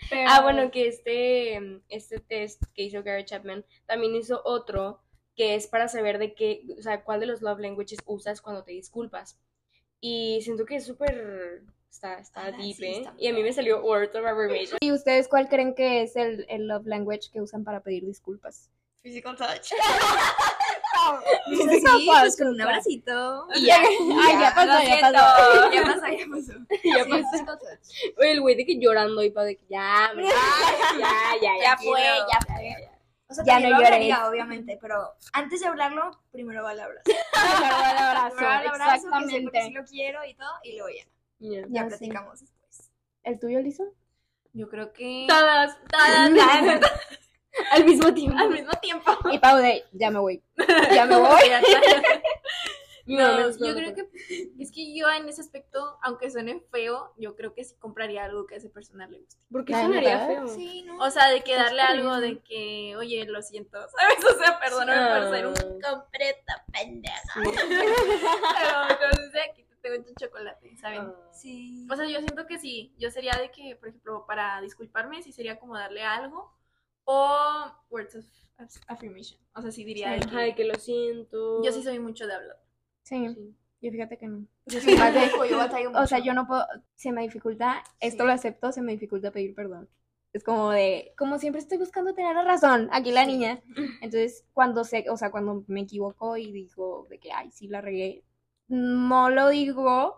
Pero- 0.09 0.29
Ah, 0.29 0.41
bueno, 0.41 0.71
que 0.71 0.87
este, 0.87 1.59
mm, 1.59 1.81
este 1.89 2.19
test 2.19 2.63
que 2.73 2.83
hizo 2.83 3.03
Gary 3.03 3.25
Chapman 3.25 3.65
también 3.85 4.15
hizo 4.15 4.41
otro 4.45 5.01
que 5.35 5.55
es 5.55 5.67
para 5.67 5.87
saber 5.87 6.17
de 6.19 6.33
qué, 6.35 6.63
o 6.77 6.81
sea, 6.81 7.03
cuál 7.03 7.19
de 7.21 7.25
los 7.25 7.41
love 7.41 7.59
languages 7.59 7.99
usas 8.05 8.41
cuando 8.41 8.63
te 8.63 8.71
disculpas. 8.73 9.39
Y 10.01 10.39
siento 10.41 10.65
que 10.65 10.75
es 10.75 10.85
súper, 10.85 11.63
está, 11.89 12.19
está 12.19 12.45
Ah, 12.47 12.51
deep, 12.51 12.75
sí, 12.75 12.85
¿eh? 12.85 12.97
está 12.99 13.13
Y 13.17 13.27
a 13.27 13.33
mí 13.33 13.41
me 13.43 13.53
salió 13.53 13.81
Words 13.81 14.15
of 14.15 14.25
Affirmation. 14.25 14.77
¿Y 14.81 14.91
ustedes 14.91 15.27
cuál 15.29 15.47
creen 15.47 15.75
que 15.75 16.01
es 16.01 16.15
el, 16.17 16.45
el 16.49 16.67
love 16.67 16.85
language 16.87 17.29
que 17.31 17.41
usan 17.41 17.63
para 17.63 17.81
pedir 17.81 18.05
disculpas? 18.05 18.69
Physical 19.01 19.37
touch. 19.37 19.71
Sí, 21.49 22.07
pues 22.21 22.37
con 22.37 22.47
un 22.47 22.61
abracito. 22.61 23.47
Y 23.55 23.65
ya, 23.65 23.77
Ay, 23.77 24.39
ya 24.39 24.53
pasó, 24.53 24.83
ya 24.87 24.99
pasó. 25.01 25.71
Ya 25.71 25.83
pasó, 25.83 26.07
ya 26.17 26.25
pasó. 26.29 26.53
ya 26.83 27.05
pasó. 27.05 27.59
Oye, 28.17 28.31
el 28.31 28.41
güey 28.41 28.55
de 28.55 28.65
que 28.65 28.77
llorando 28.79 29.23
y 29.23 29.31
para 29.31 29.45
de 29.47 29.57
que 29.57 29.65
ya, 29.69 30.11
ya, 30.15 31.09
ya, 31.41 31.51
ya, 31.61 31.77
fue, 31.77 32.01
ya 32.01 32.39
fue. 32.47 32.89
O 33.27 33.33
sea, 33.33 33.43
Ya 33.45 33.59
no 33.59 33.69
lo 33.69 33.75
hablaría, 33.75 34.27
obviamente, 34.27 34.77
pero 34.81 35.13
antes 35.33 35.59
de 35.59 35.67
hablarlo, 35.67 36.19
primero 36.31 36.63
va 36.63 36.71
el 36.73 36.79
abrazo. 36.79 37.03
Primero 37.03 37.75
el 37.91 37.97
abrazo, 37.97 38.35
Primero 38.35 38.49
va 38.49 38.61
el 38.61 38.67
abrazo, 38.67 39.07
que 39.19 39.29
sé 39.29 39.41
porque 39.43 39.61
sí 39.63 39.71
lo 39.71 39.83
quiero 39.85 40.25
y 40.25 40.33
todo, 40.33 40.51
y 40.63 40.77
luego 40.77 40.89
ya, 40.89 41.03
Ya. 41.39 41.61
ya 41.61 41.67
Ya, 41.69 41.81
sí. 41.83 41.87
platicamos 41.89 42.39
después. 42.39 42.89
¿El 43.23 43.39
tuyo, 43.39 43.59
Lisa? 43.59 43.83
Yo 44.53 44.67
creo 44.67 44.91
que. 44.93 45.25
Todas, 45.29 45.77
Todas. 45.91 46.79
Al 47.71 47.85
mismo 47.85 48.13
tiempo. 48.13 48.37
Al 48.37 48.49
mismo 48.49 48.71
tiempo. 48.81 49.11
Y 49.31 49.39
Pau 49.39 49.57
de, 49.57 49.83
ya 49.93 50.09
me 50.11 50.19
voy. 50.19 50.41
Ya 50.93 51.05
me 51.05 51.15
voy. 51.17 51.39
No, 53.05 53.49
yo 53.49 53.73
creo 53.73 53.95
que 53.95 54.07
es 54.59 54.71
que 54.71 54.95
yo 54.95 55.09
en 55.09 55.27
ese 55.27 55.41
aspecto, 55.41 55.97
aunque 56.03 56.29
suene 56.29 56.59
feo, 56.71 57.11
yo 57.17 57.35
creo 57.35 57.55
que 57.55 57.63
sí 57.63 57.75
compraría 57.79 58.23
algo 58.23 58.45
que 58.45 58.53
a 58.53 58.57
esa 58.59 58.69
persona 58.69 59.07
le 59.07 59.17
guste. 59.17 59.43
¿Por 59.51 59.65
qué 59.65 59.73
sonaría 59.73 60.27
feo? 60.27 60.47
Sí, 60.47 60.83
¿no? 60.83 60.99
O 60.99 61.09
sea, 61.09 61.29
de 61.31 61.41
que 61.41 61.55
darle 61.55 61.81
algo 61.81 62.17
de 62.19 62.37
que, 62.43 62.95
oye, 62.97 63.25
lo 63.25 63.41
siento, 63.41 63.79
¿sabes? 63.97 64.23
O 64.23 64.37
sea, 64.37 64.59
perdóname 64.59 65.21
por 65.21 65.35
ser 65.35 65.47
un 65.47 65.53
Ah. 65.57 65.89
completa 65.91 66.65
pendeja. 66.71 67.33
Pero 67.33 68.89
entonces 68.91 69.31
de 69.31 69.41
aquí 69.41 69.63
te 69.63 69.75
tengo 69.77 70.03
tu 70.05 70.13
chocolate, 70.13 70.77
¿saben? 70.77 71.01
Ah. 71.01 71.31
Sí. 71.33 71.87
O 71.91 71.95
sea, 71.95 72.05
yo 72.05 72.19
siento 72.19 72.45
que 72.45 72.59
sí, 72.59 72.93
yo 72.99 73.09
sería 73.09 73.33
de 73.33 73.49
que, 73.49 73.75
por 73.75 73.89
ejemplo, 73.89 74.25
para 74.27 74.61
disculparme, 74.61 75.23
sí 75.23 75.31
sería 75.31 75.57
como 75.57 75.75
darle 75.75 76.03
algo 76.03 76.53
o 77.11 77.71
words 77.89 78.15
of 78.15 78.25
affirmation. 78.87 79.39
O 79.55 79.61
sea, 79.63 79.71
sí 79.71 79.83
diría 79.83 80.11
de 80.11 80.19
que, 80.19 80.35
Ay, 80.35 80.53
que 80.53 80.63
lo 80.65 80.75
siento. 80.75 81.63
yo 81.63 81.71
sí 81.71 81.81
soy 81.81 81.97
mucho 81.97 82.27
de 82.27 82.33
hablar. 82.33 82.57
Sí, 83.03 83.27
Sí. 83.33 83.55
yo 83.81 83.91
fíjate 83.91 84.17
que 84.17 84.27
no. 84.27 84.45
Yo 84.67 84.79
soy 84.79 84.95
más 84.95 85.11
de 85.13 85.21
yo 85.49 85.57
batallo 85.57 85.89
mucho. 85.89 86.01
O 86.03 86.07
sea, 86.07 86.19
yo 86.19 86.33
no 86.35 86.45
puedo, 86.45 86.63
se 86.95 87.11
me 87.11 87.21
dificulta, 87.23 87.83
esto 87.99 88.23
Sí. 88.23 88.27
lo 88.27 88.33
acepto, 88.33 88.71
se 88.71 88.81
me 88.83 88.91
dificulta 88.91 89.31
pedir 89.31 89.55
perdón. 89.55 89.89
Es 90.33 90.43
como 90.43 90.69
de, 90.69 91.13
como 91.17 91.39
siempre 91.39 91.59
estoy 91.59 91.79
buscando 91.79 92.13
tener 92.13 92.35
la 92.35 92.43
razón, 92.43 92.87
aquí 92.91 93.11
la 93.11 93.25
Sí. 93.25 93.31
niña. 93.31 93.59
Entonces, 94.03 94.45
cuando 94.53 94.83
sé, 94.83 95.05
o 95.09 95.17
sea, 95.17 95.31
cuando 95.31 95.63
me 95.67 95.81
equivoco 95.81 96.37
y 96.37 96.51
digo 96.51 97.07
de 97.09 97.19
que, 97.19 97.31
ay, 97.31 97.49
sí 97.49 97.67
la 97.67 97.81
regué, 97.81 98.23
no 98.67 99.31
lo 99.31 99.49
digo, 99.49 100.17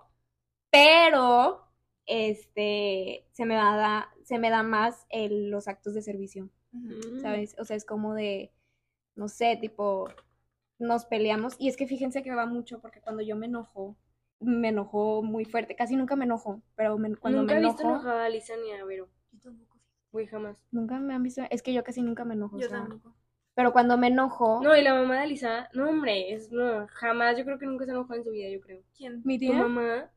pero, 0.69 1.62
este, 2.06 3.25
se 3.32 3.45
me 3.45 3.56
da, 3.56 4.10
se 4.23 4.39
me 4.39 4.49
da 4.49 4.63
más 4.63 5.06
el- 5.10 5.49
los 5.49 5.69
actos 5.69 5.93
de 5.93 6.01
servicio, 6.01 6.49
Mm. 6.71 7.21
¿sabes? 7.21 7.55
O 7.60 7.65
sea, 7.65 7.75
es 7.75 7.86
como 7.86 8.13
de, 8.13 8.51
no 9.15 9.27
sé, 9.27 9.57
tipo, 9.60 10.07
nos 10.79 11.05
peleamos. 11.05 11.55
Y 11.60 11.69
es 11.69 11.77
que 11.77 11.88
fíjense 11.88 12.23
que 12.23 12.34
va 12.34 12.45
mucho, 12.45 12.79
porque 12.81 13.01
cuando 13.01 13.21
yo 13.21 13.36
me 13.36 13.47
enojo, 13.47 13.97
me 14.39 14.69
enojo 14.69 15.21
muy 15.23 15.45
fuerte. 15.45 15.75
Casi 15.75 15.95
nunca 15.95 16.15
me 16.15 16.25
enojo, 16.25 16.62
pero 16.75 16.97
me- 16.97 17.15
cuando 17.15 17.39
Nunca 17.41 17.53
me 17.53 17.60
he 17.60 17.62
enojo, 17.62 17.75
visto 17.77 17.89
enojada 17.89 18.25
a 18.25 18.29
Lisa 18.29 18.53
ni 18.57 18.71
a 18.71 18.84
Vero. 18.86 19.10
Yo 19.31 19.39
tampoco. 19.41 19.77
Güey, 20.12 20.27
jamás. 20.27 20.57
nunca 20.71 20.99
me 20.99 21.13
han 21.13 21.23
visto. 21.23 21.41
Es 21.49 21.62
que 21.62 21.73
yo 21.73 21.84
casi 21.84 22.01
nunca 22.01 22.25
me 22.25 22.34
enojo. 22.34 22.57
o 22.57 22.60
Yo 22.60 22.67
sea, 22.67 22.79
tampoco. 22.79 23.15
Pero 23.53 23.71
cuando 23.73 23.97
me 23.97 24.07
enojo, 24.07 24.62
No, 24.63 24.75
y 24.75 24.81
la 24.81 24.93
mamá 24.93 25.21
de 25.21 25.27
Lisa, 25.27 25.69
no, 25.73 25.89
hombre, 25.89 26.34
es 26.34 26.51
no, 26.51 26.88
jamás, 26.89 27.38
yo 27.38 27.43
creo 27.45 27.60
que 27.60 27.65
nunca 27.65 27.86
se 27.86 27.91
enojó 27.91 28.13
en 28.15 28.23
su 28.23 28.31
vida, 28.31 28.49
yo 28.49 28.62
creo. 28.62 28.81
¿Quién? 28.95 29.21
mi 29.23 29.38
Tu 29.38 29.47
tía, 29.47 29.60
mamá. 29.60 30.10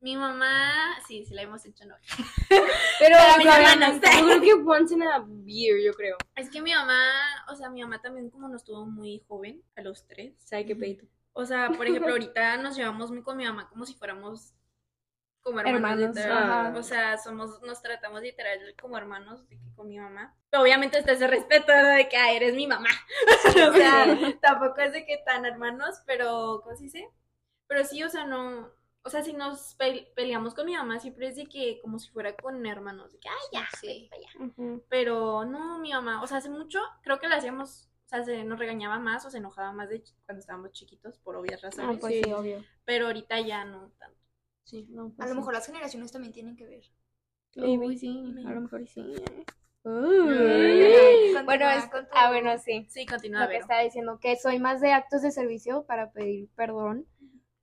Mi 0.00 0.16
mamá, 0.16 0.96
sí, 1.06 1.24
sí 1.24 1.34
la 1.34 1.42
hemos 1.42 1.64
hecho 1.64 1.84
no. 1.84 1.96
Pero 3.00 3.16
hermanas. 3.16 3.94
yo 3.94 4.26
creo 4.26 4.40
que 4.40 4.52
once 4.54 4.94
in 4.94 5.02
a 5.02 5.26
year, 5.44 5.78
yo 5.84 5.92
creo. 5.92 6.16
Es 6.36 6.48
que 6.50 6.62
mi 6.62 6.72
mamá, 6.72 7.00
o 7.48 7.56
sea, 7.56 7.68
mi 7.68 7.82
mamá 7.82 8.00
también 8.00 8.30
como 8.30 8.48
nos 8.48 8.62
tuvo 8.62 8.86
muy 8.86 9.24
joven, 9.26 9.62
a 9.74 9.82
los 9.82 10.06
tres. 10.06 10.34
¿Sabe 10.38 10.66
qué 10.66 10.76
peito? 10.76 11.06
O 11.32 11.44
sea, 11.44 11.70
por 11.70 11.86
ejemplo, 11.86 12.10
ahorita 12.12 12.56
nos 12.58 12.76
llevamos 12.76 13.10
muy 13.10 13.22
con 13.22 13.36
mi 13.36 13.44
mamá 13.44 13.68
como 13.68 13.86
si 13.86 13.94
fuéramos 13.94 14.54
como 15.40 15.60
hermanos. 15.60 16.16
O 16.76 16.82
sea, 16.82 17.16
somos, 17.18 17.60
nos 17.62 17.82
tratamos 17.82 18.22
literal 18.22 18.58
como 18.80 18.98
hermanos 18.98 19.48
de 19.48 19.58
que 19.58 19.74
con 19.74 19.88
mi 19.88 19.98
mamá. 19.98 20.36
Pero 20.50 20.62
obviamente 20.62 20.98
está 20.98 21.12
ese 21.12 21.26
respeto. 21.26 21.72
De 21.72 22.08
que 22.08 22.16
ah, 22.16 22.32
eres 22.32 22.54
mi 22.54 22.66
mamá. 22.66 22.90
o 23.68 23.72
sea, 23.72 24.16
tampoco 24.40 24.80
es 24.80 24.92
de 24.92 25.04
que 25.06 25.18
tan 25.24 25.44
hermanos, 25.44 26.02
pero 26.06 26.60
¿cómo 26.62 26.76
se 26.76 26.84
dice? 26.84 27.08
Pero 27.66 27.84
sí, 27.84 28.02
o 28.02 28.08
sea, 28.08 28.24
no. 28.24 28.70
O 29.08 29.10
sea, 29.10 29.22
si 29.22 29.32
nos 29.32 29.74
pe- 29.76 30.12
peleamos 30.14 30.52
con 30.54 30.66
mi 30.66 30.74
mamá, 30.74 31.00
siempre 31.00 31.28
es 31.28 31.36
de 31.36 31.46
que 31.46 31.80
como 31.80 31.98
si 31.98 32.10
fuera 32.10 32.36
con 32.36 32.66
hermanos. 32.66 33.10
De 33.10 33.18
que, 33.18 33.28
ay, 33.30 33.36
ya, 33.54 33.66
Sí. 33.80 33.86
vete 33.86 34.08
para 34.10 34.20
allá". 34.20 34.52
Ujú. 34.52 34.84
Pero 34.90 35.46
no, 35.46 35.78
mi 35.78 35.92
mamá, 35.94 36.22
o 36.22 36.26
sea, 36.26 36.36
hace 36.36 36.50
mucho 36.50 36.78
creo 37.02 37.18
que 37.18 37.26
la 37.26 37.36
hacíamos, 37.36 37.88
o 38.04 38.08
sea, 38.08 38.22
se 38.22 38.44
nos 38.44 38.58
regañaba 38.58 38.98
más 38.98 39.24
o 39.24 39.30
se 39.30 39.38
enojaba 39.38 39.72
más 39.72 39.88
de 39.88 40.04
ch- 40.04 40.12
cuando 40.26 40.40
estábamos 40.40 40.72
chiquitos, 40.72 41.16
por 41.20 41.36
obvias 41.36 41.64
Ah, 41.64 41.68
razones. 41.68 41.98
pues 42.00 42.12
Sí. 42.16 42.22
sí, 42.22 42.32
obvio. 42.34 42.62
Pero 42.84 43.06
ahorita 43.06 43.40
ya 43.40 43.64
no 43.64 43.90
tanto. 43.98 44.18
Sí. 44.64 44.86
No, 44.90 45.08
pues 45.08 45.20
A 45.20 45.28
lo 45.28 45.32
sí. 45.32 45.38
mejor 45.38 45.54
las 45.54 45.64
generaciones 45.66 46.12
también 46.12 46.34
tienen 46.34 46.54
que 46.54 46.66
ver. 46.66 46.84
Uy, 47.56 47.96
sí, 47.96 48.34
a 48.46 48.50
lo 48.50 48.60
mejor 48.60 48.86
sí. 48.86 49.02
Continúa 49.82 51.42
Bueno, 51.44 51.70
es- 51.70 51.86
con 51.86 52.04
tu- 52.04 52.10
ah, 52.12 52.28
bueno, 52.30 52.58
sí. 52.58 52.86
Sí, 52.90 53.06
continúa, 53.06 53.44
lo 53.44 53.48
que 53.48 53.56
estaba 53.56 53.80
diciendo, 53.80 54.18
que 54.20 54.36
soy 54.36 54.58
más 54.58 54.80
de 54.82 54.92
actos 54.92 55.22
de 55.22 55.30
servicio 55.30 55.84
para 55.86 56.12
pedir 56.12 56.48
perdón, 56.54 57.06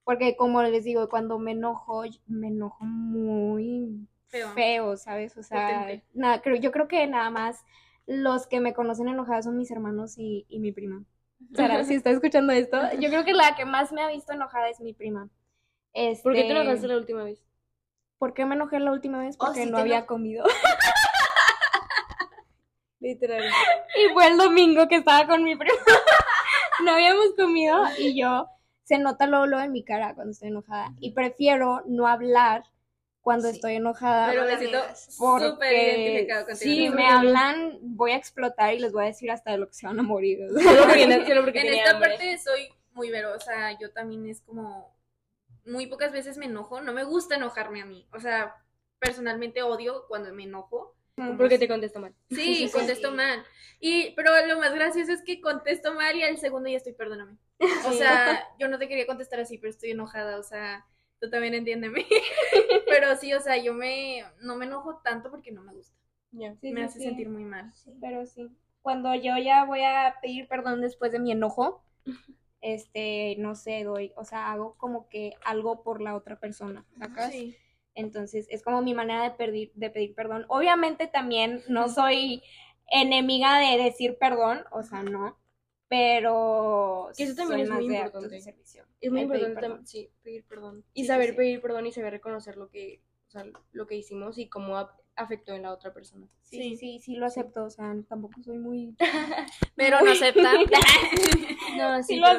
porque 0.06 0.38
como 0.38 0.62
les 0.64 0.84
digo, 0.84 1.10
cuando 1.10 1.40
me 1.40 1.52
enojo, 1.52 2.04
me 2.28 2.48
enojo 2.48 2.86
muy 2.86 4.08
Feo. 4.28 4.50
feo, 4.54 4.98
¿sabes? 4.98 5.36
O 5.36 5.44
sea, 5.44 5.68
Potente. 5.68 6.06
nada, 6.14 6.42
creo, 6.42 6.56
yo 6.56 6.72
creo 6.72 6.88
que 6.88 7.06
nada 7.08 7.30
más 7.32 7.66
los 8.06 8.48
que 8.48 8.60
me 8.60 8.74
conocen 8.74 9.08
enojada 9.08 9.42
son 9.42 9.58
mis 9.58 9.72
hermanos 9.72 10.14
y, 10.18 10.46
y 10.48 10.60
mi 10.60 10.72
prima. 10.72 11.04
Sara, 11.56 11.84
si 11.84 11.96
está 11.96 12.12
escuchando 12.12 12.54
esto, 12.54 12.78
yo 13.00 13.10
creo 13.10 13.26
que 13.26 13.34
la 13.34 13.56
que 13.56 13.66
más 13.66 13.92
me 13.92 14.04
ha 14.04 14.08
visto 14.08 14.32
enojada 14.32 14.70
es 14.70 14.80
mi 14.80 14.94
prima. 14.94 15.28
Este, 15.92 16.24
¿Por 16.24 16.34
qué 16.34 16.44
te 16.44 16.52
enojaste 16.52 16.88
la 16.88 16.98
última 16.98 17.24
vez? 17.24 17.40
¿Por 18.20 18.34
qué 18.34 18.46
me 18.46 18.56
enojé 18.56 18.80
la 18.80 18.92
última 18.92 19.20
vez? 19.20 19.36
Oh, 19.40 19.46
Porque 19.48 19.64
sí, 19.64 19.72
no 19.72 19.80
había 19.80 20.06
comido. 20.06 20.46
Literal. 23.00 23.44
Y 23.44 24.14
fue 24.14 24.28
el 24.28 24.38
domingo 24.38 24.88
que 24.88 24.98
estaba 24.98 25.28
con 25.28 25.44
mi 25.44 25.56
prima. 25.56 25.76
no 26.84 26.92
habíamos 26.92 27.34
comido 27.36 27.84
y 27.98 28.20
yo 28.20 28.48
se 28.86 28.98
nota 28.98 29.28
luego, 29.28 29.46
luego 29.48 29.64
en 29.66 29.72
mi 29.74 29.84
cara 29.84 30.16
cuando 30.16 30.32
estoy 30.32 30.48
enojada. 30.48 30.94
Y 31.02 31.12
prefiero 31.12 31.82
no 31.86 32.08
hablar 32.08 32.64
cuando 33.22 33.50
Sí. 33.50 33.56
estoy 33.56 33.76
enojada. 33.76 34.30
Pero 34.30 34.46
me 34.46 34.58
siento 34.58 34.80
súper 34.96 35.74
identificado 35.74 36.46
contigo. 36.46 36.60
si 36.60 36.90
me 36.90 37.08
hablan, 37.08 37.80
voy 37.82 38.12
a 38.12 38.16
explotar 38.16 38.74
y 38.76 38.80
les 38.80 38.94
voy 38.94 39.04
a 39.04 39.08
decir 39.08 39.32
hasta 39.32 39.52
de 39.52 39.58
lo 39.58 39.68
que 39.68 39.74
se 39.74 39.88
van 39.88 40.00
a 40.00 40.04
morir. 40.04 40.40
Solo 40.48 40.84
porque, 40.84 41.04
En 41.04 41.12
esta 41.74 41.92
hambre. 41.92 42.10
parte 42.10 42.38
soy 42.38 42.70
muy 42.94 43.10
vero, 43.10 43.34
o 43.36 43.40
sea, 43.40 43.78
yo 43.80 43.92
también 43.92 44.26
es 44.28 44.42
como 44.42 44.96
muy 45.66 45.88
pocas 45.88 46.12
veces 46.12 46.38
me 46.38 46.46
enojo, 46.46 46.80
no 46.82 46.94
me 46.94 47.04
gusta 47.04 47.36
enojarme 47.36 47.82
a 47.82 47.86
mí, 47.86 48.08
o 48.14 48.20
sea, 48.20 48.56
personalmente 49.00 49.64
odio 49.64 50.06
cuando 50.08 50.32
me 50.34 50.44
enojo. 50.44 50.95
Porque 51.16 51.58
te 51.58 51.68
contesto 51.68 52.00
mal. 52.00 52.14
Sí, 52.30 52.70
contesto 52.72 53.12
mal. 53.12 53.44
Y 53.80 54.12
pero 54.16 54.32
lo 54.48 54.60
más 54.60 54.74
gracioso 54.74 55.12
es 55.12 55.22
que 55.22 55.42
contesto 55.42 55.94
mal 55.94 56.16
y 56.16 56.24
al 56.24 56.38
segundo 56.38 56.70
ya 56.70 56.78
estoy 56.78 56.94
perdóname. 56.94 57.38
O 57.88 57.94
sea, 57.94 58.44
yo 58.60 58.68
no 58.68 58.78
te 58.78 58.88
quería 58.88 59.08
contestar 59.08 59.40
así, 59.40 59.58
pero 59.58 59.70
estoy 59.70 59.92
enojada, 59.92 60.40
o 60.40 60.44
sea, 60.44 60.86
tú 61.20 61.30
también 61.30 61.54
entiéndeme. 61.54 62.06
pero 62.88 63.16
sí, 63.16 63.34
o 63.34 63.40
sea, 63.40 63.58
yo 63.58 63.74
me 63.74 64.24
no 64.42 64.56
me 64.56 64.66
enojo 64.66 65.02
tanto 65.04 65.30
porque 65.30 65.52
no 65.52 65.62
me 65.62 65.74
gusta. 65.74 65.96
Sí, 66.32 66.72
me 66.72 66.82
sí, 66.82 66.86
hace 66.86 67.00
sí. 67.00 67.06
sentir 67.06 67.30
muy 67.30 67.46
mal. 67.46 67.72
Pero 68.02 68.26
sí. 68.26 68.50
Cuando 68.82 69.16
yo 69.16 69.38
ya 69.38 69.66
voy 69.66 69.82
a 69.82 70.16
pedir 70.22 70.48
perdón 70.48 70.82
después 70.82 71.12
de 71.12 71.20
mi 71.20 71.32
enojo, 71.32 71.84
este, 72.62 73.36
no 73.38 73.56
sé, 73.56 73.84
doy, 73.84 74.12
o 74.16 74.26
sea, 74.26 74.52
hago 74.52 74.76
como 74.78 75.08
que 75.08 75.34
algo 75.44 75.82
por 75.82 76.02
la 76.02 76.16
otra 76.16 76.40
persona, 76.40 76.86
¿sacas? 77.00 77.32
Sí. 77.32 77.58
Entonces, 77.96 78.48
es 78.50 78.62
como 78.62 78.82
mi 78.82 78.94
manera 78.94 79.24
de 79.24 79.32
pedir, 79.32 79.72
de 79.76 79.90
pedir 79.90 80.14
perdón. 80.16 80.46
Obviamente 80.50 81.08
también 81.08 81.64
no 81.70 81.90
soy 81.90 82.44
enemiga 82.88 83.60
de 83.60 83.82
decir 83.84 84.18
perdón, 84.20 84.64
o 84.72 84.84
sea, 84.84 85.02
no, 85.04 85.38
pero 85.88 87.10
Que 87.18 87.24
eso 87.24 87.36
también 87.36 87.62
es 87.62 87.70
más 87.70 87.82
muy 87.82 87.96
importante. 87.96 88.42
servicio. 88.42 88.84
Es 89.02 89.12
muy 89.12 89.26
pedir 89.28 89.48
importante 89.48 89.68
tam- 89.82 89.86
sí, 89.86 90.10
pedir 90.24 90.44
perdón. 90.46 90.84
Y 90.94 91.02
Sí, 91.04 91.08
saber 91.08 91.30
sí, 91.32 91.36
pedir 91.38 91.62
perdón 91.62 91.88
y 91.88 91.92
saber 91.92 92.12
reconocer 92.14 92.58
lo 92.58 92.70
que, 92.70 93.02
o 93.28 93.32
sea, 93.32 93.46
lo 93.72 93.88
que 93.88 93.96
hicimos 93.96 94.38
y 94.38 94.48
cómo 94.50 94.78
afectó 95.16 95.54
en 95.54 95.62
la 95.64 95.72
otra 95.72 95.94
persona. 95.94 96.28
Sí, 96.44 96.58
sí, 96.62 96.78
sí, 96.78 97.00
sí 97.00 97.16
lo 97.16 97.26
acepto, 97.26 97.64
o 97.64 97.70
sea, 97.70 97.96
tampoco 98.10 98.42
soy 98.44 98.58
muy... 98.58 98.96
Pero 99.76 100.02
no 100.02 100.12
acepta. 100.12 100.52
No, 101.78 102.02
Sí 102.04 102.16
sí, 102.16 102.20
lo 102.20 102.28
sí 102.28 102.34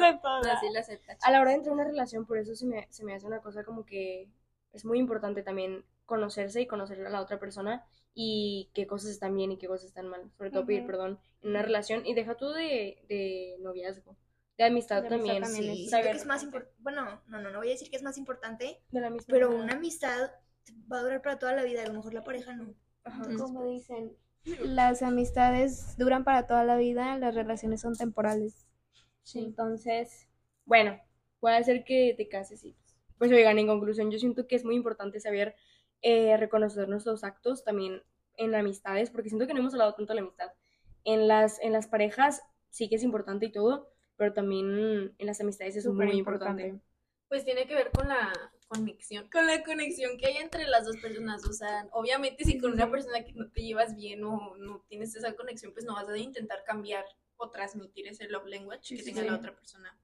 lo 0.73 0.79
acepta. 0.79 1.17
a 1.21 1.31
la 1.31 1.41
hora 1.41 1.51
de 1.51 1.57
entrar 1.57 1.73
en 1.73 1.79
una 1.79 1.87
relación, 1.89 2.25
por 2.25 2.37
eso 2.37 2.55
se 2.55 2.65
me, 2.65 2.87
se 2.89 3.03
me 3.03 3.13
hace 3.13 3.25
una 3.27 3.39
cosa 3.41 3.63
como 3.63 3.85
que 3.85 4.27
es 4.73 4.85
muy 4.85 4.99
importante 4.99 5.43
también 5.43 5.85
conocerse 6.05 6.61
y 6.61 6.67
conocer 6.67 7.05
a 7.05 7.09
la 7.09 7.21
otra 7.21 7.39
persona 7.39 7.85
y 8.13 8.69
qué 8.73 8.87
cosas 8.87 9.11
están 9.11 9.35
bien 9.35 9.51
y 9.51 9.57
qué 9.57 9.67
cosas 9.67 9.87
están 9.87 10.07
mal. 10.07 10.31
Sobre 10.37 10.51
todo 10.51 10.65
pedir 10.65 10.85
perdón 10.85 11.19
en 11.41 11.49
una 11.51 11.61
relación 11.61 12.05
y 12.05 12.13
deja 12.13 12.35
tú 12.35 12.49
de, 12.49 13.03
de 13.09 13.57
noviazgo, 13.61 14.17
de 14.57 14.63
amistad 14.65 15.03
De 15.03 15.07
amistad 15.07 15.09
también. 15.09 15.41
también 15.43 15.65
Sí, 15.75 15.87
saber 15.87 16.11
que 16.11 16.17
es 16.17 16.25
más 16.25 16.43
importante. 16.43 16.75
Bueno, 16.79 17.21
no, 17.27 17.41
no, 17.41 17.51
no 17.51 17.59
voy 17.59 17.69
a 17.69 17.71
decir 17.71 17.89
que 17.89 17.97
es 17.97 18.03
más 18.03 18.17
importante, 18.17 18.81
de 18.91 19.01
la 19.01 19.07
amistad. 19.07 19.33
pero 19.33 19.55
una 19.55 19.73
amistad 19.73 20.31
va 20.91 20.99
a 20.99 21.03
durar 21.03 21.21
para 21.21 21.39
toda 21.39 21.53
la 21.53 21.63
vida. 21.63 21.83
A 21.83 21.87
lo 21.87 21.93
mejor 21.93 22.13
la 22.13 22.23
pareja 22.23 22.53
no. 22.53 22.73
Ajá. 23.03 23.23
Como 23.37 23.65
dicen, 23.65 24.17
las 24.63 25.01
amistades 25.01 25.97
duran 25.97 26.23
para 26.23 26.47
toda 26.47 26.63
la 26.63 26.77
vida, 26.77 27.17
las 27.17 27.35
relaciones 27.35 27.81
son 27.81 27.95
temporales. 27.95 28.65
Sí. 29.23 29.39
Entonces, 29.39 30.27
Bueno, 30.65 30.99
puede 31.39 31.63
ser 31.63 31.83
que 31.83 32.13
te 32.17 32.27
cases 32.27 32.63
y 32.63 32.75
pues 33.17 33.31
oigan, 33.31 33.57
en 33.59 33.67
conclusión, 33.67 34.11
yo 34.11 34.19
siento 34.19 34.47
que 34.47 34.55
es 34.55 34.65
muy 34.65 34.75
importante 34.75 35.19
saber 35.19 35.55
eh, 36.01 36.37
reconocer 36.37 36.87
nuestros 36.89 37.23
actos 37.23 37.63
también 37.63 38.03
en 38.35 38.53
amistades, 38.55 39.09
porque 39.09 39.29
siento 39.29 39.47
que 39.47 39.53
no 39.53 39.59
hemos 39.61 39.73
hablado 39.73 39.95
tanto 39.95 40.13
de 40.13 40.15
la 40.15 40.21
amistad. 40.21 40.51
En 41.03 41.27
las, 41.27 41.59
en 41.61 41.73
las 41.73 41.87
parejas 41.87 42.43
sí 42.69 42.89
que 42.89 42.95
es 42.95 43.03
importante 43.03 43.47
y 43.47 43.51
todo, 43.51 43.89
pero 44.15 44.33
también 44.33 45.15
en 45.17 45.25
las 45.25 45.41
amistades 45.41 45.75
es 45.75 45.83
Súper 45.83 46.07
muy 46.07 46.17
importante. 46.17 46.63
importante. 46.63 46.87
Pues 47.29 47.43
tiene 47.43 47.65
que 47.67 47.75
ver 47.75 47.91
con 47.91 48.07
la 48.07 48.31
conexión, 48.67 49.29
con 49.29 49.47
la 49.47 49.63
conexión 49.63 50.17
que 50.17 50.27
hay 50.27 50.37
entre 50.37 50.65
las 50.65 50.85
dos 50.85 50.97
personas. 50.97 51.45
O 51.45 51.53
sea, 51.53 51.87
obviamente 51.91 52.43
si 52.45 52.57
con 52.59 52.73
una 52.73 52.89
persona 52.89 53.23
que 53.25 53.33
no 53.33 53.49
te 53.49 53.61
llevas 53.63 53.95
bien 53.95 54.23
o 54.23 54.55
no 54.57 54.85
tienes 54.87 55.15
esa 55.15 55.33
conexión, 55.35 55.73
pues 55.73 55.85
no 55.85 55.93
vas 55.95 56.07
a 56.07 56.17
intentar 56.17 56.63
cambiar 56.65 57.05
o 57.37 57.49
transmitir 57.49 58.07
ese 58.07 58.27
love 58.29 58.47
language 58.47 58.95
que 58.95 58.97
Sí, 58.97 59.05
tenga 59.05 59.21
sí. 59.21 59.27
la 59.27 59.35
otra 59.35 59.55
persona. 59.55 59.97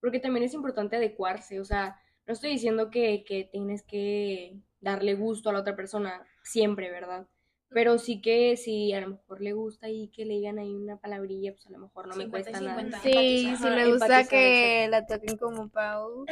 Porque 0.00 0.20
también 0.20 0.44
es 0.44 0.54
importante 0.54 0.96
adecuarse, 0.96 1.60
o 1.60 1.64
sea, 1.64 2.00
no 2.30 2.34
estoy 2.34 2.50
diciendo 2.50 2.90
que, 2.90 3.24
que 3.24 3.42
tienes 3.42 3.82
que 3.82 4.54
darle 4.80 5.14
gusto 5.14 5.50
a 5.50 5.52
la 5.52 5.58
otra 5.58 5.74
persona 5.74 6.24
siempre, 6.44 6.88
¿verdad? 6.88 7.26
Pero 7.70 7.98
sí 7.98 8.20
que 8.20 8.56
si 8.56 8.92
a 8.92 9.00
lo 9.00 9.08
mejor 9.08 9.40
le 9.40 9.52
gusta 9.52 9.88
y 9.88 10.06
que 10.10 10.24
le 10.24 10.34
digan 10.34 10.60
ahí 10.60 10.72
una 10.72 10.96
palabrilla, 10.96 11.50
pues 11.50 11.66
a 11.66 11.70
lo 11.70 11.78
mejor 11.78 12.06
no 12.06 12.14
me 12.14 12.26
50 12.26 12.50
y 12.50 12.52
cuesta 12.52 12.60
nada. 12.60 12.78
50. 12.82 13.00
sí, 13.00 13.46
empatizar. 13.48 13.72
le 13.72 13.90
gusta 13.90 14.28
que 14.28 14.86
la 14.88 15.06
toquen 15.06 15.38
como 15.38 15.70
Pau, 15.70 16.24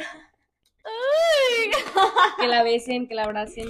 Que 2.39 2.47
la 2.47 2.63
besen, 2.63 3.09
que 3.09 3.15
la 3.15 3.25
abracen. 3.25 3.67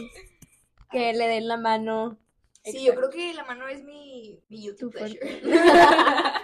que 0.92 1.14
le 1.14 1.28
den 1.28 1.48
la 1.48 1.58
mano. 1.58 2.20
Sí, 2.64 2.86
yo 2.86 2.94
creo 2.94 3.10
que 3.10 3.34
la 3.34 3.44
mano 3.44 3.68
es 3.68 3.84
mi, 3.84 4.40
mi 4.50 4.70
pleasure. 4.72 5.42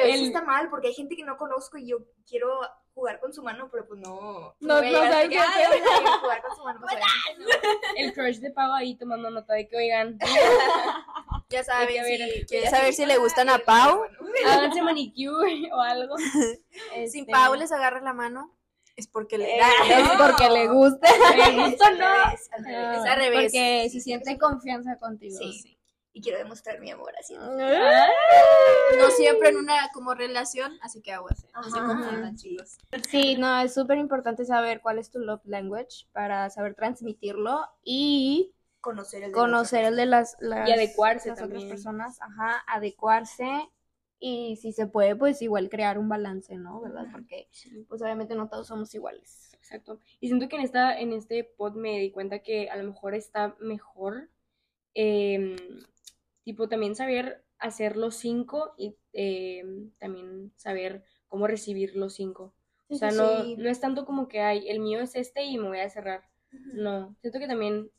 fuerte. 0.00 0.08
sí. 0.08 0.08
Y 0.08 0.12
a 0.12 0.12
veces 0.12 0.20
El- 0.20 0.26
está 0.28 0.42
mal 0.42 0.70
porque 0.70 0.88
hay 0.88 0.94
gente 0.94 1.16
que 1.16 1.24
no 1.24 1.36
conozco 1.36 1.78
y 1.78 1.86
yo 1.86 1.98
quiero 2.28 2.60
jugar 2.94 3.20
con 3.20 3.32
su 3.32 3.42
mano, 3.42 3.68
pero 3.70 3.86
pues 3.86 4.00
no. 4.00 4.10
No- 4.10 4.54
no 4.60 4.74
saben 4.74 4.94
así 5.12 5.28
qué 5.28 5.34
que, 5.36 5.38
"Ay, 5.40 5.62
hacer". 5.64 5.82
jugar 6.20 6.42
con 6.42 6.56
su 6.56 6.64
mano. 6.64 6.80
pues, 6.80 6.94
no. 7.38 7.46
El 7.96 8.12
crush 8.12 8.38
de 8.38 8.50
Pau 8.50 8.72
ahí 8.74 8.96
tomando 8.96 9.30
nota 9.30 9.54
de 9.54 9.68
que, 9.68 9.76
oigan, 9.76 10.18
Ya 11.50 11.64
saben, 11.64 11.88
que 11.88 12.02
ver, 12.02 12.46
si 12.48 12.66
saber 12.70 12.92
si 12.94 13.06
le 13.06 13.18
gustan 13.18 13.48
ah, 13.48 13.56
a 13.56 13.58
Pau, 13.58 14.02
háganse 14.46 14.82
manicure 14.82 15.68
o 15.72 15.80
algo. 15.80 16.16
si 16.18 16.62
Este, 16.94 17.26
Pau 17.30 17.54
les 17.56 17.72
agarra 17.72 18.00
la 18.00 18.12
mano, 18.12 18.56
es 18.96 19.08
porque 19.08 19.36
le 19.38 19.56
eh, 19.56 19.58
da. 19.60 19.98
es 19.98 20.08
porque 20.10 20.48
le 20.48 20.68
gusta. 20.68 21.08
Me 21.36 21.68
gusta, 21.70 21.86
Al 21.88 21.98
¿no? 21.98 22.06
revés. 22.06 22.50
Es 22.52 23.04
al 23.04 23.16
revés. 23.18 23.42
Porque 23.52 23.88
Sí, 23.90 23.98
se 23.98 24.00
siente 24.00 24.38
confianza 24.38 24.96
contigo. 24.98 25.38
Sí. 25.38 25.76
Y 26.12 26.22
quiero 26.22 26.38
demostrar 26.38 26.80
mi 26.80 26.90
amor 26.90 27.12
así. 27.18 27.36
No 27.36 29.10
siempre 29.10 29.50
en 29.50 29.56
una 29.58 29.90
como 29.94 30.14
relación, 30.14 30.72
así 30.82 31.00
que 31.02 31.12
aguas. 31.12 31.44
¿eh? 31.44 31.48
No 31.54 31.62
se 31.62 31.78
Ajá, 31.78 31.86
confundan, 31.86 32.36
sí. 32.36 32.50
chicos. 32.50 32.78
Sí, 33.08 33.36
no, 33.36 33.60
es 33.60 33.72
súper 33.74 33.98
importante 33.98 34.44
saber 34.44 34.80
cuál 34.80 34.98
es 34.98 35.10
tu 35.10 35.20
love 35.20 35.44
language 35.44 36.06
para 36.12 36.50
saber 36.50 36.74
transmitirlo 36.74 37.60
y 37.84 38.54
Conocer 38.80 39.22
el 39.22 39.30
de 39.30 39.34
conocer 39.34 39.84
el 39.84 39.96
de 39.96 40.06
las, 40.06 40.36
las, 40.40 40.66
Y 40.68 40.72
adecuarse 40.72 41.28
las 41.28 41.38
otras 41.38 41.50
también. 41.50 41.68
personas, 41.68 42.20
ajá, 42.22 42.64
adecuarse 42.66 43.68
y 44.18 44.56
si 44.56 44.72
se 44.72 44.86
puede, 44.86 45.16
pues 45.16 45.40
igual 45.42 45.68
crear 45.68 45.98
un 45.98 46.08
balance, 46.08 46.56
¿no? 46.56 46.80
¿Verdad? 46.80 47.06
Porque 47.12 47.48
pues 47.88 48.02
obviamente 48.02 48.34
no 48.34 48.48
todos 48.48 48.66
somos 48.66 48.94
iguales. 48.94 49.50
Exacto. 49.54 50.00
Y 50.18 50.28
siento 50.28 50.48
que 50.48 50.56
en 50.56 50.62
esta, 50.62 50.98
en 50.98 51.12
este 51.12 51.44
pod 51.44 51.74
me 51.74 51.98
di 51.98 52.10
cuenta 52.10 52.40
que 52.40 52.68
a 52.70 52.76
lo 52.76 52.84
mejor 52.84 53.14
está 53.14 53.54
mejor, 53.60 54.28
em, 54.94 55.56
tipo, 56.44 56.68
también 56.68 56.94
saber 56.94 57.44
hacer 57.58 57.96
los 57.96 58.16
cinco 58.16 58.74
y 58.76 58.96
em, 59.12 59.90
también 59.98 60.52
saber 60.56 61.04
cómo 61.28 61.46
recibir 61.46 61.96
los 61.96 62.14
cinco. 62.14 62.54
O 62.88 62.96
sea, 62.96 63.10
no, 63.10 63.44
sí. 63.44 63.56
no 63.56 63.68
es 63.68 63.80
tanto 63.80 64.04
como 64.04 64.26
que, 64.26 64.40
ay, 64.40 64.68
el 64.68 64.80
mío 64.80 65.00
es 65.00 65.14
este 65.14 65.44
y 65.44 65.58
me 65.58 65.68
voy 65.68 65.78
a 65.78 65.88
cerrar. 65.88 66.24
No, 66.74 67.14
siento 67.20 67.38
que 67.38 67.46
también 67.46 67.90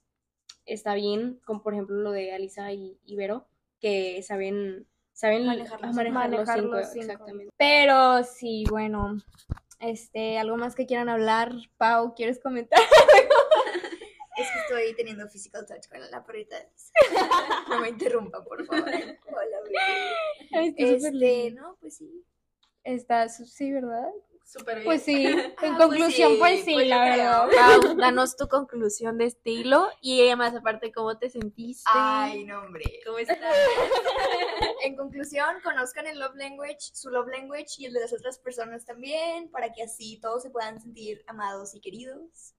está 0.65 0.93
bien, 0.93 1.39
como 1.45 1.63
por 1.63 1.73
ejemplo 1.73 1.95
lo 1.97 2.11
de 2.11 2.33
Alisa 2.33 2.71
y, 2.73 2.97
Vero, 3.15 3.47
que 3.79 4.21
saben, 4.21 4.85
saben 5.13 5.45
Manejar 5.45 5.81
los 5.81 5.95
manejar, 5.95 6.29
Manejar 6.29 6.57
los 6.57 6.63
cinco, 6.63 6.75
los 6.75 6.91
cinco. 6.91 7.05
exactamente. 7.05 7.53
Pero 7.57 8.23
sí, 8.23 8.65
bueno, 8.69 9.17
este, 9.79 10.37
algo 10.37 10.57
más 10.57 10.75
que 10.75 10.85
quieran 10.85 11.09
hablar, 11.09 11.53
Pau, 11.77 12.13
¿quieres 12.13 12.39
comentar? 12.39 12.79
Es 14.41 14.47
que 14.51 14.59
estoy 14.59 14.95
teniendo 14.95 15.27
physical 15.29 15.65
touch 15.65 15.87
con 15.89 15.99
la 16.11 16.23
perrita. 16.23 16.57
No 17.69 17.79
me 17.79 17.89
interrumpan, 17.89 18.43
por 18.43 18.65
favor. 18.65 18.83
Hola, 18.89 19.57
está 20.39 20.61
Este, 20.61 21.11
lindo. 21.11 21.61
no, 21.61 21.77
pues 21.79 21.97
sí. 21.97 22.23
Está, 22.83 23.29
sí, 23.29 23.71
¿verdad? 23.71 24.09
Súper 24.43 24.75
bien. 24.77 24.85
Pues 24.85 25.03
sí, 25.03 25.25
en 25.25 25.39
Ah, 25.39 25.53
pues 25.57 25.71
conclusión, 25.77 26.31
sí, 26.33 26.37
pues 26.39 26.65
sí, 26.65 26.73
pues 26.73 26.87
la 26.89 26.99
verdad. 27.05 27.47
Pau, 27.55 27.95
danos 27.97 28.35
tu 28.35 28.47
conclusión 28.49 29.17
de 29.17 29.25
estilo 29.25 29.87
y 30.01 30.21
además 30.23 30.53
aparte 30.55 30.91
cómo 30.91 31.17
te 31.17 31.29
sentiste. 31.29 31.89
Ay, 31.93 32.43
no, 32.43 32.59
hombre. 32.59 32.83
¿Cómo 33.05 33.17
estás? 33.19 33.37
En 34.83 34.95
conclusión, 34.97 35.45
conozcan 35.63 36.07
el 36.07 36.19
love 36.19 36.35
language, 36.35 36.79
su 36.93 37.09
love 37.11 37.27
language 37.27 37.75
y 37.77 37.85
el 37.85 37.93
de 37.93 37.99
las 37.99 38.13
otras 38.13 38.39
personas 38.39 38.83
también, 38.83 39.49
para 39.51 39.71
que 39.71 39.83
así 39.83 40.19
todos 40.19 40.41
se 40.41 40.49
puedan 40.49 40.81
sentir 40.81 41.23
amados 41.27 41.75
y 41.75 41.81
queridos. 41.81 42.55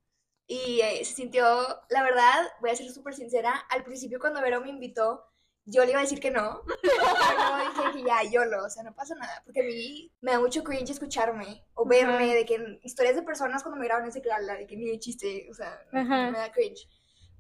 Y 0.53 0.83
eh, 0.83 1.03
se 1.03 1.15
sintió, 1.15 1.45
la 1.89 2.03
verdad, 2.03 2.47
voy 2.61 2.69
a 2.69 2.77
ser 2.77 2.87
súper 2.91 3.15
sincera, 3.15 3.55
al 3.71 3.85
principio 3.85 4.21
cuando 4.21 4.43
Vero 4.43 4.61
me 4.61 4.69
invitó, 4.69 5.25
yo 5.65 5.83
le 5.83 5.93
iba 5.93 6.01
a 6.01 6.03
decir 6.03 6.21
que 6.21 6.31
no, 6.31 6.61
pero 6.83 7.85
dije 7.87 7.93
que 7.95 8.05
ya, 8.05 8.23
YOLO, 8.31 8.67
o 8.67 8.69
sea, 8.69 8.83
no 8.83 8.95
pasa 8.95 9.15
nada, 9.15 9.41
porque 9.47 9.63
a 9.63 9.65
mí 9.65 10.13
me 10.21 10.33
da 10.33 10.41
mucho 10.41 10.63
cringe 10.63 10.91
escucharme 10.91 11.65
o 11.73 11.87
verme, 11.87 12.35
de 12.35 12.45
que 12.45 12.79
historias 12.83 13.17
de 13.17 13.23
personas 13.23 13.63
cuando 13.63 13.81
me 13.81 13.87
graban 13.87 14.07
ese 14.07 14.21
canal, 14.21 14.59
de 14.59 14.67
que 14.67 14.77
ni 14.77 14.91
de 14.91 14.99
chiste, 14.99 15.49
o 15.51 15.55
sea, 15.55 15.83
me 15.91 16.05
da 16.33 16.53
cringe. 16.53 16.87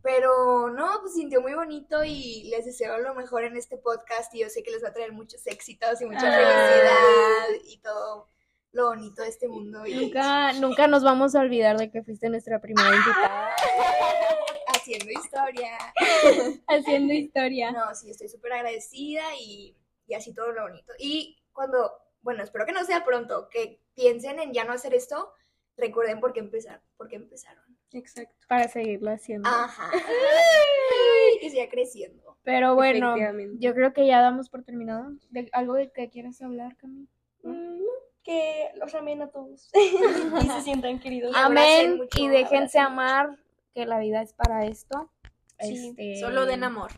Pero 0.02 0.70
no, 0.70 1.00
pues 1.02 1.12
sintió 1.12 1.42
muy 1.42 1.52
bonito 1.52 2.02
y 2.04 2.44
les 2.44 2.64
deseo 2.64 2.96
lo 2.98 3.14
mejor 3.14 3.44
en 3.44 3.58
este 3.58 3.76
podcast 3.76 4.34
y 4.34 4.40
yo 4.40 4.48
sé 4.48 4.62
que 4.62 4.70
les 4.70 4.82
va 4.82 4.88
a 4.88 4.92
traer 4.94 5.12
muchos 5.12 5.46
éxitos 5.46 6.00
y 6.00 6.06
mucha 6.06 6.32
felicidad 6.32 7.46
y 7.66 7.78
todo 7.78 8.26
lo 8.72 8.88
bonito 8.88 9.22
de 9.22 9.28
este 9.28 9.48
mundo. 9.48 9.86
Y 9.86 9.94
Nunca, 9.94 10.52
nunca 10.54 10.86
nos 10.86 11.04
vamos 11.04 11.34
a 11.34 11.40
olvidar 11.40 11.76
de 11.76 11.90
que 11.90 12.02
fuiste 12.02 12.28
nuestra 12.28 12.60
primera 12.60 12.88
invitada 12.88 13.54
haciendo 14.82 15.10
historia. 15.10 15.78
haciendo 16.68 17.12
historia. 17.12 17.72
No, 17.72 17.94
sí, 17.94 18.10
estoy 18.10 18.28
súper 18.28 18.54
agradecida 18.54 19.22
y, 19.40 19.76
y 20.06 20.14
así 20.14 20.34
todo 20.34 20.52
lo 20.52 20.62
bonito. 20.62 20.92
Y 20.98 21.42
cuando, 21.52 21.92
bueno, 22.20 22.42
espero 22.42 22.66
que 22.66 22.72
no 22.72 22.84
sea 22.84 23.04
pronto, 23.04 23.48
que 23.48 23.80
piensen 23.94 24.40
en 24.40 24.52
ya 24.52 24.64
no 24.64 24.72
hacer 24.72 24.94
esto, 24.94 25.32
recuerden 25.76 26.20
por 26.20 26.32
qué 26.32 26.40
empezaron, 26.40 26.82
por 26.96 27.08
qué 27.08 27.16
empezaron. 27.16 27.62
Exacto. 27.92 28.46
Para 28.48 28.68
seguirlo 28.68 29.10
haciendo. 29.10 29.48
Ajá. 29.48 29.90
Ay, 29.92 31.38
que 31.40 31.50
siga 31.50 31.68
creciendo. 31.68 32.38
Pero 32.42 32.74
bueno, 32.74 33.14
yo 33.58 33.74
creo 33.74 33.92
que 33.92 34.06
ya 34.06 34.20
damos 34.20 34.48
por 34.48 34.64
terminado. 34.64 35.12
¿De 35.30 35.48
algo 35.52 35.74
de 35.74 35.92
que 35.92 36.10
quieras 36.10 36.40
hablar, 36.42 36.76
Cami? 36.76 37.06
Mm, 37.42 37.78
no, 37.78 37.92
que 38.22 38.70
los 38.76 38.94
amen 38.94 39.22
a 39.22 39.28
todos 39.28 39.70
y 40.42 40.46
se 40.46 40.60
sientan 40.62 40.98
queridos. 40.98 41.34
Amén 41.36 41.96
mucho, 41.96 42.18
y 42.18 42.28
déjense 42.28 42.78
amar, 42.78 43.36
que 43.74 43.86
la 43.86 43.98
vida 43.98 44.22
es 44.22 44.32
para 44.32 44.66
esto. 44.66 45.10
Sí, 45.60 45.88
Este, 45.90 46.16
Solo 46.16 46.46
den 46.46 46.64
amor. 46.64 46.90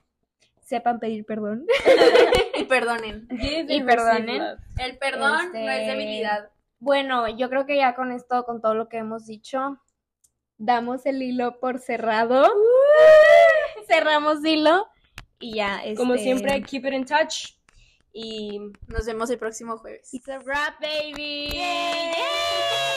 Sepan 0.62 0.98
pedir 0.98 1.24
perdón. 1.24 1.66
Y 2.56 2.64
perdonen. 2.64 3.26
Y 3.30 3.76
and 3.76 3.86
perdonen. 3.86 4.42
El 4.78 4.98
perdón 4.98 5.52
no 5.52 5.58
es 5.58 5.80
Este, 5.80 5.90
debilidad. 5.90 6.50
Bueno, 6.78 7.28
yo 7.28 7.48
creo 7.48 7.66
que 7.66 7.76
ya 7.76 7.94
con 7.94 8.12
esto, 8.12 8.44
con 8.44 8.60
todo 8.60 8.74
lo 8.74 8.88
que 8.88 8.98
hemos 8.98 9.26
dicho, 9.26 9.78
damos 10.56 11.04
el 11.06 11.22
hilo 11.22 11.58
por 11.58 11.78
cerrado. 11.78 12.48
Cerramos 13.88 14.44
hilo 14.44 14.86
y 15.40 15.56
ya. 15.56 15.82
Como 15.96 16.14
este, 16.14 16.24
siempre, 16.24 16.62
keep 16.62 16.86
it 16.86 16.94
in 16.94 17.04
touch. 17.04 17.56
Y 18.14 18.60
Nos 18.86 19.06
vemos 19.06 19.28
el 19.28 19.38
próximo 19.38 19.76
jueves. 19.76 20.14
It's 20.14 20.28
a 20.28 20.38
wrap, 20.38 20.80
baby. 20.80 21.48
Yay. 21.50 22.93